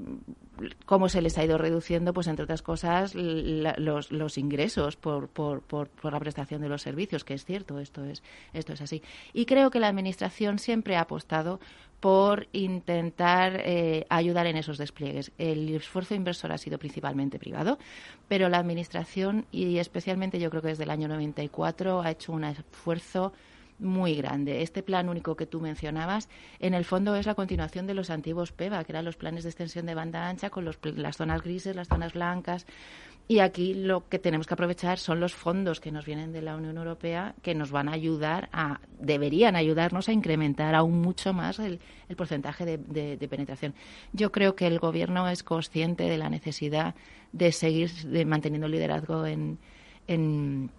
cómo 0.86 1.08
se 1.08 1.22
les 1.22 1.36
ha 1.38 1.44
ido 1.44 1.58
reduciendo, 1.58 2.12
pues 2.12 2.26
entre 2.26 2.44
otras 2.44 2.62
cosas, 2.62 3.14
los, 3.14 4.38
ingresos 4.38 4.96
por, 4.96 5.28
por, 5.28 5.60
por, 5.62 6.12
la 6.12 6.20
prestación 6.20 6.60
de 6.60 6.68
los 6.68 6.82
servicios, 6.82 7.24
que 7.24 7.34
es 7.34 7.44
cierto, 7.44 7.78
esto 7.78 8.04
es, 8.04 8.22
esto 8.52 8.72
es 8.72 8.80
así. 8.80 9.02
Y 9.32 9.46
creo 9.46 9.70
que 9.70 9.80
la 9.80 9.88
Administración 9.88 10.58
siempre 10.58 10.96
ha 10.96 11.02
apostado 11.02 11.60
por 12.00 12.48
intentar 12.52 13.62
eh, 13.64 14.04
ayudar 14.10 14.46
en 14.46 14.56
esos 14.56 14.76
despliegues. 14.76 15.32
El 15.38 15.74
esfuerzo 15.74 16.14
inversor 16.14 16.52
ha 16.52 16.58
sido 16.58 16.78
principalmente 16.78 17.38
privado, 17.38 17.78
pero 18.28 18.48
la 18.48 18.58
Administración, 18.58 19.46
y 19.50 19.78
especialmente 19.78 20.38
yo 20.38 20.50
creo 20.50 20.60
que 20.60 20.68
desde 20.68 20.84
el 20.84 20.90
año 20.90 21.08
94, 21.08 22.02
ha 22.02 22.10
hecho 22.10 22.32
un 22.32 22.44
esfuerzo 22.44 23.32
muy 23.78 24.14
grande. 24.14 24.62
Este 24.62 24.82
plan 24.82 25.08
único 25.08 25.36
que 25.36 25.46
tú 25.46 25.60
mencionabas, 25.60 26.28
en 26.58 26.74
el 26.74 26.84
fondo 26.84 27.14
es 27.16 27.26
la 27.26 27.34
continuación 27.34 27.86
de 27.86 27.94
los 27.94 28.10
antiguos 28.10 28.52
PEVA, 28.52 28.84
que 28.84 28.92
eran 28.92 29.04
los 29.04 29.16
planes 29.16 29.44
de 29.44 29.50
extensión 29.50 29.86
de 29.86 29.94
banda 29.94 30.28
ancha 30.28 30.50
con 30.50 30.64
los, 30.64 30.78
las 30.82 31.16
zonas 31.16 31.42
grises, 31.42 31.76
las 31.76 31.88
zonas 31.88 32.12
blancas. 32.12 32.66
Y 33.26 33.38
aquí 33.38 33.72
lo 33.72 34.06
que 34.08 34.18
tenemos 34.18 34.46
que 34.46 34.52
aprovechar 34.52 34.98
son 34.98 35.18
los 35.18 35.34
fondos 35.34 35.80
que 35.80 35.90
nos 35.90 36.04
vienen 36.04 36.32
de 36.32 36.42
la 36.42 36.56
Unión 36.56 36.76
Europea 36.76 37.34
que 37.40 37.54
nos 37.54 37.70
van 37.70 37.88
a 37.88 37.92
ayudar 37.92 38.50
a, 38.52 38.80
deberían 38.98 39.56
ayudarnos 39.56 40.10
a 40.10 40.12
incrementar 40.12 40.74
aún 40.74 41.00
mucho 41.00 41.32
más 41.32 41.58
el, 41.58 41.80
porcentaje 42.16 42.66
de, 42.66 43.28
penetración. 43.28 43.74
Yo 44.12 44.30
creo 44.30 44.54
que 44.54 44.66
el 44.66 44.78
Gobierno 44.78 45.26
es 45.26 45.42
consciente 45.42 46.04
de 46.04 46.18
la 46.18 46.28
necesidad 46.28 46.94
de 47.32 47.50
seguir 47.50 47.90
manteniendo 48.26 48.68
liderazgo 48.68 49.24
en 49.24 49.58
en 50.06 50.70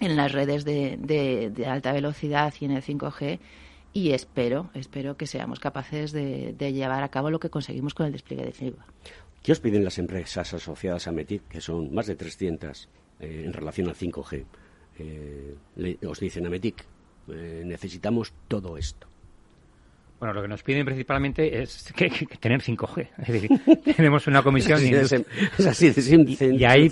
las 0.00 0.32
redes 0.32 0.64
de, 0.64 0.96
de, 0.98 1.66
alta 1.66 1.92
velocidad 1.92 2.52
y 2.60 2.64
en 2.64 2.72
el 2.72 2.82
5G 2.82 3.38
y 3.92 4.12
espero, 4.12 4.70
espero 4.74 5.16
que 5.16 5.26
seamos 5.26 5.60
capaces 5.60 6.12
de, 6.12 6.72
llevar 6.72 7.02
a 7.02 7.10
cabo 7.10 7.30
lo 7.30 7.38
que 7.38 7.50
conseguimos 7.50 7.94
con 7.94 8.06
el 8.06 8.12
despliegue 8.12 8.44
de 8.44 8.52
fibra. 8.52 8.86
¿Qué 9.42 9.52
os 9.52 9.60
piden 9.60 9.84
las 9.84 9.98
empresas 9.98 10.54
asociadas 10.54 11.08
a 11.08 11.12
METIC, 11.12 11.48
que 11.48 11.60
son 11.60 11.92
más 11.92 12.06
de 12.06 12.16
300 12.16 12.88
eh, 13.20 13.42
en 13.44 13.52
relación 13.52 13.88
al 13.88 13.96
5G? 13.96 14.44
Eh, 14.98 15.56
os 16.06 16.20
dicen 16.20 16.46
a 16.46 16.50
METIC, 16.50 16.84
eh, 17.28 17.62
necesitamos 17.64 18.32
todo 18.48 18.78
esto. 18.78 19.08
Bueno, 20.22 20.34
lo 20.34 20.42
que 20.42 20.46
nos 20.46 20.62
piden 20.62 20.84
principalmente 20.84 21.62
es 21.62 21.92
que, 21.96 22.08
tener 22.38 22.60
5G. 22.60 23.08
Es 23.22 23.26
decir, 23.26 23.50
tenemos 23.96 24.24
una 24.28 24.40
comisión... 24.40 24.78
es 24.78 25.12
así 25.66 25.90
de 25.90 26.54
y, 26.54 26.64
ahí, 26.64 26.88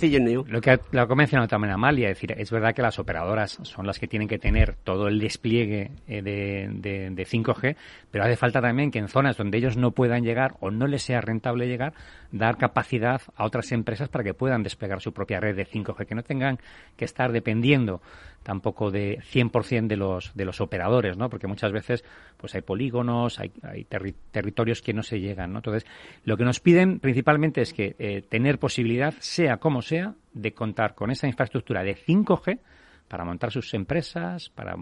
lo 0.47 0.59
que 0.59 0.71
ha, 0.71 1.15
mencionado 1.15 1.47
también 1.47 1.73
Amalia, 1.73 2.09
es 2.09 2.17
decir, 2.17 2.35
es 2.37 2.51
verdad 2.51 2.75
que 2.75 2.81
las 2.81 2.99
operadoras 2.99 3.57
son 3.61 3.87
las 3.87 3.99
que 3.99 4.07
tienen 4.07 4.27
que 4.27 4.37
tener 4.37 4.75
todo 4.83 5.07
el 5.07 5.17
despliegue 5.17 5.91
eh, 6.09 6.21
de, 6.21 7.09
de 7.09 7.25
5G, 7.25 7.77
pero 8.11 8.25
hace 8.25 8.35
falta 8.35 8.59
también 8.59 8.91
que 8.91 8.99
en 8.99 9.07
zonas 9.07 9.37
donde 9.37 9.59
ellos 9.59 9.77
no 9.77 9.91
puedan 9.91 10.23
llegar 10.23 10.55
o 10.59 10.69
no 10.69 10.85
les 10.85 11.01
sea 11.01 11.21
rentable 11.21 11.67
llegar, 11.67 11.93
dar 12.33 12.57
capacidad 12.57 13.21
a 13.37 13.45
otras 13.45 13.71
empresas 13.71 14.09
para 14.09 14.25
que 14.25 14.33
puedan 14.33 14.61
desplegar 14.61 14.99
su 14.99 15.13
propia 15.13 15.39
red 15.39 15.55
de 15.55 15.65
5G, 15.65 16.05
que 16.05 16.15
no 16.15 16.23
tengan 16.23 16.59
que 16.97 17.05
estar 17.05 17.31
dependiendo 17.31 18.01
tampoco 18.43 18.91
de 18.91 19.19
100% 19.19 19.87
de 19.87 19.97
los, 19.97 20.33
de 20.33 20.45
los 20.45 20.61
operadores, 20.61 21.17
¿no? 21.17 21.29
Porque 21.29 21.47
muchas 21.47 21.71
veces 21.71 22.03
pues 22.37 22.55
hay 22.55 22.61
polígonos, 22.61 23.39
hay, 23.39 23.51
hay 23.63 23.85
territorios 24.31 24.81
que 24.81 24.93
no 24.93 25.03
se 25.03 25.19
llegan, 25.19 25.51
¿no? 25.53 25.59
Entonces, 25.59 25.85
lo 26.23 26.37
que 26.37 26.45
nos 26.45 26.59
piden 26.59 26.99
principalmente 26.99 27.61
es 27.61 27.73
que 27.73 27.95
eh, 27.99 28.21
tener 28.27 28.59
posibilidad, 28.59 29.13
sea 29.19 29.57
como 29.57 29.81
sea, 29.81 30.15
de 30.33 30.53
contar 30.53 30.95
con 30.95 31.11
esa 31.11 31.27
infraestructura 31.27 31.83
de 31.83 31.95
5G 31.95 32.59
para 33.07 33.25
montar 33.25 33.51
sus 33.51 33.73
empresas, 33.73 34.49
para 34.49 34.75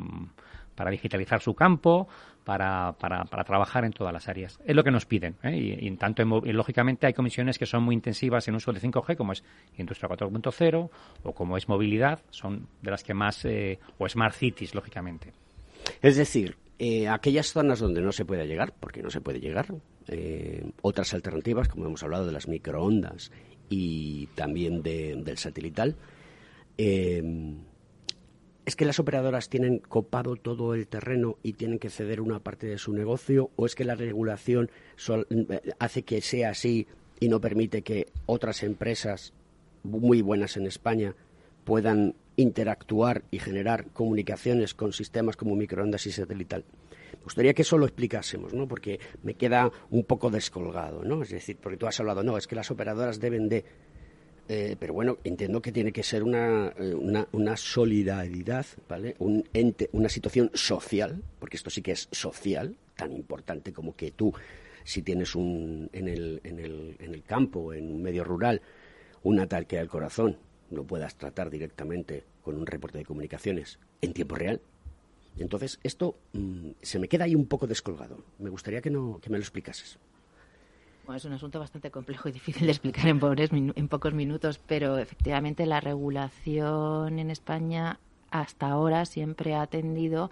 para 0.79 0.91
digitalizar 0.91 1.41
su 1.41 1.55
campo, 1.55 2.07
para, 2.49 2.93
para, 2.93 3.25
para, 3.25 3.43
trabajar 3.43 3.85
en 3.85 3.91
todas 3.91 4.11
las 4.11 4.27
áreas. 4.27 4.59
Es 4.65 4.75
lo 4.75 4.83
que 4.83 4.89
nos 4.89 5.05
piden. 5.05 5.35
¿eh? 5.43 5.55
Y, 5.55 5.87
en 5.87 5.97
tanto, 5.97 6.23
lógicamente, 6.23 7.05
hay 7.05 7.13
comisiones 7.13 7.59
que 7.59 7.67
son 7.67 7.83
muy 7.83 7.93
intensivas 7.93 8.47
en 8.47 8.55
uso 8.55 8.73
de 8.73 8.81
5G, 8.81 9.15
como 9.15 9.33
es 9.33 9.43
Industria 9.77 10.09
4.0 10.09 10.89
o 11.21 11.33
como 11.33 11.57
es 11.57 11.69
movilidad, 11.69 12.21
son 12.31 12.67
de 12.81 12.89
las 12.89 13.03
que 13.03 13.13
más, 13.13 13.45
eh, 13.45 13.77
o 13.99 14.09
Smart 14.09 14.33
Cities, 14.33 14.73
lógicamente. 14.73 15.31
Es 16.01 16.17
decir, 16.17 16.57
eh, 16.79 17.07
aquellas 17.07 17.53
zonas 17.53 17.81
donde 17.81 18.01
no 18.01 18.11
se 18.11 18.25
puede 18.25 18.47
llegar, 18.47 18.73
porque 18.79 19.03
no 19.03 19.11
se 19.11 19.21
puede 19.21 19.39
llegar, 19.39 19.67
otras 20.81 21.13
alternativas, 21.13 21.67
como 21.67 21.85
hemos 21.85 22.01
hablado 22.01 22.25
de 22.25 22.31
las 22.31 22.47
microondas 22.47 23.31
y 23.69 24.25
también 24.33 24.81
del 24.81 25.37
satelital, 25.37 25.97
¿Es 28.69 28.75
que 28.75 28.85
las 28.85 28.99
operadoras 28.99 29.49
tienen 29.49 29.79
copado 29.79 30.35
todo 30.35 30.75
el 30.75 30.87
terreno 30.87 31.39
y 31.41 31.53
tienen 31.53 31.79
que 31.79 31.89
ceder 31.89 32.21
una 32.21 32.39
parte 32.39 32.67
de 32.67 32.77
su 32.77 32.93
negocio? 32.93 33.49
¿O 33.55 33.65
es 33.65 33.73
que 33.73 33.83
la 33.83 33.95
regulación 33.95 34.69
eh, 35.09 35.73
hace 35.79 36.03
que 36.03 36.21
sea 36.21 36.51
así 36.51 36.85
y 37.19 37.29
no 37.29 37.41
permite 37.41 37.81
que 37.81 38.05
otras 38.27 38.61
empresas 38.61 39.33
muy 39.81 40.21
buenas 40.21 40.55
en 40.55 40.67
España 40.67 41.15
puedan 41.63 42.13
interactuar 42.35 43.23
y 43.31 43.39
generar 43.39 43.87
comunicaciones 43.87 44.75
con 44.75 44.93
sistemas 44.93 45.35
como 45.35 45.55
microondas 45.55 46.05
y 46.05 46.11
satelital? 46.11 46.63
Me 47.13 47.23
gustaría 47.23 47.55
que 47.55 47.63
eso 47.63 47.79
lo 47.79 47.87
explicásemos, 47.87 48.53
¿no? 48.53 48.67
Porque 48.67 48.99
me 49.23 49.33
queda 49.33 49.71
un 49.89 50.03
poco 50.03 50.29
descolgado, 50.29 51.03
¿no? 51.03 51.23
Es 51.23 51.31
decir, 51.31 51.57
porque 51.59 51.77
tú 51.77 51.87
has 51.87 51.99
hablado, 51.99 52.21
no, 52.21 52.37
es 52.37 52.45
que 52.45 52.53
las 52.53 52.69
operadoras 52.69 53.19
deben 53.19 53.49
de 53.49 53.65
eh, 54.51 54.75
pero 54.79 54.95
bueno, 54.95 55.19
entiendo 55.23 55.61
que 55.61 55.71
tiene 55.71 55.91
que 55.91 56.01
ser 56.01 56.23
una, 56.23 56.73
eh, 56.75 56.95
una, 56.95 57.27
una, 57.33 57.55
solidaridad, 57.55 58.65
¿vale? 58.87 59.15
Un 59.19 59.47
ente, 59.53 59.91
una 59.91 60.09
situación 60.09 60.49
social, 60.55 61.21
porque 61.37 61.55
esto 61.55 61.69
sí 61.69 61.83
que 61.83 61.91
es 61.91 62.09
social, 62.11 62.75
tan 62.95 63.13
importante 63.13 63.71
como 63.71 63.95
que 63.95 64.09
tú, 64.09 64.33
si 64.83 65.03
tienes 65.03 65.35
un, 65.35 65.87
en, 65.93 66.07
el, 66.07 66.41
en, 66.43 66.59
el, 66.59 66.95
en 66.99 67.13
el 67.13 67.21
campo, 67.21 67.73
en 67.73 67.91
un 67.91 68.01
medio 68.01 68.23
rural, 68.23 68.63
un 69.21 69.39
ataque 69.39 69.77
al 69.77 69.87
corazón, 69.87 70.37
lo 70.71 70.83
puedas 70.83 71.15
tratar 71.15 71.51
directamente 71.51 72.23
con 72.41 72.55
un 72.55 72.65
reporte 72.65 72.97
de 72.97 73.05
comunicaciones 73.05 73.77
en 74.01 74.13
tiempo 74.13 74.33
real. 74.33 74.61
Entonces, 75.37 75.79
esto 75.83 76.17
mm, 76.33 76.71
se 76.81 76.97
me 76.97 77.07
queda 77.07 77.25
ahí 77.25 77.35
un 77.35 77.45
poco 77.45 77.67
descolgado. 77.67 78.23
Me 78.39 78.49
gustaría 78.49 78.81
que, 78.81 78.89
no, 78.89 79.19
que 79.21 79.29
me 79.29 79.37
lo 79.37 79.43
explicases 79.43 79.99
es 81.15 81.25
un 81.25 81.33
asunto 81.33 81.59
bastante 81.59 81.91
complejo 81.91 82.29
y 82.29 82.31
difícil 82.31 82.65
de 82.65 82.71
explicar 82.71 83.07
en, 83.07 83.73
en 83.75 83.87
pocos 83.87 84.13
minutos, 84.13 84.59
pero 84.65 84.97
efectivamente 84.97 85.65
la 85.65 85.79
regulación 85.79 87.19
en 87.19 87.31
España 87.31 87.99
hasta 88.31 88.69
ahora 88.69 89.05
siempre 89.05 89.55
ha 89.55 89.67
tendido 89.67 90.31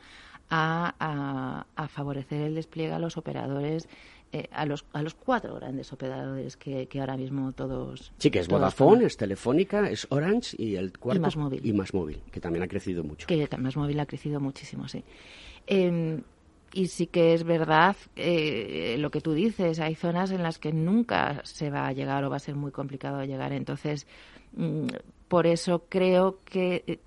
a, 0.49 1.65
favorecer 1.89 2.41
el 2.41 2.55
despliegue 2.55 2.93
a 2.93 2.99
los 2.99 3.17
operadores 3.17 3.89
eh, 4.33 4.49
a, 4.51 4.65
los, 4.65 4.85
a 4.91 5.01
los 5.01 5.13
cuatro 5.13 5.55
grandes 5.55 5.93
operadores 5.93 6.57
que, 6.57 6.87
ahora 6.99 7.15
mismo 7.15 7.53
todos. 7.53 8.11
Sí, 8.17 8.29
que 8.29 8.39
es 8.39 8.49
Vodafone, 8.49 9.05
es 9.05 9.15
Telefónica, 9.15 9.89
es 9.89 10.05
Orange 10.09 10.55
y 10.61 10.75
el 10.75 10.97
cuarto. 10.97 11.17
Y 11.17 11.21
más 11.21 11.37
móvil. 11.37 11.65
Y 11.65 11.71
más 11.71 11.93
móvil, 11.93 12.21
que 12.29 12.41
también 12.41 12.63
ha 12.63 12.67
crecido 12.67 13.05
mucho. 13.05 13.25
Que 13.25 13.47
más 13.57 13.77
móvil 13.77 13.97
ha 14.01 14.05
crecido 14.05 14.41
muchísimo, 14.41 14.89
sí. 14.89 15.03
Em, 15.65 16.23
y 16.73 16.87
sí 16.87 17.07
que 17.07 17.33
es 17.33 17.43
verdad 17.43 17.95
eh, 18.15 18.95
lo 18.99 19.09
que 19.09 19.21
tú 19.21 19.33
dices, 19.33 19.79
hay 19.79 19.95
zonas 19.95 20.31
en 20.31 20.43
las 20.43 20.59
que 20.59 20.73
nunca 20.73 21.41
se 21.43 21.69
va 21.69 21.87
a 21.87 21.93
llegar 21.93 22.23
o 22.23 22.29
va 22.29 22.37
a 22.37 22.39
ser 22.39 22.55
muy 22.55 22.71
complicado 22.71 23.23
llegar. 23.23 23.53
Entonces, 23.53 24.07
mm, 24.53 24.87
por 25.27 25.47
eso 25.47 25.85
creo 25.89 26.39
que 26.43 26.83
eh, 26.87 26.99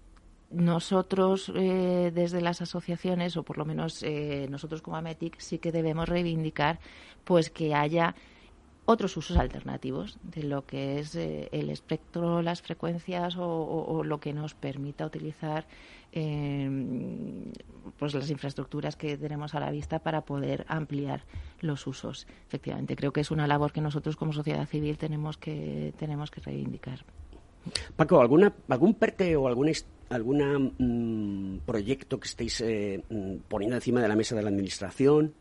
nosotros 0.50 1.52
eh, 1.54 2.10
desde 2.14 2.40
las 2.40 2.60
asociaciones, 2.62 3.36
o 3.36 3.42
por 3.42 3.58
lo 3.58 3.64
menos 3.64 4.04
nosotros 4.48 4.82
como 4.82 4.96
Ametic, 4.96 5.38
sí 5.38 5.58
que 5.58 5.70
debemos 5.72 6.08
reivindicar 6.08 6.80
pues 7.24 7.50
que 7.50 7.74
haya 7.74 8.16
otros 8.86 9.16
usos 9.16 9.36
alternativos 9.36 10.18
de 10.22 10.42
lo 10.42 10.66
que 10.66 10.98
es 10.98 11.14
el 11.14 11.70
espectro, 11.70 12.42
las 12.42 12.62
frecuencias 12.62 13.36
o, 13.38 14.02
lo 14.04 14.18
que 14.18 14.32
nos 14.32 14.54
permita 14.54 15.06
utilizar 15.06 15.66
eh, 16.12 17.50
pues 17.98 18.14
las 18.14 18.30
infraestructuras 18.30 18.96
que 18.96 19.16
tenemos 19.16 19.54
a 19.54 19.60
la 19.60 19.70
vista 19.70 19.98
para 19.98 20.22
poder 20.22 20.64
ampliar 20.68 21.24
los 21.60 21.86
usos. 21.86 22.26
Efectivamente, 22.46 22.96
creo 22.96 23.12
que 23.12 23.20
es 23.20 23.30
una 23.30 23.46
labor 23.46 23.72
que 23.72 23.80
nosotros 23.80 24.16
como 24.16 24.32
sociedad 24.32 24.66
civil 24.66 24.98
tenemos 24.98 25.36
que 25.36 25.92
tenemos 25.98 26.30
que 26.30 26.40
reivindicar. 26.40 27.04
Paco, 27.94 28.20
¿alguna, 28.20 28.54
¿algún 28.68 28.94
PERTE 28.94 29.36
o 29.36 29.46
alguna 29.46 29.72
alguna 30.08 30.58
mm, 30.58 31.60
proyecto 31.64 32.18
que 32.18 32.28
estéis 32.28 32.60
eh, 32.62 33.02
mm, 33.08 33.36
poniendo 33.48 33.76
encima 33.76 34.02
de 34.02 34.08
la 34.08 34.16
mesa 34.16 34.34
de 34.34 34.42
la 34.42 34.48
administración 34.48 35.34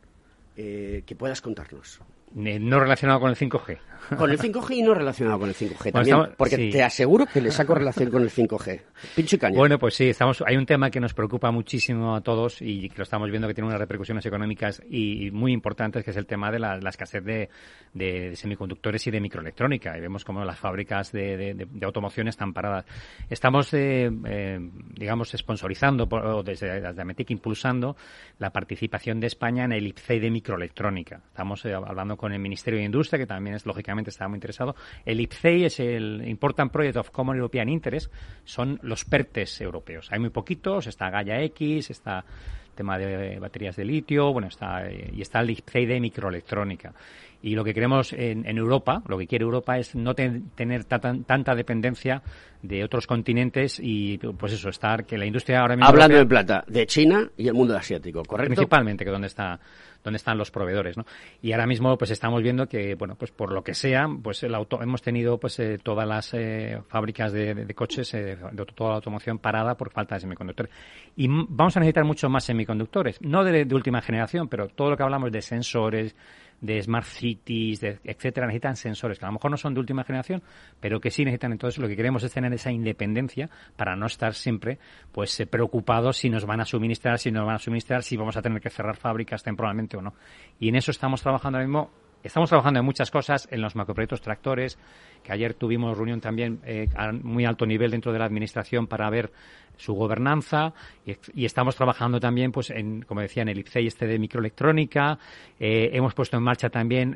eh, 0.56 1.04
que 1.06 1.16
puedas 1.16 1.42
contarnos? 1.42 2.02
Eh, 2.36 2.60
no 2.60 2.80
relacionado 2.80 3.20
con 3.20 3.30
el 3.30 3.36
5G. 3.36 3.78
Con 4.18 4.32
el 4.32 4.40
5G 4.40 4.78
y 4.78 4.82
no 4.82 4.94
relacionado 4.94 5.40
con 5.40 5.50
el 5.50 5.56
5G 5.56 5.92
también, 5.92 6.18
porque 6.36 6.70
te 6.72 6.84
aseguro 6.84 7.26
que 7.26 7.42
le 7.42 7.52
saco 7.52 7.76
relación 7.76 8.10
con 8.10 8.24
el 8.24 8.32
5G. 8.32 8.82
Pincho 9.16 9.36
y 9.36 9.40
caña. 9.40 9.56
Bueno, 9.56 9.78
pues 9.78 9.94
sí, 9.94 10.10
estamos, 10.10 10.44
hay 10.46 10.58
un 10.58 10.66
tema 10.66 10.90
que 10.90 11.00
nos 11.00 11.14
preocupa 11.14 11.52
muchísimo 11.52 12.16
a 12.16 12.22
todos 12.22 12.62
y 12.62 12.90
que 12.90 12.98
lo 12.98 13.04
estamos 13.04 13.30
viendo 13.30 13.48
que 13.48 13.54
tiene 13.54 13.68
unas 13.68 13.80
repercusiones 13.80 14.26
económicas 14.26 14.82
y, 14.90 15.30
muy 15.32 15.54
importantes, 15.54 16.04
que 16.04 16.12
es 16.12 16.18
el 16.18 16.26
tema 16.26 16.52
de 16.52 16.60
la, 16.60 16.80
escasez 16.90 17.24
de, 17.24 18.36
semiconductores 18.36 19.06
y 19.06 19.12
de 19.12 19.22
microelectrónica. 19.22 19.96
Y 19.96 20.02
vemos 20.02 20.26
como 20.26 20.44
las 20.44 20.58
fábricas 20.58 21.12
de, 21.12 21.68
automoción 21.84 22.28
están 22.28 22.54
paradas. 22.54 22.86
Estamos, 23.30 23.74
eh, 23.74 24.10
eh, 24.26 24.60
digamos, 24.96 25.30
sponsorizando, 25.38 26.08
o 26.10 26.42
desde, 26.42 26.82
desde 26.82 27.02
Ametic 27.02 27.30
impulsando 27.30 27.96
la 28.40 28.50
participación 28.50 29.20
de 29.20 29.28
España 29.28 29.66
en 29.66 29.74
el 29.74 29.86
IPCEI 29.86 30.20
de 30.20 30.32
microelectrónica. 30.32 31.22
Estamos 31.28 31.64
hablando 31.66 32.18
con 32.20 32.34
el 32.34 32.40
Ministerio 32.40 32.80
de 32.80 32.86
Industria, 32.86 33.18
que 33.18 33.26
también 33.26 33.56
es 33.56 33.66
lógicamente 33.66 34.10
está 34.10 34.28
muy 34.28 34.36
interesado. 34.36 34.76
El 35.06 35.22
IPCEI 35.22 35.64
es 35.64 35.80
el 35.80 36.22
Important 36.28 36.70
Project 36.70 36.98
of 36.98 37.12
Common 37.12 37.38
European 37.38 37.70
Interest, 37.70 38.12
son 38.44 38.78
los 38.84 39.06
PERTES 39.06 39.62
europeos. 39.62 40.10
Hay 40.12 40.20
muy 40.20 40.30
poquitos, 40.30 40.88
está 40.88 41.10
Gaia 41.10 41.42
X, 41.44 41.92
está 41.92 42.20
el 42.20 42.76
tema 42.76 42.98
de 42.98 43.40
baterías 43.40 43.78
de 43.78 43.86
litio, 43.86 44.34
bueno, 44.34 44.50
está 44.50 44.86
eh, 44.86 45.12
y 45.14 45.22
está 45.22 45.40
el 45.40 45.52
IPCEI 45.52 45.86
de 45.86 46.00
microelectrónica. 46.02 46.94
Y 47.42 47.56
lo 47.56 47.64
que 47.64 47.74
queremos 47.74 48.12
en, 48.12 48.46
Europa, 48.58 49.02
lo 49.08 49.18
que 49.18 49.26
quiere 49.26 49.46
Europa 49.46 49.78
es 49.78 49.96
no 49.96 50.14
tener 50.14 50.84
tanta 50.84 51.56
dependencia 51.56 52.22
de 52.62 52.84
otros 52.84 53.08
continentes 53.08 53.80
y, 53.82 54.18
pues 54.18 54.52
eso, 54.52 54.68
estar 54.68 55.06
que 55.06 55.18
la 55.18 55.26
industria 55.26 55.62
ahora 55.62 55.78
mismo... 55.78 55.88
Hablando 55.88 56.18
de 56.18 56.26
plata, 56.26 56.66
de 56.68 56.86
China 56.86 57.30
y 57.38 57.48
el 57.48 57.54
mundo 57.54 57.78
asiático, 57.78 58.24
¿correcto? 58.26 58.56
Principalmente, 58.56 59.06
que 59.06 59.12
donde 59.12 59.28
está 59.28 59.58
dónde 60.04 60.18
están 60.18 60.38
los 60.38 60.52
proveedores, 60.52 60.98
¿no? 60.98 61.06
Y 61.42 61.52
ahora 61.52 61.68
mismo 61.68 61.98
pues 61.98 62.12
estamos 62.12 62.42
viendo 62.42 62.68
que, 62.68 62.96
bueno, 62.96 63.16
pues 63.16 63.32
por 63.32 63.52
lo 63.52 63.64
que 63.64 63.74
sea, 63.74 64.08
pues 64.22 64.44
el 64.44 64.56
auto, 64.56 64.82
hemos 64.82 65.02
tenido 65.02 65.40
pues 65.40 65.60
eh, 65.60 65.80
todas 65.82 66.08
las 66.08 66.34
eh, 66.34 66.82
fábricas 66.88 67.32
de, 67.34 67.74
coches, 67.76 68.14
eh, 68.14 68.38
de 68.52 68.66
toda 68.66 68.92
la 68.92 68.96
automoción 68.98 69.40
parada 69.40 69.76
por 69.76 69.92
falta 69.92 70.16
de 70.16 70.22
semiconductores. 70.22 70.72
Y 71.16 71.28
vamos 71.28 71.76
a 71.76 71.80
necesitar 71.80 72.06
mucho 72.06 72.30
más 72.30 72.44
semiconductores, 72.44 73.22
no 73.22 73.44
de 73.44 73.76
última 73.76 74.02
generación, 74.02 74.48
pero 74.48 74.68
todo 74.68 74.92
lo 74.92 74.98
que 74.98 75.04
hablamos 75.04 75.32
de 75.32 75.42
sensores, 75.42 76.16
de 76.62 76.82
smart 76.82 77.06
cities, 77.06 77.80
de, 77.82 78.00
etcétera, 78.04 78.48
necesitan 78.48 78.76
sensores 78.76 79.20
que 79.20 79.26
a 79.26 79.30
lo 79.30 79.34
mejor 79.34 79.52
no 79.52 79.58
son 79.58 79.74
de 79.74 79.80
última 79.80 80.04
generación, 80.04 80.42
pero 80.80 81.00
que 81.00 81.12
sí 81.12 81.24
necesitan. 81.24 81.52
Entonces, 81.52 81.80
lo 81.80 81.88
que 81.88 81.96
queremos 81.96 82.24
es 82.24 82.34
tener 82.34 82.54
esa 82.54 82.72
independencia 82.72 83.50
para 83.76 83.96
no 83.96 84.06
estar 84.06 84.34
siempre 84.34 84.80
pues 85.12 85.40
eh, 85.40 85.48
preocupados 85.48 86.18
si 86.18 86.30
nos 86.30 86.46
van 86.46 86.62
a 86.62 86.66
suministrar, 86.66 87.20
si 87.20 87.32
nos 87.32 87.46
van 87.46 87.56
a 87.56 87.60
suministrar, 87.60 88.04
si 88.04 88.18
vamos 88.18 88.38
a 88.38 88.42
tener 88.42 88.62
que 88.62 88.70
cerrar 88.70 88.98
fábricas 88.98 89.44
temporalmente 89.44 89.98
o 89.98 90.02
no. 90.02 90.14
Y 90.60 90.70
en 90.70 90.76
eso 90.76 90.92
estamos 90.92 91.22
trabajando 91.22 91.58
ahora 91.58 91.68
mismo 91.68 92.09
Estamos 92.22 92.50
trabajando 92.50 92.82
en 92.82 92.86
muchas 92.86 93.12
cosas, 93.12 93.48
en 93.50 93.62
los 93.62 93.78
macroproyectos 93.78 94.22
tractores, 94.22 94.78
que 95.24 95.32
ayer 95.32 95.54
tuvimos 95.54 95.98
reunión 95.98 96.20
también 96.20 96.60
eh, 96.66 96.90
a 96.96 97.14
muy 97.14 97.46
alto 97.46 97.66
nivel 97.66 97.92
dentro 97.92 98.12
de 98.12 98.20
la 98.20 98.26
Administración 98.26 98.88
para 98.88 99.10
ver 99.10 99.32
su 99.78 99.94
gobernanza 99.94 100.74
y, 101.06 101.46
estamos 101.46 101.78
trabajando 101.78 102.20
también, 102.20 102.52
pues, 102.52 102.72
en, 102.72 103.04
como 103.04 103.22
decía, 103.22 103.44
en 103.44 103.50
el 103.50 103.60
IPCEI 103.60 103.88
este 103.88 104.06
de 104.06 104.20
microelectrónica. 104.20 105.18
Eh, 105.58 105.92
hemos 105.94 106.14
puesto 106.14 106.36
en 106.36 106.44
marcha 106.44 106.70
también 106.70 107.16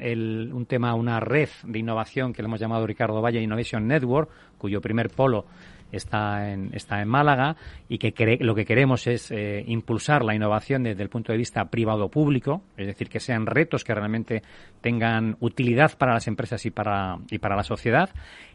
un 0.53 0.65
tema, 0.65 0.95
una 0.95 1.19
red 1.19 1.49
de 1.63 1.79
innovación 1.79 2.31
que 2.31 2.41
le 2.41 2.47
hemos 2.47 2.61
llamado 2.61 2.87
Ricardo 2.87 3.21
Valle 3.21 3.41
Innovation 3.41 3.85
Network, 3.85 4.29
cuyo 4.57 4.79
primer 4.79 5.09
polo 5.09 5.45
está 5.93 6.51
en, 6.51 6.71
está 6.73 7.01
en 7.01 7.07
Málaga 7.07 7.55
y 7.87 7.99
que 7.99 8.37
lo 8.41 8.55
que 8.55 8.65
queremos 8.65 9.07
es 9.07 9.31
eh, 9.31 9.63
impulsar 9.67 10.25
la 10.25 10.35
innovación 10.35 10.83
desde 10.83 11.03
el 11.03 11.09
punto 11.09 11.31
de 11.31 11.37
vista 11.37 11.65
privado-público, 11.65 12.63
es 12.75 12.87
decir, 12.87 13.09
que 13.09 13.19
sean 13.19 13.45
retos 13.45 13.83
que 13.83 13.93
realmente 13.93 14.41
tengan 14.81 15.37
utilidad 15.39 15.97
para 15.97 16.13
las 16.13 16.27
empresas 16.27 16.65
y 16.65 16.71
para, 16.71 17.17
y 17.29 17.37
para 17.37 17.55
la 17.55 17.63
sociedad. 17.63 18.09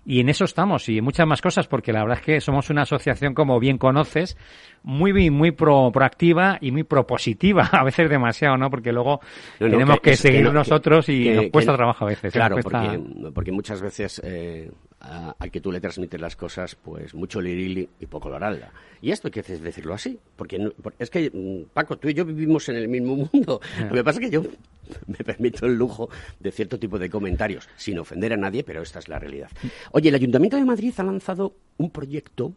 Y 0.04 0.20
en 0.20 0.28
eso 0.28 0.44
estamos 0.44 0.88
y 0.88 1.00
muchas 1.00 1.26
más 1.26 1.42
cosas, 1.42 1.66
porque 1.66 1.92
la 1.92 2.00
verdad 2.00 2.18
es 2.18 2.24
que 2.24 2.40
somos 2.40 2.70
una 2.70 2.82
asociación, 2.82 3.34
como 3.34 3.60
bien 3.60 3.78
conoces, 3.78 4.36
muy, 4.82 5.30
muy 5.30 5.52
proactiva 5.52 6.58
y 6.60 6.72
muy 6.72 6.84
propositiva, 6.84 7.68
a 7.72 7.84
veces 7.84 8.08
demasiado, 8.08 8.56
¿no? 8.56 8.70
Porque 8.70 8.92
luego 8.92 9.20
tenemos 9.58 10.00
que, 10.00 10.16
seguir 10.16 10.50
nosotros 10.52 11.08
y 11.08 11.28
nos 11.30 11.46
cuesta 11.50 11.74
trabajo 11.76 12.04
a 12.04 12.08
veces. 12.08 12.34
¿eh? 12.34 12.38
Claro, 12.38 12.56
porque, 12.62 13.00
porque 13.34 13.52
muchas 13.52 13.82
veces 13.82 14.20
eh, 14.24 14.70
al 15.00 15.50
que 15.50 15.60
tú 15.60 15.70
le 15.70 15.80
transmites 15.80 16.20
las 16.20 16.34
cosas, 16.34 16.74
pues 16.74 17.14
mucho 17.14 17.40
lirili 17.40 17.88
y 18.00 18.06
poco 18.06 18.28
loralda. 18.28 18.72
Y 19.00 19.12
esto 19.12 19.28
hay 19.28 19.32
que 19.32 19.42
decirlo 19.42 19.94
así, 19.94 20.18
porque, 20.36 20.72
es 20.98 21.10
que, 21.10 21.30
mm, 21.32 21.72
Paco, 21.72 21.98
tú 21.98 22.08
y 22.08 22.14
yo 22.14 22.24
vivimos 22.24 22.68
en 22.68 22.76
el 22.76 22.88
mismo 22.88 23.28
mundo. 23.32 23.60
Lo 23.88 23.94
que 23.94 24.04
pasa 24.04 24.18
es 24.18 24.26
que 24.26 24.32
yo 24.32 24.42
me 25.06 25.18
permito 25.18 25.66
el 25.66 25.74
lujo 25.74 26.10
de 26.40 26.50
cierto 26.50 26.78
tipo 26.78 26.98
de 26.98 27.08
comentarios, 27.08 27.68
sin 27.76 27.98
ofender 27.98 28.32
a 28.32 28.36
nadie, 28.36 28.64
pero 28.64 28.82
esta 28.82 28.98
es 28.98 29.08
la 29.08 29.18
realidad. 29.18 29.50
Oye, 29.92 30.08
el 30.08 30.14
Ayuntamiento 30.14 30.56
de 30.56 30.64
Madrid 30.64 30.92
ha 30.96 31.04
lanzado 31.04 31.54
un 31.76 31.90
proyecto 31.90 32.54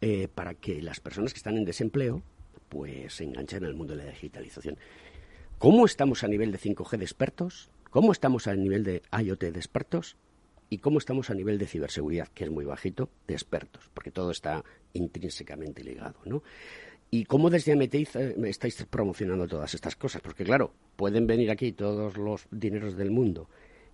eh, 0.00 0.28
para 0.32 0.54
que 0.54 0.82
las 0.82 1.00
personas 1.00 1.32
que 1.32 1.38
están 1.38 1.56
en 1.56 1.64
desempleo 1.64 2.22
pues 2.68 3.14
se 3.14 3.24
enganchen 3.24 3.64
al 3.64 3.74
mundo 3.74 3.96
de 3.96 4.04
la 4.04 4.10
digitalización. 4.10 4.76
¿Cómo 5.58 5.86
estamos 5.86 6.22
a 6.22 6.28
nivel 6.28 6.52
de 6.52 6.58
5G 6.58 6.98
de 6.98 7.04
expertos? 7.04 7.70
¿Cómo 7.90 8.12
estamos 8.12 8.46
a 8.46 8.54
nivel 8.54 8.84
de 8.84 9.02
IoT 9.10 9.40
de 9.40 9.58
expertos? 9.58 10.16
Y 10.70 10.78
cómo 10.78 10.98
estamos 10.98 11.30
a 11.30 11.34
nivel 11.34 11.58
de 11.58 11.66
ciberseguridad, 11.66 12.28
que 12.28 12.44
es 12.44 12.50
muy 12.50 12.64
bajito, 12.64 13.08
de 13.26 13.34
expertos, 13.34 13.90
porque 13.94 14.10
todo 14.10 14.30
está 14.30 14.64
intrínsecamente 14.92 15.82
ligado, 15.82 16.16
¿no? 16.24 16.42
¿Y 17.10 17.24
cómo 17.24 17.48
desde 17.48 17.72
Ameteiz 17.72 18.14
eh, 18.16 18.34
estáis 18.44 18.84
promocionando 18.84 19.46
todas 19.46 19.72
estas 19.74 19.96
cosas? 19.96 20.20
Porque 20.20 20.44
claro, 20.44 20.74
pueden 20.96 21.26
venir 21.26 21.50
aquí 21.50 21.72
todos 21.72 22.18
los 22.18 22.46
dineros 22.50 22.96
del 22.96 23.10
mundo 23.10 23.48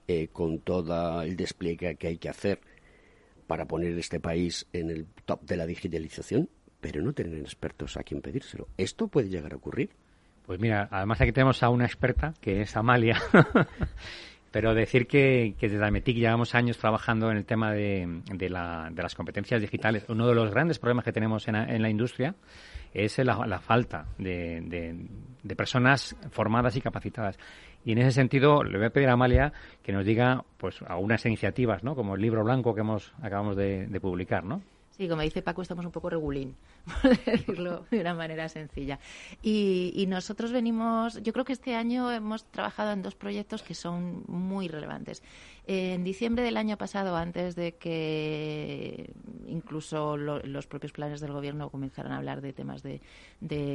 eh, 0.09 0.29
con 0.33 0.59
todo 0.59 1.23
el 1.23 1.37
despliegue 1.37 1.95
que 1.95 2.09
hay 2.09 2.19
que 2.19 2.29
hacer 2.29 2.61
para 3.47 3.67
poner 3.67 3.97
este 3.99 4.19
país 4.19 4.67
en 4.73 4.91
el 4.91 5.07
top 5.25 5.43
de 5.43 5.57
la 5.57 5.67
digitalización, 5.67 6.49
pero 6.81 7.03
no 7.03 7.13
tener 7.13 7.39
expertos 7.39 7.97
a 7.97 8.03
quien 8.03 8.21
pedírselo. 8.21 8.69
¿Esto 8.77 9.07
puede 9.07 9.29
llegar 9.29 9.53
a 9.53 9.57
ocurrir? 9.57 9.91
Pues 10.45 10.61
mira, 10.61 10.89
además 10.91 11.21
aquí 11.21 11.33
tenemos 11.33 11.63
a 11.63 11.71
una 11.71 11.87
experta, 11.87 12.35
que 12.41 12.63
es 12.63 12.77
Amalia, 12.77 13.19
Pero 14.55 14.73
decir 14.73 15.09
que, 15.09 15.57
que 15.59 15.69
desde 15.69 15.85
Almetic 15.85 16.17
llevamos 16.17 16.55
años 16.55 16.79
trabajando 16.79 17.29
en 17.29 17.39
el 17.39 17.45
tema 17.45 17.73
de, 17.73 18.23
de, 18.33 18.49
la, 18.49 18.89
de, 18.89 19.03
las 19.03 19.17
competencias 19.17 19.61
digitales. 19.61 20.05
Uno 20.09 20.29
de 20.29 20.35
los 20.37 20.53
grandes 20.53 20.79
problemas 20.79 21.05
que 21.05 21.11
tenemos 21.11 21.49
en, 21.49 21.57
en 21.57 21.83
la 21.83 21.91
industria 21.91 22.37
es 22.93 23.19
la, 23.19 23.45
la 23.49 23.59
falta 23.59 24.07
de, 24.17 24.61
de, 25.43 25.57
personas 25.57 26.15
formadas 26.31 26.77
y 26.77 26.81
capacitadas. 26.81 27.37
Y 27.85 27.91
en 27.91 27.99
ese 27.99 28.13
sentido 28.13 28.63
le 28.63 28.79
voy 28.79 28.87
a 28.87 28.91
pedir 28.91 29.09
a 29.09 29.15
Amalia 29.15 29.53
que 29.83 29.93
nos 29.93 30.05
diga 30.05 30.45
pues 30.57 30.81
algunas 30.87 31.27
iniciativas, 31.27 31.83
¿no? 31.83 31.97
Como 31.97 32.15
el 32.15 32.23
libro 32.23 32.45
blanco 32.45 32.77
que 32.77 32.83
hemos 32.83 33.13
acabamos 33.23 33.57
de, 33.57 33.89
publicar, 34.01 34.45
¿no? 34.45 34.63
Sí, 34.91 35.09
como 35.09 35.23
dice 35.23 35.43
Paco, 35.43 35.63
estamos 35.63 35.85
un 35.85 35.91
poco 35.91 36.11
regulín, 36.11 36.55
por 36.85 37.17
decirlo 37.25 37.87
de 37.91 38.01
una 38.01 38.15
manera 38.15 38.49
sencilla. 38.49 38.99
Y, 39.43 40.05
nosotros 40.09 40.53
venimos, 40.53 41.21
yo 41.23 41.33
creo 41.33 41.45
que 41.45 41.55
este 41.55 41.75
año 41.75 42.13
hemos 42.13 42.45
trabajado 42.45 42.93
en 42.93 43.03
dos 43.03 43.15
proyectos 43.15 43.63
que 43.63 43.75
son 43.75 44.25
muy 44.29 44.69
relevantes. 44.69 45.23
En 45.67 46.05
diciembre 46.05 46.45
del 46.45 46.59
año 46.59 46.77
pasado, 46.77 47.17
antes 47.17 47.57
de 47.57 47.77
que 47.77 49.11
incluso 49.49 50.17
los 50.19 50.67
propios 50.67 50.93
planes 50.93 51.21
del 51.21 51.33
Gobierno 51.33 51.71
comenzaran 51.71 52.13
a 52.13 52.19
hablar 52.19 52.43
de 52.43 52.53
temas 52.53 52.83
de, 52.83 53.01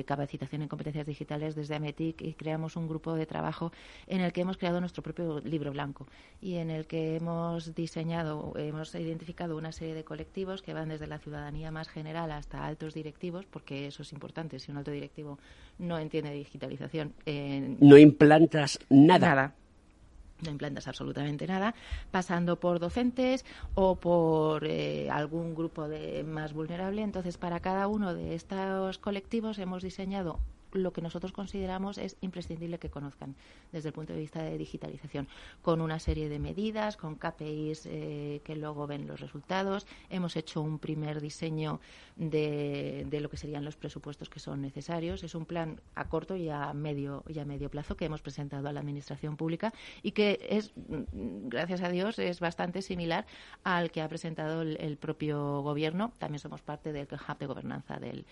capacitación 0.05 0.62
en 0.62 0.68
competencias 0.68 1.07
digitales, 1.07 1.55
desde 1.55 1.76
Ametic 1.76 2.38
creamos 2.38 2.76
un 2.76 2.88
grupo 2.88 3.16
de 3.16 3.26
trabajo 3.26 3.72
en 4.05 4.22
el 4.22 4.32
que 4.34 4.41
hemos 4.41 4.57
creado 4.57 4.80
nuestro 4.80 5.01
propio 5.01 5.39
libro 5.39 5.72
blanco 5.72 6.07
y 6.41 6.55
en 6.55 6.70
el 6.70 6.86
que 6.86 7.16
hemos 7.16 7.74
diseñado, 7.74 8.53
hemos 8.55 8.93
identificado 8.93 9.57
una 9.57 9.72
serie 9.72 9.95
de 9.95 10.03
colectivos 10.03 10.62
que 10.62 10.74
van 10.74 10.89
desde 10.89 11.07
la 11.07 11.18
ciudadanía 11.18 11.72
más 11.72 11.89
general 11.89 12.32
hasta 12.32 12.66
altos 12.66 12.93
directivos, 13.00 13.45
porque 13.45 13.88
eso 13.88 14.04
es 14.04 14.14
importante. 14.14 14.60
Si 14.60 14.72
un 14.72 14.78
alto 14.78 14.91
directivo 14.91 15.39
no 15.78 15.97
entiende 15.97 16.32
digitalización. 16.32 17.14
no 17.80 17.97
implantas 17.97 18.80
nada. 18.89 19.28
Nada 19.30 19.56
no 20.41 20.52
implantas 20.52 20.88
absolutamente 20.88 21.47
nada, 21.47 21.76
pasando 22.12 22.60
por 22.60 22.80
docentes 22.80 23.45
o 23.76 23.95
por 23.95 24.66
eh, 24.66 25.10
algún 25.10 25.56
grupo 25.56 25.88
de 25.88 26.24
más 26.24 26.54
vulnerable. 26.54 27.02
Entonces, 27.02 27.38
para 27.38 27.60
cada 27.60 27.88
uno 27.88 28.14
de 28.14 28.36
estos 28.36 28.97
colectivos 29.00 29.60
hemos 29.60 29.84
diseñado 29.84 30.39
lo 30.72 30.93
que 30.93 31.01
nosotros 31.01 31.32
consideramos 31.32 31.97
es 31.97 32.17
imprescindible 32.22 32.80
que 32.80 32.89
conozcan 32.89 33.36
desde 33.72 33.89
el 33.89 33.93
punto 33.93 34.13
de 34.13 34.20
vista 34.20 34.43
de 34.43 34.57
digitalización, 34.57 35.28
con 35.61 35.82
una 35.82 35.99
serie 35.99 36.30
de 36.30 36.39
medidas, 36.39 36.97
con 36.97 37.15
KPIs 37.15 37.86
eh, 37.86 38.41
que 38.43 38.55
luego 38.55 38.88
ven 38.88 39.07
los 39.07 39.20
resultados. 39.20 39.88
Hemos 40.09 40.36
hecho 40.36 40.61
un 40.61 40.80
primer 40.80 41.22
diseño 41.22 41.80
de, 42.15 43.05
de, 43.09 43.22
lo 43.22 43.30
que 43.30 43.38
serían 43.38 43.63
los 43.63 43.76
presupuestos 43.76 44.30
que 44.30 44.39
son 44.39 44.61
necesarios. 44.61 45.24
Es 45.24 45.36
un 45.36 45.45
plan 45.45 45.82
a 45.95 46.07
corto 46.09 46.36
y 46.36 46.49
a 46.49 46.74
medio 46.74 47.24
y 47.28 47.39
a 47.39 47.45
medio 47.45 47.70
plazo 47.70 47.95
que 47.95 48.05
hemos 48.05 48.22
presentado 48.22 48.67
a 48.67 48.74
la 48.74 48.80
administración 48.80 49.38
pública 49.38 49.74
y 50.03 50.11
que 50.11 50.39
es, 50.49 50.72
gracias 50.76 51.82
a 51.82 51.89
Dios, 51.89 52.20
es 52.20 52.39
bastante 52.39 52.82
similar 52.82 53.26
al 53.63 53.91
que 53.91 54.01
ha 54.01 54.07
presentado 54.07 54.61
el, 54.61 54.78
el 54.80 54.97
propio 54.97 55.61
gobierno. 55.61 56.11
También 56.17 56.39
somos 56.39 56.61
parte 56.61 56.93
del 56.93 57.07
hub 57.11 57.38
de 57.38 57.45
gobernanza 57.45 57.99
del, 57.99 58.26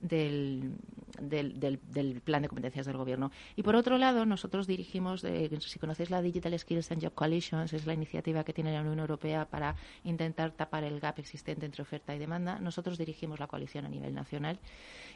del, 0.00 0.74
del, 1.20 1.80
plan 2.24 2.42
de 2.42 2.48
competencias 2.48 2.86
del 2.86 2.96
gobierno. 2.96 3.30
Y 3.56 3.62
por 3.62 3.76
otro 3.76 3.98
lado, 3.98 4.26
nosotros 4.26 4.66
dirigimos, 4.66 5.24
eh, 5.24 5.50
si 5.60 5.78
conocéis 5.78 6.10
la 6.10 6.22
Digital 6.22 6.58
Skills 6.58 6.90
and 6.92 7.02
Job 7.02 7.14
Coalitions, 7.14 7.72
es 7.72 7.86
la 7.86 7.94
iniciativa 7.94 8.44
que 8.44 8.52
tiene 8.52 8.72
la 8.72 8.80
Unión 8.80 8.98
Europea 8.98 9.46
para 9.46 9.76
intentar 10.04 10.52
tapar 10.52 10.84
el 10.84 11.00
gap 11.00 11.18
existente 11.18 11.66
entre 11.66 11.82
oferta 11.82 12.14
y 12.14 12.18
demanda. 12.18 12.58
Nosotros 12.58 12.98
dirigimos 12.98 13.38
la 13.40 13.46
coalición 13.46 13.84
a 13.86 13.88
nivel 13.88 14.14
nacional 14.14 14.58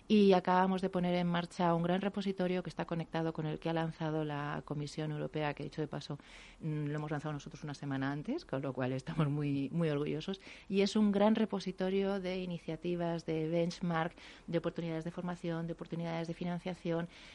y 0.06 0.32
acabamos 0.32 0.82
de 0.82 0.90
poner 0.90 1.14
en 1.14 1.26
marcha 1.26 1.74
un 1.74 1.82
gran 1.82 2.00
repositorio 2.00 2.62
que 2.62 2.70
está 2.70 2.84
conectado 2.84 3.32
con 3.32 3.46
el 3.46 3.58
que 3.58 3.70
ha 3.70 3.74
lanzado 3.74 4.24
la 4.24 4.62
Comisión 4.64 5.12
Europea, 5.12 5.54
que 5.54 5.64
dicho 5.64 5.80
de 5.80 5.88
paso 5.88 6.18
mm, 6.60 6.86
lo 6.86 6.94
hemos 6.94 7.10
lanzado 7.10 7.32
nosotros 7.32 7.62
una 7.64 7.74
semana 7.74 8.10
antes, 8.12 8.44
con 8.44 8.62
lo 8.62 8.72
cual 8.72 8.92
estamos 8.92 9.28
muy, 9.28 9.68
muy 9.70 9.88
orgullosos. 9.90 10.40
Y 10.68 10.80
es 10.80 10.96
un 10.96 11.12
gran 11.12 11.34
repositorio 11.34 12.20
de 12.20 12.42
iniciativas, 12.42 13.26
de 13.26 13.48
benchmark, 13.48 14.14
de 14.46 14.58
oportunidades 14.58 15.04
de 15.04 15.10
formación, 15.10 15.66
de 15.66 15.72
oportunidades 15.72 16.28
de 16.28 16.34
financiación. 16.34 16.57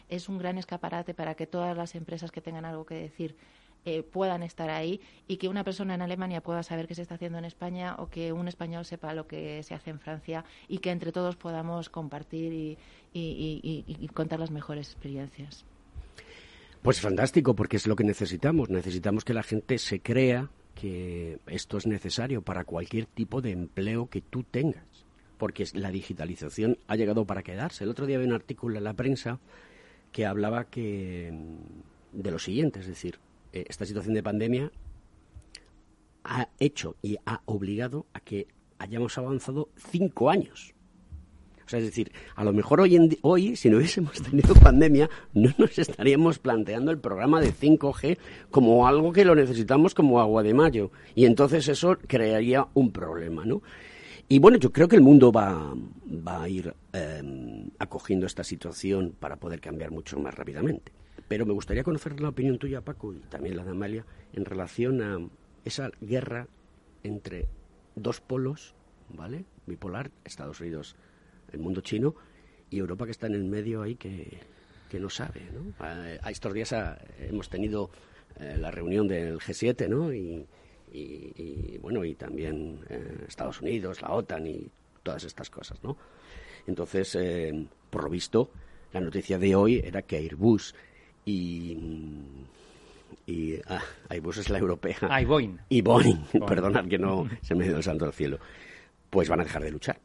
Es 0.09 0.30
un 0.30 0.38
gran 0.38 0.57
escaparate 0.57 1.13
para 1.13 1.36
que 1.36 1.47
todas 1.47 1.76
las 1.76 1.95
empresas 1.95 2.32
que 2.32 2.41
tengan 2.41 2.65
algo 2.65 2.86
que 2.86 2.95
decir 2.95 3.36
eh, 3.86 4.03
puedan 4.03 4.43
estar 4.43 4.69
ahí 4.69 5.01
y 5.28 5.38
que 5.38 5.49
una 5.49 5.63
persona 5.63 5.95
en 5.95 6.01
Alemania 6.01 6.41
pueda 6.41 6.63
saber 6.63 6.88
qué 6.88 6.95
se 6.95 7.01
está 7.01 7.15
haciendo 7.15 7.38
en 7.38 7.45
España 7.45 7.95
o 7.99 8.09
que 8.09 8.32
un 8.32 8.47
español 8.47 8.86
sepa 8.86 9.13
lo 9.13 9.28
que 9.28 9.61
se 9.63 9.74
hace 9.74 9.89
en 9.89 9.99
Francia 9.99 10.45
y 10.67 10.78
que 10.78 10.91
entre 10.91 11.11
todos 11.11 11.36
podamos 11.36 11.89
compartir 11.89 12.78
y 13.13 14.07
contar 14.13 14.39
las 14.39 14.51
mejores 14.51 14.91
experiencias. 14.91 15.65
Pues 16.84 16.99
fantástico, 16.99 17.55
porque 17.55 17.78
es 17.78 17.88
lo 17.88 17.95
que 17.95 18.03
necesitamos. 18.03 18.69
Necesitamos 18.69 19.24
que 19.24 19.34
la 19.34 19.43
gente 19.43 19.78
se 19.78 20.01
crea 20.01 20.49
que 20.76 21.39
esto 21.47 21.78
es 21.78 21.88
necesario 21.88 22.41
para 22.41 22.65
cualquier 22.65 23.05
tipo 23.05 23.41
de 23.41 23.51
empleo 23.51 24.09
que 24.09 24.19
tú 24.21 24.43
tengas, 24.43 24.84
porque 25.43 25.65
la 25.73 25.91
digitalización 25.91 26.77
ha 26.87 26.95
llegado 26.95 27.25
para 27.25 27.43
quedarse. 27.43 27.83
El 27.83 27.89
otro 27.89 28.05
día 28.05 28.15
había 28.15 28.29
un 28.29 28.33
artículo 28.33 28.77
en 28.77 28.85
la 28.85 28.93
prensa 28.93 29.41
que 30.13 30.25
hablaba 30.25 30.69
que 30.69 31.33
de 32.13 32.31
lo 32.31 32.39
siguiente, 32.39 32.79
es 32.79 32.87
decir, 32.87 33.19
eh, 33.51 33.65
esta 33.67 33.85
situación 33.85 34.13
de 34.13 34.23
pandemia 34.23 34.71
ha 36.23 36.47
hecho 36.61 36.95
y 37.01 37.17
ha 37.25 37.41
obligado 37.43 38.05
a 38.13 38.21
que 38.21 38.47
hayamos 38.79 39.17
avanzado 39.17 39.67
cinco 39.75 40.29
años. 40.29 40.73
O 41.65 41.67
sea, 41.67 41.79
es 41.79 41.87
decir, 41.87 42.13
a 42.37 42.45
lo 42.45 42.53
mejor 42.53 42.79
hoy, 42.79 42.95
en, 42.95 43.09
hoy, 43.21 43.57
si 43.57 43.69
no 43.69 43.79
hubiésemos 43.79 44.21
tenido 44.21 44.55
pandemia, 44.55 45.09
no 45.33 45.53
nos 45.57 45.77
estaríamos 45.77 46.39
planteando 46.39 46.89
el 46.89 46.99
programa 46.99 47.41
de 47.41 47.51
5G 47.51 48.17
como 48.49 48.87
algo 48.87 49.11
que 49.11 49.25
lo 49.25 49.35
necesitamos 49.35 49.93
como 49.93 50.21
agua 50.21 50.41
de 50.41 50.53
mayo. 50.53 50.91
Y 51.15 51.25
entonces 51.25 51.67
eso 51.67 51.97
crearía 52.07 52.65
un 52.75 52.93
problema, 52.93 53.43
¿no? 53.43 53.61
Y 54.34 54.39
bueno, 54.39 54.57
yo 54.57 54.73
creo 54.73 54.88
que 54.88 54.95
el 54.95 55.03
mundo 55.03 55.31
va, 55.31 55.75
va 56.27 56.41
a 56.41 56.49
ir 56.49 56.73
eh, 56.91 57.69
acogiendo 57.77 58.25
esta 58.25 58.43
situación 58.43 59.15
para 59.19 59.36
poder 59.36 59.61
cambiar 59.61 59.91
mucho 59.91 60.17
más 60.17 60.34
rápidamente. 60.34 60.91
Pero 61.27 61.45
me 61.45 61.53
gustaría 61.53 61.84
conocer 61.84 62.19
la 62.19 62.29
opinión 62.29 62.57
tuya, 62.57 62.81
Paco, 62.81 63.13
y 63.13 63.19
también 63.29 63.55
la 63.55 63.63
de 63.63 63.69
Amalia, 63.69 64.07
en 64.34 64.45
relación 64.45 65.03
a 65.03 65.19
esa 65.65 65.91
guerra 66.01 66.47
entre 67.03 67.47
dos 67.95 68.21
polos, 68.21 68.73
¿vale? 69.15 69.45
Bipolar, 69.67 70.09
Estados 70.25 70.59
Unidos, 70.61 70.95
el 71.51 71.59
mundo 71.59 71.81
chino, 71.81 72.15
y 72.71 72.79
Europa 72.79 73.05
que 73.05 73.11
está 73.11 73.27
en 73.27 73.36
el 73.36 73.43
medio 73.43 73.84
ahí 73.84 73.93
que, 73.93 74.39
que 74.89 74.99
no 74.99 75.11
sabe, 75.11 75.41
¿no? 75.53 75.75
A, 75.77 76.31
estos 76.31 76.51
días 76.55 76.73
a, 76.73 76.97
hemos 77.19 77.49
tenido 77.49 77.91
eh, 78.39 78.57
la 78.59 78.71
reunión 78.71 79.07
del 79.07 79.38
G7, 79.38 79.88
¿no? 79.88 80.11
Y, 80.11 80.47
y, 80.93 81.33
y 81.35 81.77
bueno, 81.79 82.05
y 82.05 82.15
también 82.15 82.79
eh, 82.89 83.25
Estados 83.27 83.61
Unidos, 83.61 84.01
la 84.01 84.11
OTAN 84.11 84.45
y 84.47 84.69
todas 85.01 85.23
estas 85.23 85.49
cosas, 85.49 85.83
¿no? 85.83 85.97
Entonces, 86.67 87.15
eh, 87.15 87.65
por 87.89 88.03
lo 88.03 88.09
visto, 88.09 88.51
la 88.93 89.01
noticia 89.01 89.37
de 89.37 89.55
hoy 89.55 89.81
era 89.83 90.03
que 90.03 90.17
Airbus 90.17 90.73
y 91.25 91.77
y 93.25 93.55
ah, 93.67 93.81
Airbus 94.09 94.37
es 94.37 94.49
la 94.49 94.59
europea 94.59 94.97
ah, 95.01 95.21
y 95.21 95.25
Boeing 95.25 95.57
y 95.69 95.81
Boeing, 95.81 96.25
Boeing. 96.33 96.45
perdonad 96.47 96.87
que 96.87 96.97
no 96.97 97.29
se 97.41 97.55
me 97.55 97.65
dio 97.65 97.77
el 97.77 97.83
santo 97.83 98.05
al 98.05 98.13
cielo 98.13 98.39
pues 99.09 99.29
van 99.29 99.39
a 99.39 99.43
dejar 99.43 99.63
de 99.63 99.71
luchar 99.71 99.99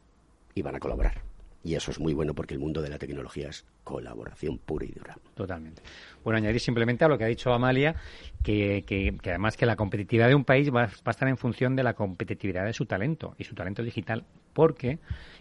y 0.55 0.61
van 0.61 0.75
a 0.75 0.79
colaborar 0.79 1.21
y 1.63 1.75
eso 1.75 1.91
es 1.91 1.99
muy 1.99 2.13
bueno 2.13 2.33
porque 2.33 2.53
el 2.53 2.59
mundo 2.59 2.81
de 2.81 2.89
la 2.89 2.97
tecnología 2.97 3.49
es 3.49 3.65
colaboración 3.89 4.59
pura 4.59 4.85
y 4.85 4.91
dura. 4.91 5.17
Totalmente. 5.33 5.81
Bueno, 6.23 6.37
añadir 6.37 6.61
simplemente 6.61 7.05
a 7.05 7.07
lo 7.07 7.17
que 7.17 7.23
ha 7.23 7.27
dicho 7.27 7.51
Amalia, 7.51 7.95
que, 8.43 8.83
que, 8.85 9.17
además 9.27 9.57
que 9.57 9.65
la 9.65 9.75
competitividad 9.75 10.27
de 10.27 10.35
un 10.35 10.45
país 10.45 10.69
va, 10.69 10.85
va, 10.85 10.91
a 11.05 11.09
estar 11.09 11.27
en 11.27 11.37
función 11.37 11.75
de 11.75 11.81
la 11.81 11.95
competitividad 11.95 12.65
de 12.65 12.73
su 12.73 12.85
talento 12.85 13.33
y 13.39 13.45
su 13.45 13.55
talento 13.55 13.81
digital, 13.81 14.25
porque 14.53 14.99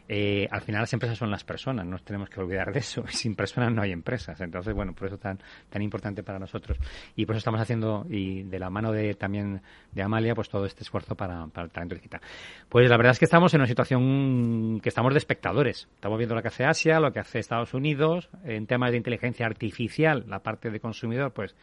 eh, 0.09 0.49
al 0.51 0.63
final 0.63 0.81
las 0.81 0.93
empresas 0.95 1.19
son 1.19 1.31
las 1.31 1.45
personas, 1.45 1.85
no 1.85 1.99
tenemos 1.99 2.31
que 2.31 2.41
olvidar 2.41 2.73
de 2.73 2.79
eso. 2.79 3.05
Sin 3.09 3.35
personas 3.35 3.73
no 3.73 3.83
hay 3.83 3.93
empresas. 3.93 4.41
Entonces, 4.41 4.75
bueno, 4.75 4.95
por 4.95 5.09
eso 5.09 5.19
tan 5.19 5.39
tan 5.69 5.83
importante 5.83 6.23
para 6.23 6.39
nosotros. 6.39 6.79
Y 7.15 7.27
por 7.27 7.35
eso 7.35 7.41
estamos 7.41 7.61
haciendo, 7.61 8.07
y 8.09 8.45
de 8.45 8.59
la 8.59 8.71
mano 8.71 8.93
de 8.93 9.15
también 9.15 9.61
de 9.93 10.03
Amalia, 10.03 10.35
pues 10.35 10.49
todo 10.49 10.65
este 10.65 10.83
esfuerzo 10.83 11.15
para, 11.15 11.47
para 11.49 11.67
el 11.67 11.71
talento 11.71 11.95
digital. 11.95 12.21
Pues 12.69 12.89
la 12.89 12.97
verdad 12.97 13.13
es 13.13 13.19
que 13.19 13.27
estamos 13.27 13.53
en 13.53 13.61
una 13.61 13.69
situación 13.69 14.81
que 14.81 14.89
estamos 14.89 15.13
de 15.13 15.19
espectadores. 15.19 15.89
Estamos 15.95 16.17
viendo 16.17 16.35
lo 16.35 16.43
que 16.43 16.49
hace 16.49 16.65
Asia, 16.65 16.99
lo 17.01 17.13
que 17.13 17.21
hace 17.21 17.39
Estados 17.39 17.75
Unidos, 17.75 18.31
en 18.45 18.67
temas 18.67 18.91
de 18.91 18.97
inteligencia 18.97 19.47
artificial, 19.47 20.25
la 20.29 20.41
parte 20.41 20.71
de 20.71 20.81
consumidor, 20.81 21.33
pues 21.33 21.55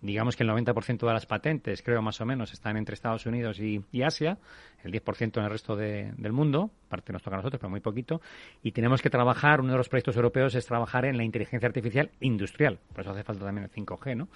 digamos 0.00 0.36
que 0.36 0.44
el 0.44 0.50
90% 0.50 1.06
de 1.06 1.12
las 1.12 1.26
patentes, 1.26 1.82
creo 1.82 2.02
más 2.02 2.20
o 2.20 2.26
menos, 2.26 2.52
están 2.52 2.76
entre 2.76 2.94
Estados 2.94 3.26
Unidos 3.26 3.58
y, 3.60 3.82
Asia, 4.02 4.38
el 4.84 4.92
10% 4.92 5.38
en 5.38 5.44
el 5.44 5.50
resto 5.50 5.76
de, 5.76 6.12
del 6.16 6.32
mundo, 6.32 6.70
parte 6.88 7.12
nos 7.12 7.22
toca 7.22 7.36
a 7.36 7.38
nosotros, 7.38 7.58
pero 7.58 7.70
muy 7.70 7.80
poquito, 7.80 8.20
y 8.62 8.72
tenemos 8.72 9.02
que 9.02 9.10
trabajar, 9.10 9.60
uno 9.60 9.72
de 9.72 9.78
los 9.78 9.88
proyectos 9.88 10.16
europeos 10.16 10.54
es 10.54 10.66
trabajar 10.66 11.04
en 11.04 11.16
la 11.16 11.24
inteligencia 11.24 11.66
artificial 11.66 12.10
industrial, 12.20 12.78
por 12.92 13.00
eso 13.00 13.10
hace 13.10 13.24
falta 13.24 13.44
también 13.44 13.64
el 13.64 13.70
5G, 13.70 14.16
¿no? 14.16 14.28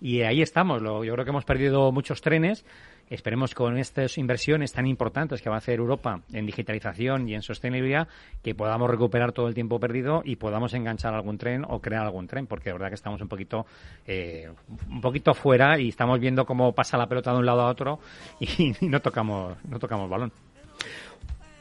Y 0.00 0.22
ahí 0.22 0.40
estamos, 0.40 0.80
lo, 0.80 1.04
yo 1.04 1.12
creo 1.12 1.24
que 1.24 1.30
hemos 1.30 1.44
perdido 1.44 1.92
muchos 1.92 2.22
trenes, 2.22 2.64
esperemos 3.10 3.54
con 3.54 3.76
estas 3.76 4.16
inversiones 4.16 4.72
tan 4.72 4.86
importantes 4.86 5.42
que 5.42 5.50
va 5.50 5.56
a 5.56 5.58
hacer 5.58 5.78
Europa 5.78 6.22
en 6.32 6.46
digitalización 6.46 7.28
y 7.28 7.34
en 7.34 7.42
sostenibilidad 7.42 8.08
que 8.42 8.54
podamos 8.54 8.88
recuperar 8.88 9.32
todo 9.32 9.48
el 9.48 9.54
tiempo 9.54 9.78
perdido 9.80 10.22
y 10.24 10.36
podamos 10.36 10.72
enganchar 10.74 11.12
algún 11.12 11.36
tren 11.36 11.64
o 11.68 11.80
crear 11.80 12.04
algún 12.04 12.26
tren 12.28 12.46
porque 12.46 12.70
de 12.70 12.74
verdad 12.74 12.88
que 12.88 12.94
estamos 12.94 13.20
un 13.20 13.28
poquito 13.28 13.66
eh, 14.06 14.48
un 14.88 15.00
poquito 15.00 15.34
fuera 15.34 15.78
y 15.78 15.88
estamos 15.88 16.20
viendo 16.20 16.46
cómo 16.46 16.72
pasa 16.72 16.96
la 16.96 17.08
pelota 17.08 17.32
de 17.32 17.38
un 17.38 17.46
lado 17.46 17.62
a 17.62 17.70
otro 17.70 17.98
y, 18.40 18.72
no 18.80 19.00
tocamos 19.00 19.56
no 19.68 19.78
tocamos 19.78 20.08
balón 20.08 20.32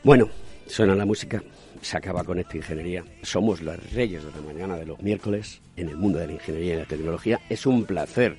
bueno 0.04 0.30
suena 0.68 0.96
la 0.96 1.06
música 1.06 1.42
se 1.82 1.98
acaba 1.98 2.24
con 2.24 2.40
esta 2.40 2.58
ingeniería. 2.58 3.04
Somos 3.22 3.62
los 3.62 3.94
reyes 3.94 4.24
de 4.24 4.32
la 4.32 4.42
mañana 4.42 4.76
de 4.76 4.86
los 4.86 5.02
miércoles 5.02 5.62
en 5.76 5.90
el 5.90 5.98
mundo 5.98 6.20
de 6.20 6.28
la 6.28 6.34
ingeniería 6.34 6.74
y 6.76 6.78
la 6.78 6.86
tecnología. 6.86 7.40
Es 7.50 7.66
un 7.66 7.86
placer 7.86 8.38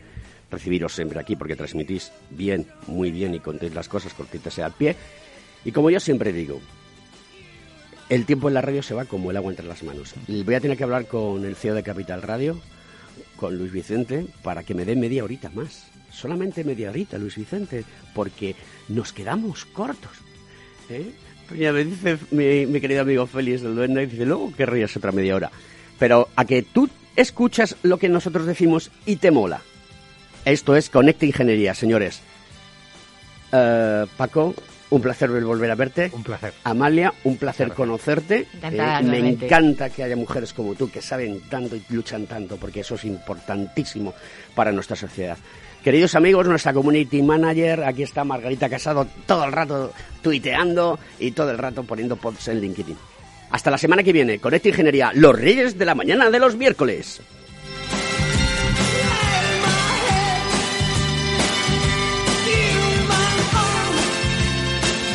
recibiros 0.51 0.95
siempre 0.95 1.21
aquí 1.21 1.37
porque 1.37 1.57
transmitís 1.57 2.13
bien, 2.31 2.67
muy 2.87 3.11
bien 3.11 3.35
y 3.35 3.41
contéis 3.41 3.75
las 3.75 3.89
cosas 3.89 4.15
cortitas 4.15 4.59
al 4.59 4.73
pie. 4.73 4.97
Y 5.65 5.73
como 5.73 5.91
yo 5.91 6.01
siempre 6.01 6.33
digo, 6.33 6.61
el 8.09 8.27
tiempo 8.27 8.49
en 8.49 8.55
la 8.55 8.61
radio 8.61 8.83
se 8.83 8.95
va 8.95 9.05
como 9.05 9.31
el 9.31 9.37
agua 9.37 9.51
entre 9.51 9.67
las 9.67 9.83
manos. 9.83 10.15
Voy 10.27 10.55
a 10.55 10.61
tener 10.61 10.77
que 10.77 10.85
hablar 10.85 11.07
con 11.07 11.45
el 11.45 11.55
CEO 11.55 11.75
de 11.75 11.83
Capital 11.83 12.23
Radio, 12.23 12.61
con 13.37 13.57
Luis 13.57 13.73
Vicente, 13.73 14.27
para 14.43 14.63
que 14.65 14.75
me 14.75 14.85
dé 14.85 14.97
media 14.97 15.25
horita 15.25 15.51
más. 15.51 15.87
Solamente 16.11 16.65
media 16.65 16.91
horita, 16.91 17.19
Luis 17.19 17.37
Vicente, 17.37 17.85
porque 18.15 18.57
nos 18.89 19.13
quedamos 19.13 19.65
cortos. 19.65 20.11
¿eh? 20.89 21.13
Me 21.51 21.85
dice 21.85 22.19
mi, 22.33 22.67
mi, 22.67 22.81
querido 22.81 23.03
amigo 23.03 23.27
Félix 23.27 23.63
del 23.63 23.75
Duende, 23.75 24.07
dice, 24.07 24.27
luego 24.27 24.53
querrías 24.57 24.97
otra 24.97 25.13
media 25.13 25.37
hora. 25.37 25.51
Pero 25.99 26.29
a 26.35 26.45
que 26.45 26.63
tú 26.63 26.89
escuchas 27.17 27.77
lo 27.83 27.99
que 27.99 28.09
nosotros 28.09 28.47
decimos 28.47 28.91
y 29.07 29.17
te 29.17 29.31
mola. 29.31 29.63
Esto 30.45 30.77
es 30.77 30.91
Conecta 30.91 31.27
Ingeniería, 31.27 31.75
señores. 31.75 32.21
Uh, 33.53 34.07
Paco, 34.17 34.55
un 34.91 35.01
placer 35.01 35.31
volver 35.31 35.71
a 35.71 35.75
verte. 35.75 36.11
Un 36.13 36.23
placer. 36.23 36.53
Amalia, 36.65 37.13
un 37.25 37.37
placer 37.37 37.67
claro. 37.69 37.77
conocerte. 37.77 38.47
Eh, 38.63 39.03
me 39.03 39.19
encanta 39.19 39.91
que 39.91 40.03
haya 40.03 40.17
mujeres 40.17 40.53
como 40.53 40.75
tú 40.75 40.91
que 40.91 41.01
saben 41.01 41.41
tanto 41.49 41.77
y 41.77 41.83
luchan 41.91 42.27
tanto, 42.27 42.57
porque 42.57 42.81
eso 42.81 42.97
es 42.97 43.05
importantísimo 43.05 44.15
para 44.55 44.73
nuestra 44.73 44.97
sociedad. 44.97 45.39
Queridos 45.83 46.15
amigos, 46.15 46.47
nuestra 46.47 46.73
community 46.73 47.23
manager, 47.23 47.85
aquí 47.85 48.03
está 48.03 48.25
Margarita 48.25 48.69
Casado 48.69 49.07
todo 49.27 49.45
el 49.45 49.53
rato 49.53 49.93
tuiteando 50.23 50.99
y 51.19 51.31
todo 51.31 51.51
el 51.51 51.59
rato 51.59 51.85
poniendo 51.85 52.17
posts 52.17 52.49
en 52.49 52.61
LinkedIn. 52.61 52.97
Hasta 53.51 53.71
la 53.71 53.79
semana 53.79 54.03
que 54.03 54.13
viene, 54.13 54.39
Conecta 54.39 54.69
Ingeniería, 54.69 55.13
los 55.15 55.39
reyes 55.39 55.79
de 55.79 55.85
la 55.85 55.95
mañana 55.95 56.31
de 56.31 56.39
los 56.39 56.57
miércoles. 56.57 57.21